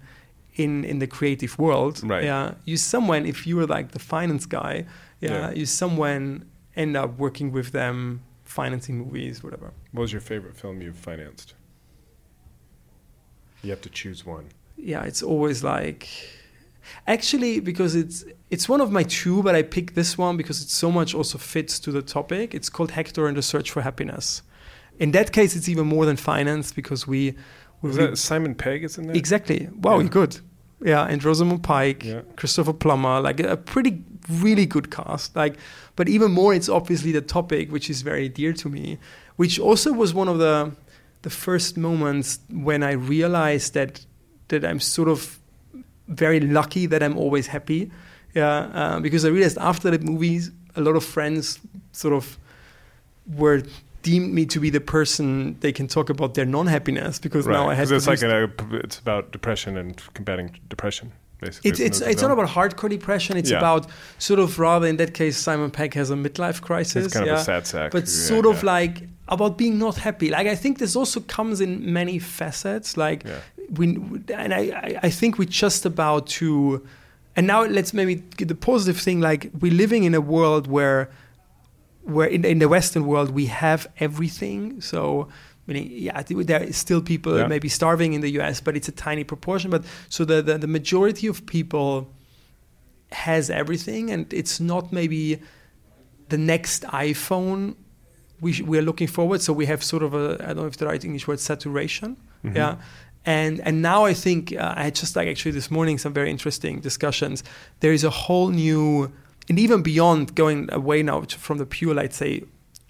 in 0.56 0.84
in 0.86 1.00
the 1.00 1.08
creative 1.08 1.58
world. 1.58 2.02
Right. 2.04 2.24
Yeah. 2.26 2.54
You 2.66 2.78
someone 2.78 3.26
if 3.26 3.46
you 3.48 3.56
were 3.58 3.66
like 3.78 3.88
the 3.92 4.00
finance 4.00 4.46
guy, 4.48 4.86
yeah, 5.22 5.32
Yeah. 5.32 5.52
you 5.60 5.66
someone 5.66 6.46
end 6.76 6.96
up 6.98 7.18
working 7.20 7.52
with 7.54 7.72
them, 7.72 8.22
financing 8.54 8.98
movies, 8.98 9.44
whatever. 9.44 9.74
What 9.92 10.02
was 10.02 10.12
your 10.12 10.22
favorite 10.22 10.56
film 10.56 10.82
you've 10.82 10.96
financed? 10.96 11.54
You 13.64 13.70
have 13.72 13.82
to 13.82 13.90
choose 13.90 14.26
one. 14.26 14.46
yeah, 14.78 15.04
it's 15.04 15.24
always 15.24 15.64
like 15.64 16.08
actually 17.08 17.60
because 17.62 17.96
it's 17.96 18.26
it's 18.50 18.68
one 18.68 18.82
of 18.82 18.92
my 18.92 19.04
two, 19.04 19.42
but 19.42 19.56
I 19.56 19.62
picked 19.64 19.96
this 19.96 20.18
one 20.18 20.36
because 20.38 20.62
it 20.62 20.70
so 20.70 20.92
much 20.92 21.16
also 21.16 21.38
fits 21.38 21.80
to 21.80 21.92
the 21.92 22.02
topic. 22.02 22.54
It's 22.54 22.70
called 22.70 22.92
Hector 22.92 23.28
and 23.28 23.38
the 23.38 23.42
Search 23.42 23.72
for 23.72 23.82
Happiness. 23.82 24.42
In 25.00 25.12
that 25.12 25.32
case, 25.32 25.56
it's 25.56 25.70
even 25.70 25.88
more 25.88 26.06
than 26.06 26.18
finance 26.18 26.72
because 26.72 27.08
we. 27.08 27.36
we 27.82 27.90
Was 27.90 27.98
that 27.98 28.18
Simon 28.18 28.54
Pegg 28.56 28.84
is 28.84 28.98
in 28.98 29.08
there? 29.08 29.16
Exactly. 29.16 29.70
Wow, 29.82 29.96
Yeah. 29.96 30.02
you're 30.02 30.10
good. 30.10 30.40
Yeah, 30.86 31.06
and 31.12 31.24
Rosamund 31.24 31.64
Pike, 31.64 32.04
Yeah. 32.04 32.22
Christopher 32.36 32.74
Plummer, 32.74 33.22
like 33.22 33.40
a 33.40 33.56
pretty, 33.56 34.04
really 34.30 34.66
good 34.66 34.92
cast. 34.92 35.36
Like, 35.36 35.56
but 35.96 36.10
even 36.10 36.32
more, 36.32 36.54
it's 36.54 36.70
obviously 36.70 37.12
the 37.12 37.22
topic, 37.22 37.72
which 37.72 37.90
is 37.90 38.02
very 38.02 38.30
dear 38.30 38.54
to 38.54 38.70
me, 38.70 38.98
which 39.36 39.60
also 39.60 39.92
was 39.94 40.14
one 40.14 40.28
of 40.28 40.40
the 40.40 40.72
the 41.22 41.30
first 41.30 41.78
moments 41.78 42.40
when 42.50 42.84
I 42.84 42.92
realized 42.92 43.74
that 43.74 44.06
that 44.50 44.66
I'm 44.66 44.80
sort 44.80 45.10
of 45.10 45.40
very 46.08 46.40
lucky 46.40 46.86
that 46.88 47.02
I'm 47.02 47.18
always 47.18 47.48
happy. 47.48 47.92
Yeah, 48.34 48.70
uh, 48.74 49.00
because 49.00 49.26
I 49.26 49.30
realized 49.30 49.58
after 49.58 49.92
the 49.92 50.00
movies, 50.00 50.52
a 50.76 50.82
lot 50.82 50.96
of 50.96 51.04
friends 51.04 51.60
sort 51.92 52.14
of 52.14 52.38
were 53.28 53.62
deemed 54.02 54.34
me 54.34 54.46
to 54.46 54.60
be 54.60 54.70
the 54.70 54.82
person 54.82 55.58
they 55.62 55.72
can 55.72 55.88
talk 55.88 56.10
about 56.10 56.34
their 56.34 56.46
non-happiness 56.46 57.20
because 57.20 57.48
now 57.48 57.70
I 57.70 57.74
had 57.74 57.90
it's 57.90 58.06
like 58.06 58.20
it's 58.22 59.00
about 59.00 59.32
depression 59.32 59.78
and 59.78 60.02
combating 60.14 60.60
depression, 60.68 61.14
basically. 61.46 61.70
it's 61.72 61.80
it's 61.80 62.02
it's 62.02 62.22
not 62.22 62.32
about 62.32 62.48
hardcore 62.50 62.90
depression. 62.90 63.38
It's 63.38 63.52
Yeah. 63.52 63.58
about 63.60 63.88
sort 64.18 64.40
of 64.40 64.58
rather 64.60 64.88
in 64.88 64.98
that 64.98 65.14
case 65.14 65.38
Simon 65.38 65.72
Pegg 65.72 65.94
has 65.96 66.10
a 66.12 66.16
midlife 66.16 66.62
crisis. 66.62 67.06
It's 67.06 67.14
kind 67.14 67.30
of 67.30 67.40
a 67.40 67.44
sad 67.44 67.68
sack. 67.68 67.92
but 67.92 68.04
yeah, 68.04 68.28
sort 68.30 68.46
of 68.46 68.64
like 68.64 69.08
about 69.28 69.58
being 69.58 69.78
not 69.80 69.96
happy. 69.98 70.30
Like 70.30 70.48
I 70.48 70.56
think 70.56 70.78
this 70.80 70.96
also 70.96 71.20
comes 71.22 71.62
in 71.62 71.72
many 71.94 72.20
facets. 72.20 72.98
Like 72.98 73.24
Yeah. 73.26 73.40
we 73.78 73.86
and 74.42 74.54
I 74.54 74.62
I- 74.88 75.00
I 75.08 75.10
think 75.10 75.38
we're 75.40 75.56
just 75.66 75.86
about 75.86 76.28
to. 76.40 76.82
And 77.36 77.48
now 77.48 77.64
let's 77.78 77.94
maybe 77.94 78.16
get 78.38 78.48
the 78.48 78.56
positive 78.72 79.00
thing. 79.02 79.20
Like 79.20 79.50
we're 79.62 79.74
living 79.84 80.04
in 80.04 80.14
a 80.14 80.22
world 80.22 80.68
where 80.68 81.10
where 82.04 82.28
in, 82.28 82.44
in 82.46 82.60
the 82.60 82.68
Western 82.68 83.06
world 83.06 83.30
we 83.32 83.46
have 83.48 83.88
everything. 84.00 84.82
So, 84.82 85.28
meaning, 85.68 85.90
yeah, 85.92 86.18
I 86.20 86.24
think 86.24 86.46
there 86.48 86.62
are 86.64 86.72
still 86.74 87.02
people 87.02 87.38
Yeah. 87.38 87.48
maybe 87.48 87.70
starving 87.70 88.14
in 88.14 88.22
the 88.22 88.32
US, 88.42 88.62
but 88.62 88.76
it's 88.76 88.88
a 88.90 88.92
tiny 88.92 89.24
proportion. 89.24 89.72
But 89.72 89.84
so 90.10 90.26
the, 90.26 90.42
the, 90.42 90.58
the 90.58 90.68
majority 90.68 91.28
of 91.28 91.46
people 91.46 92.10
has 93.12 93.50
everything, 93.50 94.12
and 94.12 94.32
it's 94.34 94.60
not 94.60 94.92
maybe 94.92 95.40
the 96.30 96.38
next 96.38 96.84
iPhone 96.84 97.76
we, 98.42 98.52
sh- 98.54 98.62
we 98.62 98.78
are 98.78 98.82
looking 98.82 99.08
forward. 99.08 99.42
So 99.42 99.54
we 99.54 99.66
have 99.68 99.84
sort 99.84 100.04
of 100.04 100.14
a, 100.14 100.38
I 100.42 100.48
don't 100.48 100.58
know 100.58 100.66
if 100.66 100.78
the 100.78 100.86
right 100.88 101.04
English 101.04 101.28
word, 101.28 101.40
saturation. 101.40 102.18
Mhm. 102.44 102.56
Yeah. 102.56 102.76
And, 103.26 103.62
and 103.62 103.82
now 103.82 104.04
I 104.04 104.14
think 104.14 104.52
uh, 104.52 104.74
I 104.76 104.84
had 104.84 104.96
just 104.96 105.16
like 105.16 105.30
actually 105.30 105.52
this 105.52 105.72
morning 105.72 105.98
some 105.98 106.12
very 106.14 106.30
interesting 106.30 106.82
discussions. 106.82 107.42
There 107.80 107.94
is 107.94 108.04
a 108.04 108.10
whole 108.10 108.50
new, 108.50 109.14
and 109.48 109.58
even 109.58 109.82
beyond 109.82 110.36
going 110.36 110.68
away 110.74 111.04
now 111.04 111.22
from 111.22 111.58
the 111.58 111.66
pure, 111.66 111.94
let's 111.94 112.18
say, 112.18 112.44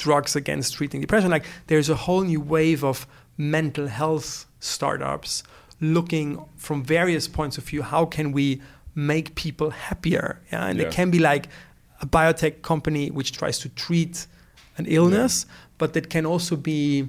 drugs 0.04 0.36
against 0.36 0.76
treating 0.78 1.02
depression, 1.02 1.32
like 1.32 1.46
there's 1.68 1.90
a 1.90 1.96
whole 2.06 2.24
new 2.24 2.42
wave 2.42 2.84
of 2.84 3.08
mental 3.38 3.88
health 3.88 4.46
startups 4.60 5.44
looking 5.80 6.40
from 6.58 6.84
various 6.84 7.28
points 7.28 7.58
of 7.58 7.64
view 7.70 7.82
how 7.84 8.06
can 8.06 8.32
we 8.32 8.62
make 8.96 9.28
people 9.36 9.70
happier 9.90 10.28
yeah 10.52 10.68
and 10.70 10.78
Yeah. 10.80 10.88
it 10.88 10.94
can 10.98 11.12
be 11.12 11.20
like 11.20 11.46
a 12.02 12.06
biotech 12.06 12.62
company 12.62 13.10
which 13.18 13.32
tries 13.32 13.58
to 13.64 13.70
treat 13.86 14.28
an 14.78 14.86
illness 14.88 15.46
but 15.78 15.96
it 15.98 16.10
can 16.10 16.26
also 16.26 16.56
be 16.56 17.08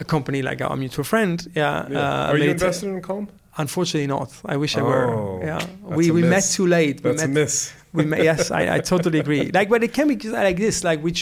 a 0.00 0.04
company 0.04 0.42
like 0.42 0.60
our 0.64 0.76
mutual 0.76 1.04
friend 1.04 1.36
yeah, 1.54 1.88
Yeah. 1.88 1.98
uh, 1.98 2.30
Are 2.32 2.38
you 2.38 2.50
invested 2.50 2.88
in 2.88 3.00
Calm? 3.02 3.26
unfortunately 3.58 4.06
not 4.06 4.30
i 4.54 4.56
wish 4.56 4.76
i 4.76 4.80
Oh, 4.80 4.84
were 4.90 5.44
yeah 5.46 5.58
that's 5.58 5.96
we, 5.98 6.10
we 6.10 6.22
met 6.22 6.44
too 6.56 6.66
late 6.66 7.02
That's 7.02 7.22
we 7.24 7.30
a 7.30 7.34
miss. 7.40 7.72
we 7.92 8.04
ma- 8.04 8.16
yes, 8.30 8.50
I, 8.50 8.76
I 8.76 8.80
totally 8.80 9.18
agree. 9.24 9.50
Like, 9.58 9.68
but 9.68 9.82
it 9.84 9.92
can 9.92 10.06
be 10.08 10.16
like 10.28 10.56
this, 10.56 10.82
like 10.90 11.00
which 11.08 11.20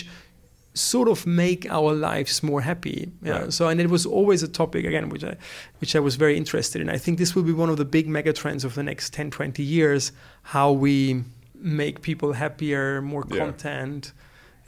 sort 0.75 1.09
of 1.09 1.27
make 1.27 1.66
our 1.71 1.93
lives 1.93 2.43
more 2.43 2.61
happy. 2.61 3.11
Yeah. 3.23 3.33
Right. 3.33 3.53
So, 3.53 3.68
and 3.68 3.81
it 3.81 3.91
was 3.91 4.07
always 4.07 4.43
a 4.43 4.49
topic 4.49 4.85
again, 4.85 5.09
which 5.09 5.25
I, 5.25 5.37
which 5.81 5.97
I 5.97 6.01
was 6.01 6.16
very 6.16 6.37
interested 6.37 6.81
in. 6.81 6.89
I 6.89 6.97
think 6.99 7.18
this 7.18 7.35
will 7.35 7.43
be 7.43 7.53
one 7.53 7.68
of 7.71 7.77
the 7.77 7.85
big 7.85 8.07
mega 8.09 8.33
trends 8.33 8.64
of 8.64 8.75
the 8.77 8.83
next 8.83 9.12
10, 9.12 9.31
20 9.31 9.62
years. 9.62 10.12
How 10.43 10.71
we 10.73 11.25
make 11.55 12.03
people 12.03 12.35
happier, 12.35 13.03
more 13.03 13.25
Yeah. 13.29 13.39
content. 13.39 14.12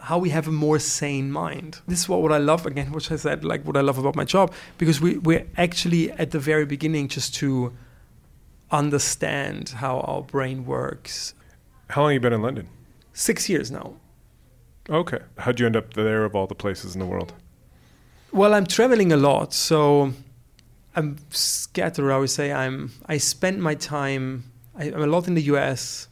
How 0.00 0.18
we 0.18 0.30
have 0.30 0.48
a 0.48 0.52
more 0.52 0.80
sane 0.80 1.30
mind. 1.30 1.80
This 1.86 2.00
is 2.00 2.08
what, 2.08 2.20
what 2.20 2.32
I 2.32 2.38
love 2.38 2.66
again, 2.66 2.90
which 2.90 3.12
I 3.12 3.16
said, 3.16 3.44
like 3.44 3.62
what 3.64 3.76
I 3.76 3.80
love 3.82 3.98
about 3.98 4.16
my 4.16 4.24
job, 4.24 4.52
because 4.76 5.00
we, 5.00 5.18
we're 5.18 5.46
actually 5.56 6.10
at 6.10 6.32
the 6.32 6.40
very 6.40 6.66
beginning 6.66 7.06
just 7.06 7.34
to 7.36 7.72
understand 8.72 9.68
how 9.76 10.00
our 10.00 10.22
brain 10.22 10.64
works. 10.66 11.34
How 11.90 12.02
long 12.02 12.10
have 12.10 12.14
you 12.14 12.20
been 12.20 12.32
in 12.32 12.42
London? 12.42 12.68
Six 13.12 13.48
years 13.48 13.70
now. 13.70 13.94
Okay. 14.90 15.18
How'd 15.38 15.60
you 15.60 15.66
end 15.66 15.76
up 15.76 15.94
there 15.94 16.24
of 16.24 16.34
all 16.34 16.46
the 16.46 16.54
places 16.54 16.94
in 16.94 17.00
the 17.00 17.06
world? 17.06 17.32
Well, 18.32 18.54
I'm 18.54 18.66
traveling 18.66 19.12
a 19.12 19.16
lot, 19.16 19.52
so 19.52 20.12
I'm 20.96 21.16
scattered. 21.30 22.10
I 22.10 22.18
would 22.18 22.30
say 22.30 22.52
I'm. 22.52 22.90
I 23.06 23.18
spend 23.18 23.62
my 23.62 23.74
time. 23.74 24.44
I, 24.74 24.84
I'm 24.84 25.02
a 25.02 25.06
lot 25.06 25.28
in 25.28 25.34
the 25.34 25.42
U.S., 25.42 26.08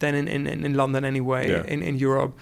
then 0.00 0.14
in 0.14 0.28
in, 0.28 0.46
in 0.64 0.74
London 0.74 1.04
anyway, 1.04 1.50
Yeah. 1.50 1.62
in 1.66 1.82
in 1.82 1.96
Europe, 1.98 2.36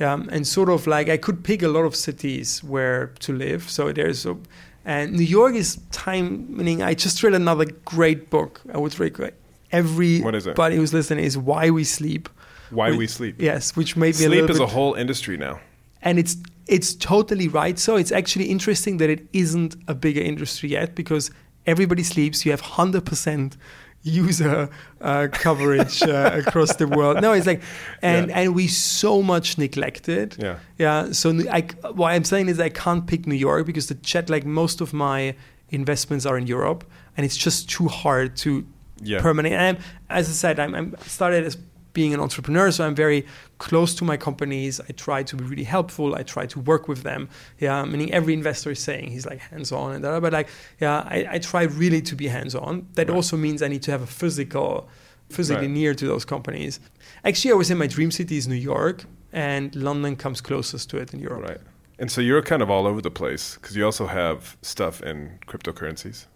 um, 0.00 0.28
and 0.32 0.46
sort 0.46 0.68
of 0.70 0.86
like 0.86 1.08
I 1.08 1.18
could 1.18 1.44
pick 1.44 1.62
a 1.62 1.68
lot 1.68 1.84
of 1.84 1.94
cities 1.94 2.64
where 2.64 3.08
to 3.20 3.32
live. 3.32 3.70
So 3.70 3.92
there's 3.92 4.26
a, 4.26 4.36
and 4.84 5.12
New 5.12 5.24
York 5.24 5.54
is 5.54 5.78
time. 5.92 6.46
Meaning, 6.56 6.82
I 6.82 6.94
just 6.94 7.22
read 7.22 7.34
another 7.34 7.66
great 7.84 8.30
book. 8.30 8.60
I 8.72 8.78
would 8.78 8.98
recommend 8.98 9.34
every 9.72 10.20
What 10.20 10.34
is? 10.34 10.46
Everybody 10.46 10.76
who's 10.76 10.92
listening 10.94 11.24
is 11.24 11.36
Why 11.38 11.70
We 11.70 11.84
Sleep. 11.84 12.28
Why 12.70 12.90
Which- 12.90 12.98
we 12.98 13.06
sleep. 13.06 13.36
Yes, 13.40 13.76
which 13.76 13.96
made 13.96 14.14
me 14.18 14.24
a 14.24 14.28
Sleep 14.28 14.30
little 14.30 14.50
is 14.50 14.58
bit 14.58 14.64
a 14.64 14.66
whole 14.72 14.94
industry 14.94 15.36
now. 15.36 15.60
and 16.02 16.18
it's 16.18 16.36
it's 16.66 16.94
totally 16.94 17.46
right. 17.48 17.78
So 17.78 17.94
it's 17.96 18.10
actually 18.10 18.46
interesting 18.46 18.96
that 18.98 19.08
it 19.08 19.26
isn't 19.32 19.76
a 19.86 19.94
bigger 19.94 20.20
industry 20.20 20.70
yet 20.70 20.94
because 20.96 21.30
everybody 21.66 22.02
sleeps. 22.02 22.44
You 22.44 22.50
have 22.50 22.60
hundred 22.60 23.04
percent 23.06 23.56
user 24.02 24.68
uh, 25.00 25.28
coverage 25.32 26.02
uh, 26.02 26.30
across 26.46 26.76
the 26.76 26.86
world. 26.88 27.20
No, 27.20 27.32
it's 27.32 27.46
like, 27.46 27.62
and 28.02 28.28
Yeah. 28.30 28.38
and 28.40 28.54
we 28.54 28.66
so 28.68 29.22
much 29.22 29.58
neglected. 29.58 30.36
Yeah. 30.38 30.58
Yeah. 30.78 31.12
So 31.12 31.30
I, 31.52 31.62
what 31.92 32.12
I'm 32.12 32.24
saying 32.24 32.48
is 32.48 32.58
I 32.58 32.68
can't 32.68 33.06
pick 33.06 33.26
New 33.26 33.36
York 33.36 33.64
because 33.66 33.86
the 33.86 33.94
chat 33.96 34.28
like 34.30 34.44
most 34.44 34.80
of 34.80 34.92
my 34.92 35.34
investments 35.70 36.26
are 36.26 36.36
in 36.38 36.46
Europe, 36.48 36.84
and 37.16 37.24
it's 37.26 37.36
just 37.36 37.68
too 37.70 37.88
hard 37.88 38.36
to 38.38 38.64
Yeah. 39.02 39.20
permanent. 39.20 39.54
And 39.54 39.76
I'm, 39.78 39.84
as 40.10 40.28
I 40.28 40.32
said, 40.32 40.58
I'm, 40.58 40.74
I'm 40.74 40.96
started 41.06 41.44
as 41.44 41.56
being 41.92 42.12
an 42.12 42.20
entrepreneur, 42.20 42.70
so 42.70 42.86
I'm 42.86 42.94
very 42.94 43.24
close 43.56 43.94
to 43.94 44.04
my 44.04 44.18
companies. 44.18 44.80
I 44.80 44.92
try 44.92 45.22
to 45.22 45.36
be 45.36 45.44
really 45.44 45.64
helpful. 45.64 46.14
I 46.14 46.22
try 46.24 46.44
to 46.46 46.60
work 46.60 46.88
with 46.88 47.02
them. 47.04 47.28
Yeah, 47.58 47.84
meaning 47.86 48.12
every 48.12 48.34
investor 48.34 48.70
is 48.72 48.80
saying 48.80 49.10
he's 49.10 49.24
like 49.24 49.38
hands 49.38 49.72
on 49.72 49.94
and 49.94 50.04
that, 50.04 50.20
but 50.20 50.32
like 50.32 50.48
yeah, 50.78 50.98
I, 51.08 51.26
I 51.32 51.38
try 51.38 51.62
really 51.62 52.02
to 52.02 52.14
be 52.14 52.28
hands 52.28 52.54
on. 52.54 52.86
That 52.94 53.08
Right. 53.08 53.16
also 53.16 53.36
means 53.38 53.62
I 53.62 53.68
need 53.68 53.82
to 53.84 53.90
have 53.92 54.02
a 54.02 54.06
physical, 54.06 54.90
physically 55.30 55.66
Right. 55.68 55.74
near 55.74 55.94
to 55.94 56.06
those 56.06 56.26
companies. 56.26 56.80
Actually, 57.24 57.52
I 57.52 57.54
was 57.54 57.70
in 57.70 57.78
my 57.78 57.86
dream 57.86 58.10
city 58.10 58.36
is 58.36 58.46
New 58.46 58.54
York, 58.74 59.04
and 59.32 59.74
London 59.74 60.16
comes 60.16 60.42
closest 60.42 60.90
to 60.90 60.98
it 60.98 61.14
in 61.14 61.20
Europe. 61.20 61.48
Right. 61.48 61.60
And 61.98 62.10
so 62.10 62.20
you're 62.20 62.42
kind 62.42 62.60
of 62.62 62.68
all 62.70 62.86
over 62.86 63.00
the 63.00 63.10
place 63.10 63.54
because 63.54 63.74
you 63.74 63.84
also 63.86 64.06
have 64.06 64.58
stuff 64.60 65.02
in 65.02 65.38
cryptocurrencies 65.46 66.26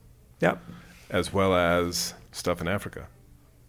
Yeah, 0.41 0.57
as 1.11 1.35
well 1.35 1.55
as 1.55 2.15
stuff 2.33 2.61
in 2.61 2.69
Africa. 2.69 3.07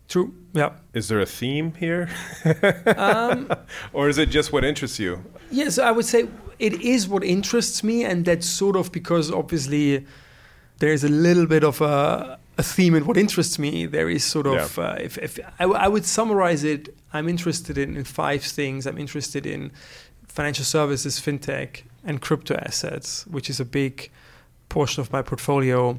true. 0.08 0.34
Yeah. 0.54 0.72
Is 0.94 1.08
there 1.08 1.22
a 1.22 1.26
theme 1.26 1.74
here? 1.80 2.10
Um, 2.98 3.50
or 3.94 4.10
is 4.10 4.18
it 4.18 4.30
just 4.30 4.52
what 4.52 4.64
interests 4.64 5.00
you? 5.00 5.24
Yes, 5.52 5.78
I 5.78 5.92
would 5.92 6.06
say 6.06 6.28
it 6.60 6.74
is 6.82 7.08
what 7.08 7.24
interests 7.24 7.84
me, 7.84 8.04
and 8.04 8.26
that's 8.26 8.46
sort 8.48 8.76
of 8.76 8.92
because 8.92 9.32
obviously 9.32 10.06
there's 10.80 11.04
a 11.04 11.10
little 11.10 11.46
bit 11.46 11.64
of 11.64 11.80
a, 11.82 12.38
a 12.58 12.64
theme 12.64 12.94
in 12.96 13.06
what 13.06 13.18
interests 13.18 13.58
me. 13.58 13.86
There 13.86 14.10
is 14.10 14.24
sort 14.24 14.48
of, 14.48 14.78
Yeah. 14.78 14.84
uh, 14.84 14.96
if, 15.00 15.18
if 15.18 15.40
I, 15.60 15.64
I 15.66 15.88
would 15.88 16.06
summarize 16.06 16.64
it, 16.64 16.90
I'm 17.14 17.30
interested 17.30 17.78
in, 17.78 17.96
in 17.96 18.04
five 18.04 18.44
things. 18.44 18.86
I'm 18.86 18.98
interested 18.98 19.46
in 19.46 19.72
financial 20.28 20.66
services, 20.66 21.20
fintech, 21.20 21.84
and 22.04 22.22
crypto 22.22 22.56
assets, 22.56 23.26
which 23.28 23.50
is 23.50 23.60
a 23.60 23.66
big 23.66 24.10
portion 24.70 25.02
of 25.02 25.12
my 25.12 25.22
portfolio. 25.22 25.98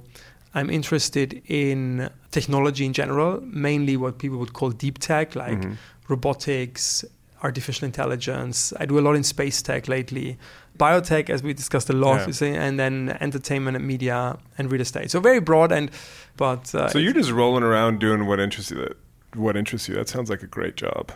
I'm 0.55 0.69
interested 0.71 1.43
in 1.47 2.11
technology 2.31 2.85
in 2.85 2.93
general, 2.93 3.41
mainly 3.43 3.97
what 3.97 4.19
people 4.19 4.39
would 4.39 4.53
call 4.53 4.71
deep 4.71 4.99
tech, 4.99 5.35
like 5.35 5.61
Mhm. 5.61 5.77
robotics, 6.09 7.05
artificial 7.43 7.87
intelligence. 7.87 8.73
I 8.79 8.87
do 8.87 8.99
a 8.99 9.03
lot 9.07 9.15
in 9.17 9.25
space 9.25 9.63
tech 9.63 9.89
lately, 9.89 10.39
biotech, 10.79 11.29
as 11.31 11.43
we 11.43 11.53
discussed 11.55 11.91
a 11.91 11.93
lot, 11.93 12.41
Yeah. 12.41 12.47
and 12.67 12.79
then 12.79 13.17
entertainment 13.21 13.77
and 13.77 13.87
media 13.87 14.37
and 14.59 14.71
real 14.71 14.81
estate. 14.81 15.11
So 15.11 15.21
very 15.21 15.41
broad 15.41 15.73
and, 15.73 15.91
but 16.37 16.73
uh, 16.75 16.89
So 16.89 16.99
you're 16.99 17.13
just 17.15 17.31
rolling 17.33 17.65
around 17.65 17.99
doing 17.99 18.27
what 18.27 18.39
interests 18.39 18.71
you. 18.71 18.79
That 18.79 18.97
what 19.35 19.57
interests 19.57 19.89
you. 19.89 19.95
That 19.95 20.09
sounds 20.09 20.29
like 20.31 20.43
a 20.43 20.47
great 20.47 20.77
job. 20.77 21.11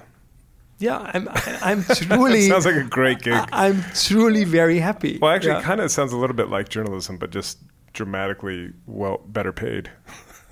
yeah, 0.78 1.11
I'm 1.14 1.28
I'm 1.62 1.84
truly 1.84 2.49
sounds 2.53 2.66
like 2.66 2.76
a 2.76 2.89
great 2.99 3.20
gig. 3.20 3.32
I- 3.34 3.49
I'm 3.68 3.82
truly 3.95 4.45
very 4.45 4.78
happy. 4.78 5.18
well, 5.22 5.30
actually, 5.34 5.53
Yeah. 5.53 5.61
it 5.61 5.64
kind 5.64 5.80
of 5.80 5.91
sounds 5.91 6.12
a 6.12 6.16
little 6.16 6.37
bit 6.37 6.49
like 6.57 6.68
journalism, 6.68 7.16
but 7.18 7.30
just 7.30 7.59
dramatically 7.97 8.72
well 8.86 9.18
better 9.26 9.53
paid. 9.53 9.90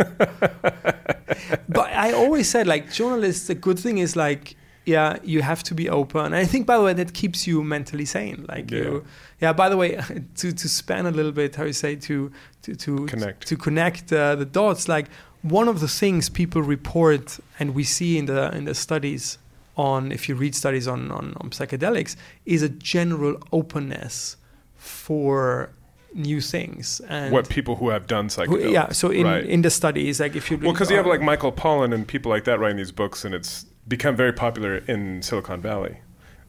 but 1.69 1.89
I 2.07 2.13
always 2.13 2.49
said 2.49 2.67
like 2.67 2.93
journalists, 2.93 3.47
the 3.47 3.55
good 3.55 3.79
thing 3.79 3.99
is 3.99 4.17
like 4.17 4.57
yeah, 4.87 5.17
you 5.25 5.41
have 5.41 5.63
to 5.63 5.75
be 5.75 5.89
open. 5.89 6.27
And 6.27 6.35
I 6.37 6.45
think 6.45 6.67
by 6.67 6.77
the 6.77 6.83
way 6.83 6.93
that 6.93 7.15
keeps 7.15 7.47
you 7.47 7.63
mentally 7.65 8.05
sane. 8.05 8.45
Like 8.49 8.71
Yeah. 8.71 8.79
you 8.83 9.05
yeah, 9.41 9.53
by 9.53 9.69
the 9.69 9.77
way, 9.77 9.91
to 10.41 10.53
to 10.53 10.69
span 10.69 11.07
a 11.07 11.11
little 11.11 11.33
bit, 11.33 11.57
how 11.57 11.65
you 11.65 11.73
say 11.73 11.97
to 12.09 12.31
to 12.63 12.75
to 12.75 13.07
Connect. 13.07 13.47
to 13.47 13.57
connect 13.57 14.13
uh, 14.13 14.35
the 14.37 14.45
dots, 14.45 14.89
like 14.89 15.07
one 15.43 15.69
of 15.69 15.81
the 15.81 15.89
things 15.89 16.29
people 16.31 16.63
report 16.63 17.39
and 17.59 17.75
we 17.75 17.85
see 17.85 18.19
in 18.19 18.27
the 18.27 18.51
in 18.57 18.65
the 18.65 18.75
studies 18.75 19.39
on 19.77 20.13
if 20.13 20.29
you 20.29 20.35
read 20.37 20.55
studies 20.55 20.87
on, 20.87 21.11
on, 21.11 21.35
on 21.41 21.51
psychedelics 21.51 22.15
is 22.47 22.63
a 22.63 22.69
general 22.69 23.35
openness 23.51 24.37
for 24.77 25.71
new 26.15 26.41
things 26.41 27.01
and 27.09 27.33
what 27.33 27.49
people 27.49 27.75
who 27.77 27.89
have 27.89 28.07
done 28.07 28.27
who- 28.27 28.31
psychedelics. 28.31 28.73
yeah 28.73 28.93
so 28.93 29.11
in 29.11 29.27
right. 29.27 29.45
in 29.47 29.63
the 29.63 29.71
studies 29.71 30.21
like 30.21 30.37
if 30.37 30.51
you 30.51 30.57
well, 30.59 30.73
because 30.73 30.91
you 30.91 30.97
have 30.97 31.07
like 31.07 31.21
Michael 31.21 31.53
Pollan 31.53 31.93
and 31.95 32.07
people 32.07 32.31
like 32.31 32.45
that 32.45 32.59
writing 32.61 32.77
these 32.77 32.93
books, 32.93 33.25
and 33.25 33.35
it's 33.35 33.67
become 33.89 34.15
very 34.17 34.33
popular 34.33 34.77
in 34.87 35.21
Silicon 35.23 35.61
Valley. 35.61 35.99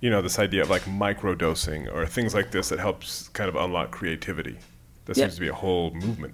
You 0.01 0.09
know, 0.11 0.21
this 0.21 0.37
idea 0.39 0.61
of 0.61 0.69
like 0.69 0.83
microdosing 0.83 1.91
or 1.93 2.05
things 2.05 2.33
like 2.35 2.51
this 2.51 2.69
that 2.69 2.79
helps 2.79 3.29
kind 3.29 3.49
of 3.49 3.55
unlock 3.55 3.91
creativity. 3.91 4.57
That 5.05 5.17
Yeah. 5.17 5.25
seems 5.25 5.35
to 5.35 5.41
be 5.41 5.47
a 5.47 5.53
whole 5.53 5.91
movement. 5.93 6.33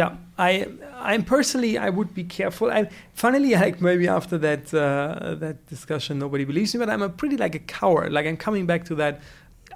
yeah 0.00 0.16
i 0.38 0.66
i'm 1.10 1.22
personally 1.22 1.78
i 1.78 1.88
would 1.96 2.12
be 2.14 2.24
careful 2.24 2.66
i 2.70 2.88
finally 3.12 3.52
like 3.64 3.80
maybe 3.80 4.08
after 4.08 4.36
that 4.38 4.72
uh, 4.74 5.34
that 5.44 5.56
discussion 5.74 6.18
nobody 6.18 6.44
believes 6.44 6.74
me 6.74 6.78
but 6.80 6.88
i'm 6.90 7.02
a 7.02 7.08
pretty 7.20 7.36
like 7.36 7.54
a 7.54 7.64
coward 7.78 8.10
like 8.16 8.26
i'm 8.26 8.36
coming 8.36 8.64
back 8.66 8.82
to 8.84 8.94
that 8.96 9.20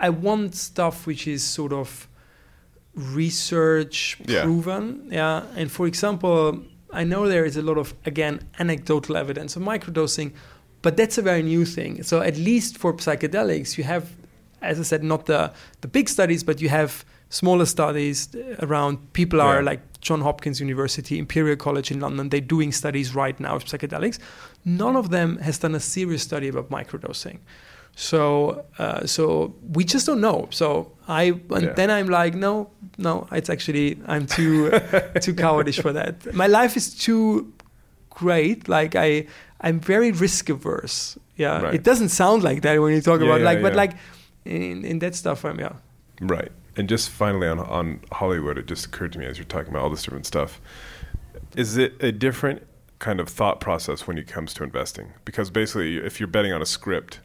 i 0.01 0.09
want 0.09 0.55
stuff 0.55 1.07
which 1.07 1.29
is 1.29 1.45
sort 1.45 1.73
of 1.73 2.08
research 2.95 4.19
Yeah. 4.27 4.43
proven 4.45 5.09
yeah? 5.11 5.43
And 5.57 5.71
for 5.71 5.87
example 5.87 6.63
i 6.93 7.05
know 7.05 7.29
there 7.29 7.45
is 7.45 7.57
a 7.57 7.63
lot 7.63 7.79
of 7.79 7.95
again 8.07 8.41
anecdotal 8.59 9.17
evidence 9.17 9.57
of 9.57 9.63
microdosing 9.63 10.33
but 10.81 10.97
that's 10.97 11.19
a 11.19 11.23
very 11.23 11.43
new 11.43 11.65
thing. 11.65 12.05
So 12.05 12.21
at 12.21 12.37
least 12.37 12.79
for 12.79 12.93
psychedelics 12.95 13.77
you 13.79 13.85
have 13.85 14.05
as 14.63 14.79
i 14.79 14.83
said 14.85 15.03
not 15.03 15.27
the 15.27 15.53
the 15.81 15.89
big 15.89 16.09
studies 16.09 16.43
but 16.45 16.61
you 16.61 16.69
have 16.69 17.05
smaller 17.31 17.67
studies 17.67 18.29
around. 18.61 18.97
People 19.13 19.41
are 19.41 19.57
Yeah. 19.61 19.71
like 19.71 19.81
john 20.01 20.21
hopkins 20.23 20.61
university 20.61 21.19
imperial 21.19 21.57
college 21.57 21.91
in 21.95 21.99
london 22.01 22.29
they're 22.31 22.41
doing 22.57 22.73
studies 22.73 23.15
right 23.15 23.39
now 23.41 23.55
of 23.57 23.65
psychedelics. 23.65 24.19
None 24.65 24.97
of 24.97 25.11
them 25.11 25.39
has 25.39 25.59
done 25.59 25.75
a 25.75 25.81
serious 25.81 26.23
study 26.23 26.49
about 26.49 26.71
microdosing 26.71 27.39
so 28.01 28.65
uh, 28.79 29.05
so 29.07 29.53
we 29.75 29.83
just 29.85 30.07
don't 30.07 30.21
know 30.21 30.47
so 30.51 30.93
i 31.09 31.25
and 31.51 31.63
Yeah. 31.65 31.73
then 31.75 31.91
i'm 31.91 32.09
like 32.09 32.35
no 32.35 32.71
no 32.97 33.27
it's 33.33 33.51
actually 33.51 33.99
i'm 34.07 34.25
too 34.27 34.71
too 35.25 35.35
cowardish 35.35 35.83
for 35.83 35.93
that 35.93 36.33
my 36.33 36.47
life 36.47 36.77
is 36.77 36.95
too 36.95 37.53
great 38.11 38.69
like 38.69 38.95
i 38.95 39.27
i'm 39.63 39.81
very 39.81 40.13
risk 40.13 40.49
averse 40.49 41.19
yeah 41.37 41.61
Right. 41.61 41.75
it 41.75 41.83
doesn't 41.83 42.11
sound 42.11 42.43
like 42.45 42.63
that 42.63 42.81
when 42.81 42.93
you 42.95 43.01
talk 43.01 43.21
Yeah, 43.21 43.27
about 43.27 43.41
yeah, 43.41 43.47
like 43.51 43.63
but 43.63 43.75
like 43.75 43.93
in, 44.45 44.85
in 44.85 44.99
that 45.01 45.15
stuff 45.17 45.45
i'm 45.45 45.59
yeah 45.59 45.73
Right. 46.21 46.51
And 46.77 46.89
just 46.89 47.11
finally 47.11 47.47
on 47.49 47.59
on 47.61 48.01
Hollywood, 48.13 48.59
it 48.59 48.67
just 48.71 48.87
occurred 48.87 49.13
to 49.13 49.19
me 49.21 49.27
as 49.27 49.37
you're 49.39 49.45
talking 49.57 49.71
about 49.71 49.83
all 49.85 49.91
this 49.91 50.03
different 50.05 50.27
stuff. 50.27 50.61
Is 51.57 51.77
it 51.77 51.93
a 52.01 52.11
different 52.11 52.63
kind 52.99 53.21
of 53.21 53.29
thought 53.29 53.61
process 53.61 54.07
when 54.09 54.19
it 54.19 54.27
comes 54.35 54.53
to 54.55 54.65
investing? 54.65 55.07
Because 55.25 55.49
basically, 55.51 55.99
if 55.99 56.19
you're 56.19 56.27
betting 56.37 56.53
on 56.53 56.61
a 56.63 56.67
script, 56.67 57.21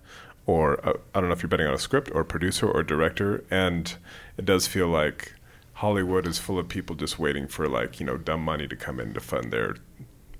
or 0.45 0.85
uh, 0.87 0.93
I 1.13 1.19
don't 1.19 1.29
know 1.29 1.33
if 1.33 1.43
you're 1.43 1.49
betting 1.49 1.67
on 1.67 1.73
a 1.73 1.79
script 1.79 2.11
or 2.13 2.21
a 2.21 2.25
producer 2.25 2.69
or 2.69 2.81
a 2.81 2.85
director, 2.85 3.43
and 3.49 3.95
it 4.37 4.45
does 4.45 4.67
feel 4.67 4.87
like 4.87 5.33
Hollywood 5.73 6.27
is 6.27 6.39
full 6.39 6.59
of 6.59 6.67
people 6.67 6.95
just 6.95 7.19
waiting 7.19 7.47
for 7.47 7.67
like 7.67 7.99
you 7.99 8.05
know 8.05 8.17
dumb 8.17 8.41
money 8.41 8.67
to 8.67 8.75
come 8.75 8.99
in 8.99 9.13
to 9.13 9.19
fund 9.19 9.51
their 9.51 9.75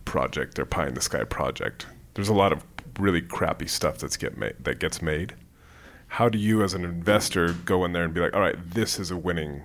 project, 0.06 0.56
their 0.56 0.66
pie 0.66 0.88
in 0.88 0.94
the 0.94 1.02
sky 1.02 1.24
project. 1.24 1.86
There's 2.14 2.30
a 2.30 2.34
lot 2.34 2.52
of 2.52 2.64
really 3.00 3.22
crappy 3.22 3.68
stuff 3.68 3.98
that's 3.98 4.18
get 4.18 4.64
that 4.64 4.80
gets 4.80 5.02
made 5.02 5.34
how 6.14 6.30
do 6.30 6.38
you 6.38 6.62
as 6.62 6.76
an 6.76 6.86
investor 6.86 7.54
go 7.66 7.84
in 7.84 7.92
there 7.92 8.04
and 8.04 8.14
be 8.14 8.20
like 8.20 8.36
all 8.36 8.40
right 8.40 8.56
this 8.76 9.00
is 9.00 9.10
a 9.10 9.18
winning 9.18 9.64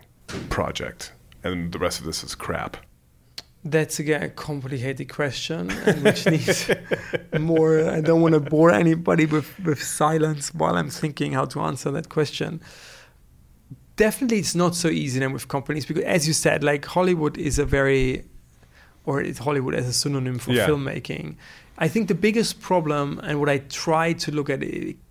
project 0.49 1.12
and 1.45 1.72
the 1.72 1.78
rest 1.78 2.01
of 2.01 2.07
this 2.07 2.24
is 2.24 2.34
crap 2.34 2.78
That's 3.65 3.99
again 3.99 4.23
a 4.23 4.29
complicated 4.29 5.09
question, 5.09 5.69
which 6.03 6.25
needs 6.27 6.71
more. 7.39 7.91
I 7.91 8.01
don't 8.01 8.23
want 8.23 8.35
to 8.35 8.41
bore 8.41 8.71
anybody 8.71 9.27
with, 9.27 9.59
with 9.65 9.83
silence 9.83 10.55
while 10.55 10.77
I'm 10.77 10.91
thinking 10.91 11.33
how 11.33 11.45
to 11.47 11.61
answer 11.61 11.91
that 11.91 12.09
question. 12.09 12.61
Definitely, 13.97 14.39
it's 14.39 14.55
not 14.55 14.77
so 14.77 14.89
easy 14.89 15.19
then 15.19 15.33
with 15.33 15.49
companies 15.49 15.85
because, 15.85 16.05
as 16.05 16.27
you 16.29 16.33
said, 16.33 16.63
like 16.63 16.85
Hollywood 16.85 17.37
is 17.37 17.59
a 17.59 17.65
very, 17.65 18.25
or 19.05 19.21
it's 19.21 19.41
Hollywood 19.41 19.75
as 19.75 19.89
a 19.89 19.93
synonym 19.93 20.39
for 20.39 20.53
Yeah. 20.53 20.69
filmmaking. 20.69 21.35
I 21.79 21.89
think 21.89 22.07
the 22.07 22.15
biggest 22.15 22.61
problem, 22.61 23.21
and 23.25 23.41
what 23.41 23.49
I 23.49 23.59
try 23.59 24.13
to 24.13 24.31
look 24.31 24.49
at, 24.51 24.63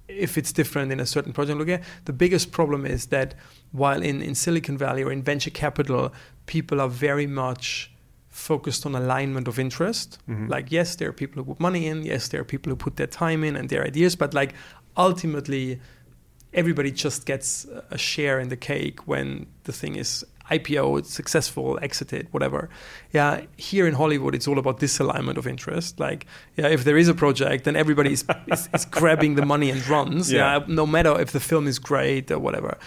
if 0.07 0.37
it's 0.37 0.53
different 0.53 0.93
in 0.93 1.01
a 1.01 1.05
certain 1.05 1.33
project, 1.33 1.59
look 1.59 1.69
at 1.69 1.83
the 2.05 2.13
biggest 2.13 2.51
problem 2.53 2.85
is 2.85 3.07
that 3.07 3.35
while 3.73 4.01
in, 4.01 4.21
in 4.21 4.35
Silicon 4.35 4.77
Valley 4.77 5.03
or 5.03 5.11
in 5.11 5.21
venture 5.21 5.49
capital, 5.49 6.13
people 6.45 6.79
are 6.79 6.89
very 6.89 7.27
much 7.27 7.91
focused 8.37 8.85
on 8.85 8.95
alignment 8.95 9.47
of 9.47 9.57
interest. 9.57 10.19
Mm-hmm. 10.29 10.47
Like, 10.47 10.71
yes, 10.71 10.95
there 10.95 11.09
are 11.09 11.13
people 11.13 11.43
who 11.43 11.53
put 11.53 11.59
money 11.59 11.87
in, 11.87 12.03
yes, 12.03 12.27
there 12.27 12.39
are 12.39 12.45
people 12.45 12.69
who 12.69 12.75
put 12.75 12.95
their 12.95 13.07
time 13.07 13.43
in 13.43 13.55
and 13.55 13.67
their 13.69 13.83
ideas, 13.83 14.15
but 14.15 14.33
like 14.33 14.53
ultimately, 14.95 15.79
everybody 16.53 16.91
just 16.91 17.25
gets 17.25 17.65
a 17.89 17.97
share 17.97 18.39
in 18.39 18.49
the 18.49 18.55
cake 18.55 19.07
when 19.07 19.47
the 19.63 19.73
thing 19.73 19.95
is 19.95 20.23
IPO, 20.51 20.99
it's 20.99 21.13
successful, 21.13 21.77
exited, 21.81 22.27
whatever. 22.31 22.69
Yeah, 23.11 23.41
here 23.57 23.85
in 23.85 23.93
Hollywood, 23.93 24.33
it's 24.33 24.47
all 24.47 24.59
about 24.59 24.79
disalignment 24.79 25.37
of 25.37 25.45
interest. 25.45 25.99
Like, 25.99 26.25
yeah, 26.55 26.67
if 26.67 26.83
there 26.85 26.97
is 26.97 27.09
a 27.09 27.13
project, 27.13 27.65
then 27.65 27.75
everybody 27.75 28.13
is, 28.13 28.23
is, 28.47 28.69
is 28.73 28.85
grabbing 28.99 29.35
the 29.35 29.45
money 29.45 29.69
and 29.71 29.85
runs. 29.89 30.31
Yeah. 30.31 30.59
Yeah. 30.59 30.65
no 30.67 30.85
matter 30.85 31.19
if 31.19 31.31
the 31.31 31.41
film 31.41 31.67
is 31.67 31.79
great 31.79 32.31
or 32.31 32.39
whatever. 32.39 32.77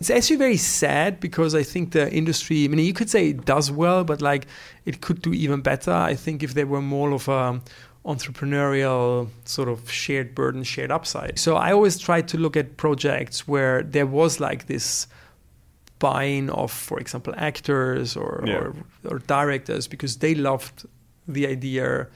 It's 0.00 0.10
actually 0.10 0.36
very 0.36 0.56
sad 0.56 1.18
because 1.18 1.54
I 1.56 1.64
think 1.64 1.90
the 1.92 2.12
industry. 2.12 2.64
I 2.64 2.68
mean, 2.68 2.86
you 2.86 2.92
could 2.92 3.10
say 3.10 3.30
it 3.30 3.44
does 3.44 3.70
well, 3.70 4.04
but 4.04 4.22
like 4.22 4.46
it 4.84 5.00
could 5.00 5.22
do 5.22 5.32
even 5.32 5.60
better. 5.60 5.92
I 5.92 6.14
think 6.14 6.42
if 6.42 6.54
there 6.54 6.66
were 6.68 6.80
more 6.82 7.10
of 7.12 7.28
a 7.28 7.60
entrepreneurial 8.04 9.28
sort 9.44 9.68
of 9.68 9.90
shared 9.90 10.34
burden, 10.34 10.62
shared 10.62 10.90
upside. 10.90 11.38
So 11.38 11.56
I 11.56 11.72
always 11.72 11.98
try 11.98 12.22
to 12.22 12.38
look 12.38 12.56
at 12.56 12.76
projects 12.76 13.46
where 13.48 13.82
there 13.82 14.06
was 14.06 14.40
like 14.40 14.66
this 14.66 15.06
buying 15.98 16.48
of, 16.50 16.70
for 16.70 16.98
example, 17.00 17.34
actors 17.36 18.16
or, 18.16 18.44
Yeah. 18.46 18.54
or, 18.58 18.74
or 19.04 19.18
directors 19.20 19.88
because 19.88 20.18
they 20.18 20.34
loved 20.34 20.86
the 21.26 21.46
idea 21.46 22.06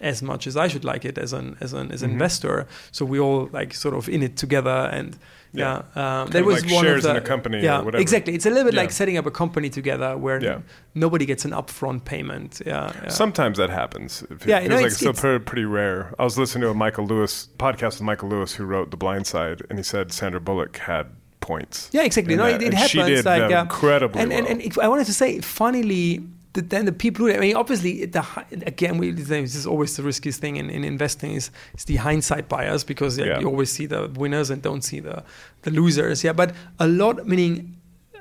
as 0.00 0.22
much 0.22 0.46
as 0.48 0.56
I 0.56 0.66
should 0.68 0.84
like 0.84 1.04
it 1.04 1.16
as 1.18 1.32
an 1.32 1.56
as 1.60 1.72
an 1.72 1.92
as 1.92 2.02
an 2.02 2.08
Mm-hmm. 2.08 2.14
investor. 2.14 2.66
So 2.90 3.04
we 3.04 3.20
all 3.20 3.48
like 3.52 3.74
sort 3.74 3.94
of 3.94 4.08
in 4.08 4.22
it 4.22 4.36
together 4.36 4.88
and. 4.92 5.16
Yeah. 5.54 5.82
Yeah, 5.94 6.22
um, 6.22 6.28
of 6.30 6.46
was 6.46 6.62
like 6.64 6.72
one 6.72 6.84
shares 6.84 7.04
of 7.04 7.10
in 7.10 7.16
a 7.22 7.26
company 7.26 7.58
or 7.58 7.62
Yeah, 7.62 7.82
whatever. 7.82 8.00
exactly. 8.00 8.34
It's 8.34 8.46
a 8.46 8.50
little 8.50 8.64
bit 8.64 8.74
Yeah. 8.74 8.80
like 8.80 8.90
setting 8.90 9.18
up 9.18 9.26
a 9.26 9.30
company 9.30 9.68
together 9.68 10.16
where 10.16 10.42
Yeah. 10.42 10.58
nobody 10.94 11.26
gets 11.26 11.44
an 11.44 11.50
upfront 11.50 12.04
payment. 12.04 12.62
Yeah, 12.64 12.90
yeah. 13.02 13.08
sometimes 13.08 13.58
that 13.58 13.68
happens 13.70 14.22
it 14.22 14.28
Yeah, 14.46 14.60
feels 14.60 14.68
no, 14.70 14.74
like 14.76 14.86
it's- 14.86 14.96
still 14.96 15.12
pretty, 15.12 15.44
pretty 15.44 15.64
rare 15.66 16.14
i 16.18 16.24
was 16.24 16.38
listening 16.38 16.62
to 16.62 16.70
a 16.70 16.74
michael 16.74 17.06
lewis 17.06 17.48
podcast 17.58 17.94
with 17.98 18.02
michael 18.02 18.28
lewis 18.30 18.54
who 18.54 18.64
wrote 18.64 18.90
the 18.90 18.96
blind 18.96 19.26
side 19.26 19.60
and 19.68 19.78
he 19.78 19.82
said 19.82 20.10
sandra 20.12 20.40
bullock 20.40 20.76
had 20.78 21.06
points 21.40 21.88
Yeah, 21.92 22.04
exactly. 22.04 22.36
No, 22.36 22.44
that, 22.44 22.54
it, 22.54 22.62
it 22.62 22.66
and 22.66 22.74
happens. 22.74 22.90
she 22.90 23.02
did 23.02 23.24
like 23.24 23.50
incredibly 23.50 24.20
And, 24.22 24.32
and, 24.32 24.44
well. 24.44 24.52
and 24.52 24.62
it, 24.62 24.78
I 24.78 24.88
wanted 24.88 25.06
to 25.06 25.12
say, 25.14 25.40
funnily, 25.40 26.22
the, 26.54 26.62
then 26.62 26.84
the 26.84 26.92
people 26.92 27.26
who 27.26 27.32
I 27.32 27.38
mean, 27.38 27.56
obviously, 27.56 28.04
the 28.06 28.24
again, 28.66 28.98
we, 28.98 29.10
this 29.10 29.54
is 29.54 29.66
always 29.66 29.96
the 29.96 30.02
riskiest 30.02 30.40
thing 30.40 30.56
in, 30.56 30.70
in 30.70 30.84
investing 30.84 31.32
is, 31.32 31.50
is 31.76 31.84
the 31.84 31.96
hindsight 31.96 32.48
bias 32.48 32.84
because 32.84 33.18
yeah, 33.18 33.40
you 33.40 33.46
always 33.48 33.70
see 33.70 33.86
the 33.86 34.08
winners 34.14 34.50
and 34.50 34.62
don't 34.62 34.82
see 34.82 35.00
the 35.00 35.22
the 35.62 35.70
losers. 35.70 36.22
Yeah, 36.24 36.32
but 36.34 36.54
a 36.78 36.86
lot, 36.86 37.26
meaning 37.26 37.76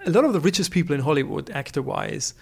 a 0.05 0.09
lot 0.09 0.25
of 0.25 0.33
the 0.33 0.39
richest 0.39 0.71
people 0.71 0.95
in 0.95 1.01
Hollywood, 1.01 1.49
actor 1.51 1.81
wise. 1.81 2.33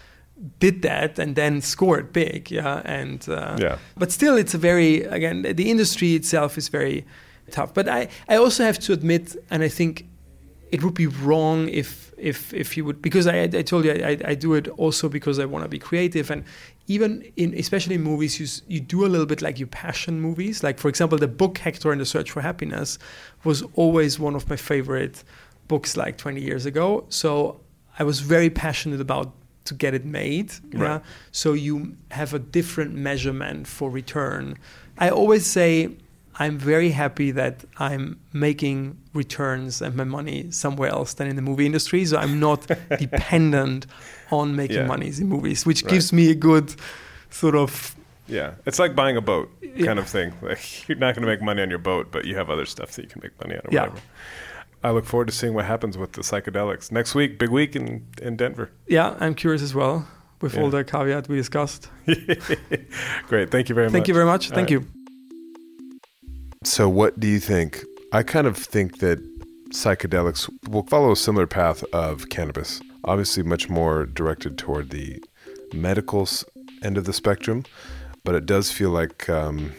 Did 0.59 0.83
that 0.83 1.19
and 1.19 1.35
then 1.35 1.61
scored 1.61 2.13
big, 2.13 2.49
yeah, 2.49 2.81
and 2.85 3.27
uh, 3.27 3.57
Yeah. 3.59 3.77
but 3.97 4.09
still, 4.11 4.37
it's 4.37 4.53
a 4.53 4.57
very 4.57 5.03
again 5.03 5.41
the 5.41 5.69
industry 5.69 6.13
itself 6.15 6.57
is 6.57 6.69
very 6.69 7.05
tough. 7.51 7.73
But 7.73 7.89
I 7.89 8.07
I 8.29 8.37
also 8.37 8.63
have 8.63 8.79
to 8.79 8.93
admit, 8.93 9.35
and 9.49 9.63
I 9.63 9.67
think 9.69 10.05
it 10.71 10.83
would 10.83 10.93
be 10.93 11.07
wrong 11.07 11.67
if 11.69 12.13
if 12.17 12.53
if 12.53 12.75
you 12.77 12.83
would 12.85 13.01
because 13.01 13.25
I 13.27 13.43
I 13.43 13.63
told 13.63 13.85
you 13.85 13.91
I, 13.91 14.17
I 14.25 14.35
do 14.35 14.53
it 14.53 14.67
also 14.77 15.09
because 15.09 15.39
I 15.39 15.45
want 15.45 15.63
to 15.65 15.69
be 15.69 15.79
creative. 15.79 16.29
And 16.29 16.43
even 16.87 17.23
in 17.35 17.53
especially 17.57 17.95
in 17.95 18.03
movies 18.03 18.39
you 18.39 18.47
you 18.67 18.79
do 18.79 19.05
a 19.05 19.09
little 19.13 19.25
bit 19.25 19.41
like 19.41 19.57
your 19.59 19.67
passion 19.67 20.19
movies. 20.21 20.63
Like 20.63 20.77
for 20.79 20.89
example 20.89 21.17
the 21.17 21.27
book 21.27 21.57
Hector 21.57 21.91
and 21.91 21.99
the 22.01 22.05
Search 22.05 22.29
for 22.31 22.41
Happiness 22.41 22.99
was 23.43 23.63
always 23.73 24.19
one 24.19 24.35
of 24.35 24.49
my 24.49 24.55
favorite 24.57 25.23
books 25.67 25.95
like 25.95 26.17
20 26.17 26.41
years 26.41 26.65
ago. 26.65 27.05
So 27.09 27.59
I 27.97 28.03
was 28.03 28.19
very 28.21 28.49
passionate 28.49 29.01
about 29.01 29.33
to 29.65 29.73
get 29.75 29.93
it 29.93 30.03
made 30.05 30.51
Right. 30.73 30.81
yeah 30.81 30.99
so 31.31 31.53
you 31.53 31.95
have 32.11 32.33
a 32.33 32.39
different 32.39 32.93
measurement 32.95 33.67
for 33.67 33.89
return. 33.89 34.57
I 34.97 35.09
always 35.09 35.45
say 35.45 35.89
I'm 36.41 36.57
very 36.57 36.91
happy 36.91 37.31
that 37.31 37.65
I'm 37.77 38.17
making 38.33 38.97
returns 39.13 39.81
and 39.81 39.95
my 39.95 40.05
money 40.05 40.49
somewhere 40.51 40.89
else 40.89 41.13
than 41.15 41.27
in 41.27 41.35
the 41.35 41.41
movie 41.41 41.65
industry. 41.65 42.05
So 42.05 42.17
I'm 42.17 42.39
not 42.39 42.65
dependent 42.99 43.85
on 44.31 44.55
making 44.55 44.77
Yeah. 44.77 44.85
monies 44.87 45.19
in 45.19 45.27
movies, 45.27 45.65
which 45.65 45.83
Right. 45.83 45.93
gives 45.93 46.13
me 46.13 46.29
a 46.31 46.35
good 46.35 46.75
sort 47.29 47.55
of 47.55 47.95
Yeah, 48.27 48.51
it's 48.67 48.79
like 48.79 48.95
buying 48.95 49.17
a 49.17 49.21
boat 49.21 49.49
Yeah. 49.61 49.85
kind 49.87 49.99
of 49.99 50.07
thing. 50.07 50.33
Like 50.41 50.87
you're 50.87 50.97
not 50.97 51.13
going 51.15 51.25
to 51.27 51.31
make 51.33 51.41
money 51.41 51.61
on 51.61 51.69
your 51.69 51.79
boat, 51.91 52.07
but 52.11 52.25
you 52.25 52.35
have 52.37 52.49
other 52.49 52.65
stuff 52.65 52.91
that 52.95 53.01
you 53.03 53.09
can 53.09 53.21
make 53.23 53.33
money 53.41 53.55
on 53.55 53.61
or 53.65 53.69
Yeah. 53.71 53.81
whatever. 53.87 54.01
I 54.83 54.91
look 54.91 55.05
forward 55.05 55.27
to 55.27 55.33
seeing 55.33 55.53
what 55.55 55.65
happens 55.65 55.97
with 55.97 56.11
the 56.13 56.21
psychedelics 56.21 56.89
next 56.91 57.15
week. 57.15 57.37
Big 57.37 57.49
week 57.49 57.75
in 57.75 58.05
in 58.21 58.37
Denver. 58.37 58.69
yeah. 58.87 59.15
I'm 59.19 59.35
curious 59.35 59.61
as 59.61 59.73
well 59.73 60.07
with 60.41 60.57
all 60.57 60.69
the 60.69 60.83
caveat 60.85 61.27
we 61.27 61.35
discussed. 61.35 61.89
Great, 63.27 63.51
thank 63.51 63.67
you 63.69 63.75
very 63.75 63.87
much. 63.87 63.93
Thank 63.93 64.07
you 64.07 64.13
very 64.13 64.25
much. 64.33 64.49
All 64.51 64.55
Thank 64.55 64.69
right. 64.69 64.81
you. 64.85 64.98
So, 66.65 66.89
what 66.89 67.17
do 67.17 67.27
you 67.27 67.39
think? 67.39 67.85
I 68.11 68.21
kind 68.21 68.45
of 68.45 68.57
think 68.57 68.99
that 68.99 69.19
psychedelics 69.69 70.49
will 70.67 70.83
follow 70.87 71.13
a 71.13 71.15
similar 71.15 71.47
path 71.47 71.85
of 71.93 72.27
cannabis. 72.27 72.81
Obviously, 73.05 73.43
much 73.43 73.69
more 73.69 74.05
directed 74.05 74.57
toward 74.57 74.89
the 74.89 75.23
medical 75.73 76.27
end 76.83 76.97
of 76.97 77.05
the 77.05 77.13
spectrum, 77.13 77.63
but 78.25 78.35
it 78.35 78.45
does 78.45 78.73
feel 78.73 78.89
like 78.89 79.29
um, 79.29 79.71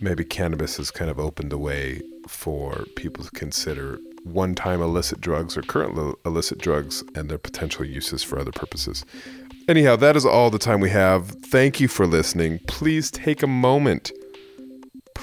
maybe 0.00 0.24
cannabis 0.24 0.76
has 0.78 0.90
kind 0.90 1.08
of 1.08 1.20
opened 1.20 1.52
the 1.52 1.58
way 1.58 2.02
for 2.26 2.84
people 2.96 3.22
to 3.22 3.30
consider 3.30 4.00
one 4.24 4.56
time 4.56 4.82
illicit 4.82 5.20
drugs 5.20 5.56
or 5.56 5.62
current 5.62 6.16
illicit 6.26 6.58
drugs 6.58 7.04
and 7.14 7.28
their 7.28 7.38
potential 7.38 7.84
uses 7.84 8.24
for 8.24 8.40
other 8.40 8.50
purposes. 8.50 9.04
Anyhow, 9.68 9.94
that 9.96 10.16
is 10.16 10.26
all 10.26 10.50
the 10.50 10.58
time 10.58 10.80
we 10.80 10.90
have. 10.90 11.28
Thank 11.28 11.78
you 11.78 11.86
for 11.86 12.08
listening. 12.08 12.58
Please 12.66 13.08
take 13.12 13.44
a 13.44 13.46
moment 13.46 14.10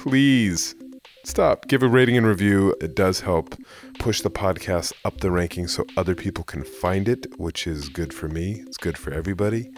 please 0.03 0.75
stop. 1.23 1.67
Give 1.69 1.81
a 1.81 1.87
rating 1.87 2.17
and 2.17 2.27
review. 2.27 2.75
It 2.81 2.93
does 2.93 3.21
help 3.21 3.55
push 3.99 4.19
the 4.19 4.29
podcast 4.29 4.91
up 5.05 5.21
the 5.21 5.31
ranking 5.31 5.69
so 5.69 5.85
other 5.95 6.13
people 6.13 6.43
can 6.43 6.65
find 6.65 7.07
it, 7.07 7.39
which 7.39 7.65
is 7.65 7.87
good 7.87 8.13
for 8.13 8.27
me. 8.27 8.65
It's 8.67 8.75
good 8.75 8.97
for 8.97 9.13
everybody. 9.13 9.71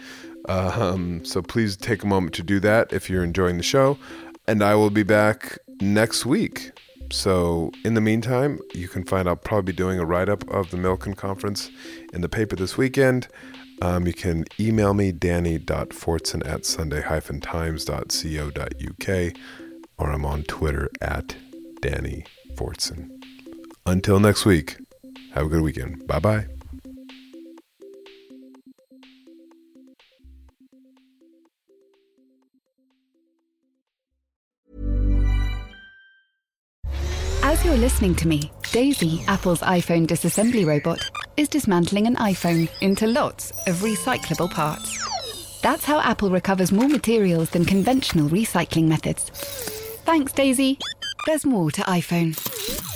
Um, 0.48 1.24
so 1.24 1.42
please 1.42 1.76
take 1.76 2.02
a 2.02 2.08
moment 2.08 2.34
to 2.34 2.42
do 2.42 2.58
that 2.58 2.92
if 2.92 3.08
you're 3.08 3.22
enjoying 3.22 3.56
the 3.56 3.62
show. 3.62 3.98
And 4.48 4.64
I 4.64 4.74
will 4.74 4.90
be 4.90 5.04
back 5.04 5.58
next 5.80 6.26
week. 6.26 6.72
So 7.12 7.70
in 7.84 7.94
the 7.94 8.00
meantime, 8.00 8.58
you 8.74 8.88
can 8.88 9.04
find 9.04 9.28
I'll 9.28 9.36
probably 9.36 9.72
be 9.72 9.76
doing 9.76 10.00
a 10.00 10.04
write 10.04 10.28
up 10.28 10.42
of 10.50 10.72
the 10.72 10.76
Milken 10.76 11.16
conference 11.16 11.70
in 12.12 12.20
the 12.20 12.28
paper 12.28 12.56
this 12.56 12.76
weekend. 12.76 13.28
Um, 13.80 14.08
you 14.08 14.12
can 14.12 14.44
email 14.58 14.92
me, 14.92 15.12
danny.fortson 15.12 16.44
at 16.48 16.66
sunday-times.co.uk 16.66 19.36
or 19.98 20.10
I'm 20.10 20.24
on 20.24 20.42
Twitter 20.44 20.90
at 21.00 21.36
Danny 21.80 22.24
Fortson. 22.54 23.10
Until 23.84 24.20
next 24.20 24.44
week, 24.44 24.76
have 25.32 25.46
a 25.46 25.48
good 25.48 25.62
weekend. 25.62 26.06
Bye 26.06 26.18
bye. 26.18 26.46
As 37.42 37.64
you're 37.64 37.76
listening 37.76 38.14
to 38.16 38.28
me, 38.28 38.50
Daisy, 38.72 39.22
Apple's 39.28 39.60
iPhone 39.60 40.06
disassembly 40.06 40.66
robot, 40.66 41.08
is 41.36 41.48
dismantling 41.48 42.06
an 42.06 42.16
iPhone 42.16 42.68
into 42.80 43.06
lots 43.06 43.52
of 43.66 43.76
recyclable 43.76 44.50
parts. 44.50 44.98
That's 45.62 45.84
how 45.84 46.00
Apple 46.00 46.30
recovers 46.30 46.72
more 46.72 46.88
materials 46.88 47.50
than 47.50 47.64
conventional 47.64 48.28
recycling 48.28 48.88
methods. 48.88 49.85
Thanks, 50.06 50.32
Daisy. 50.32 50.78
There's 51.26 51.44
more 51.44 51.72
to 51.72 51.80
iPhone. 51.82 52.95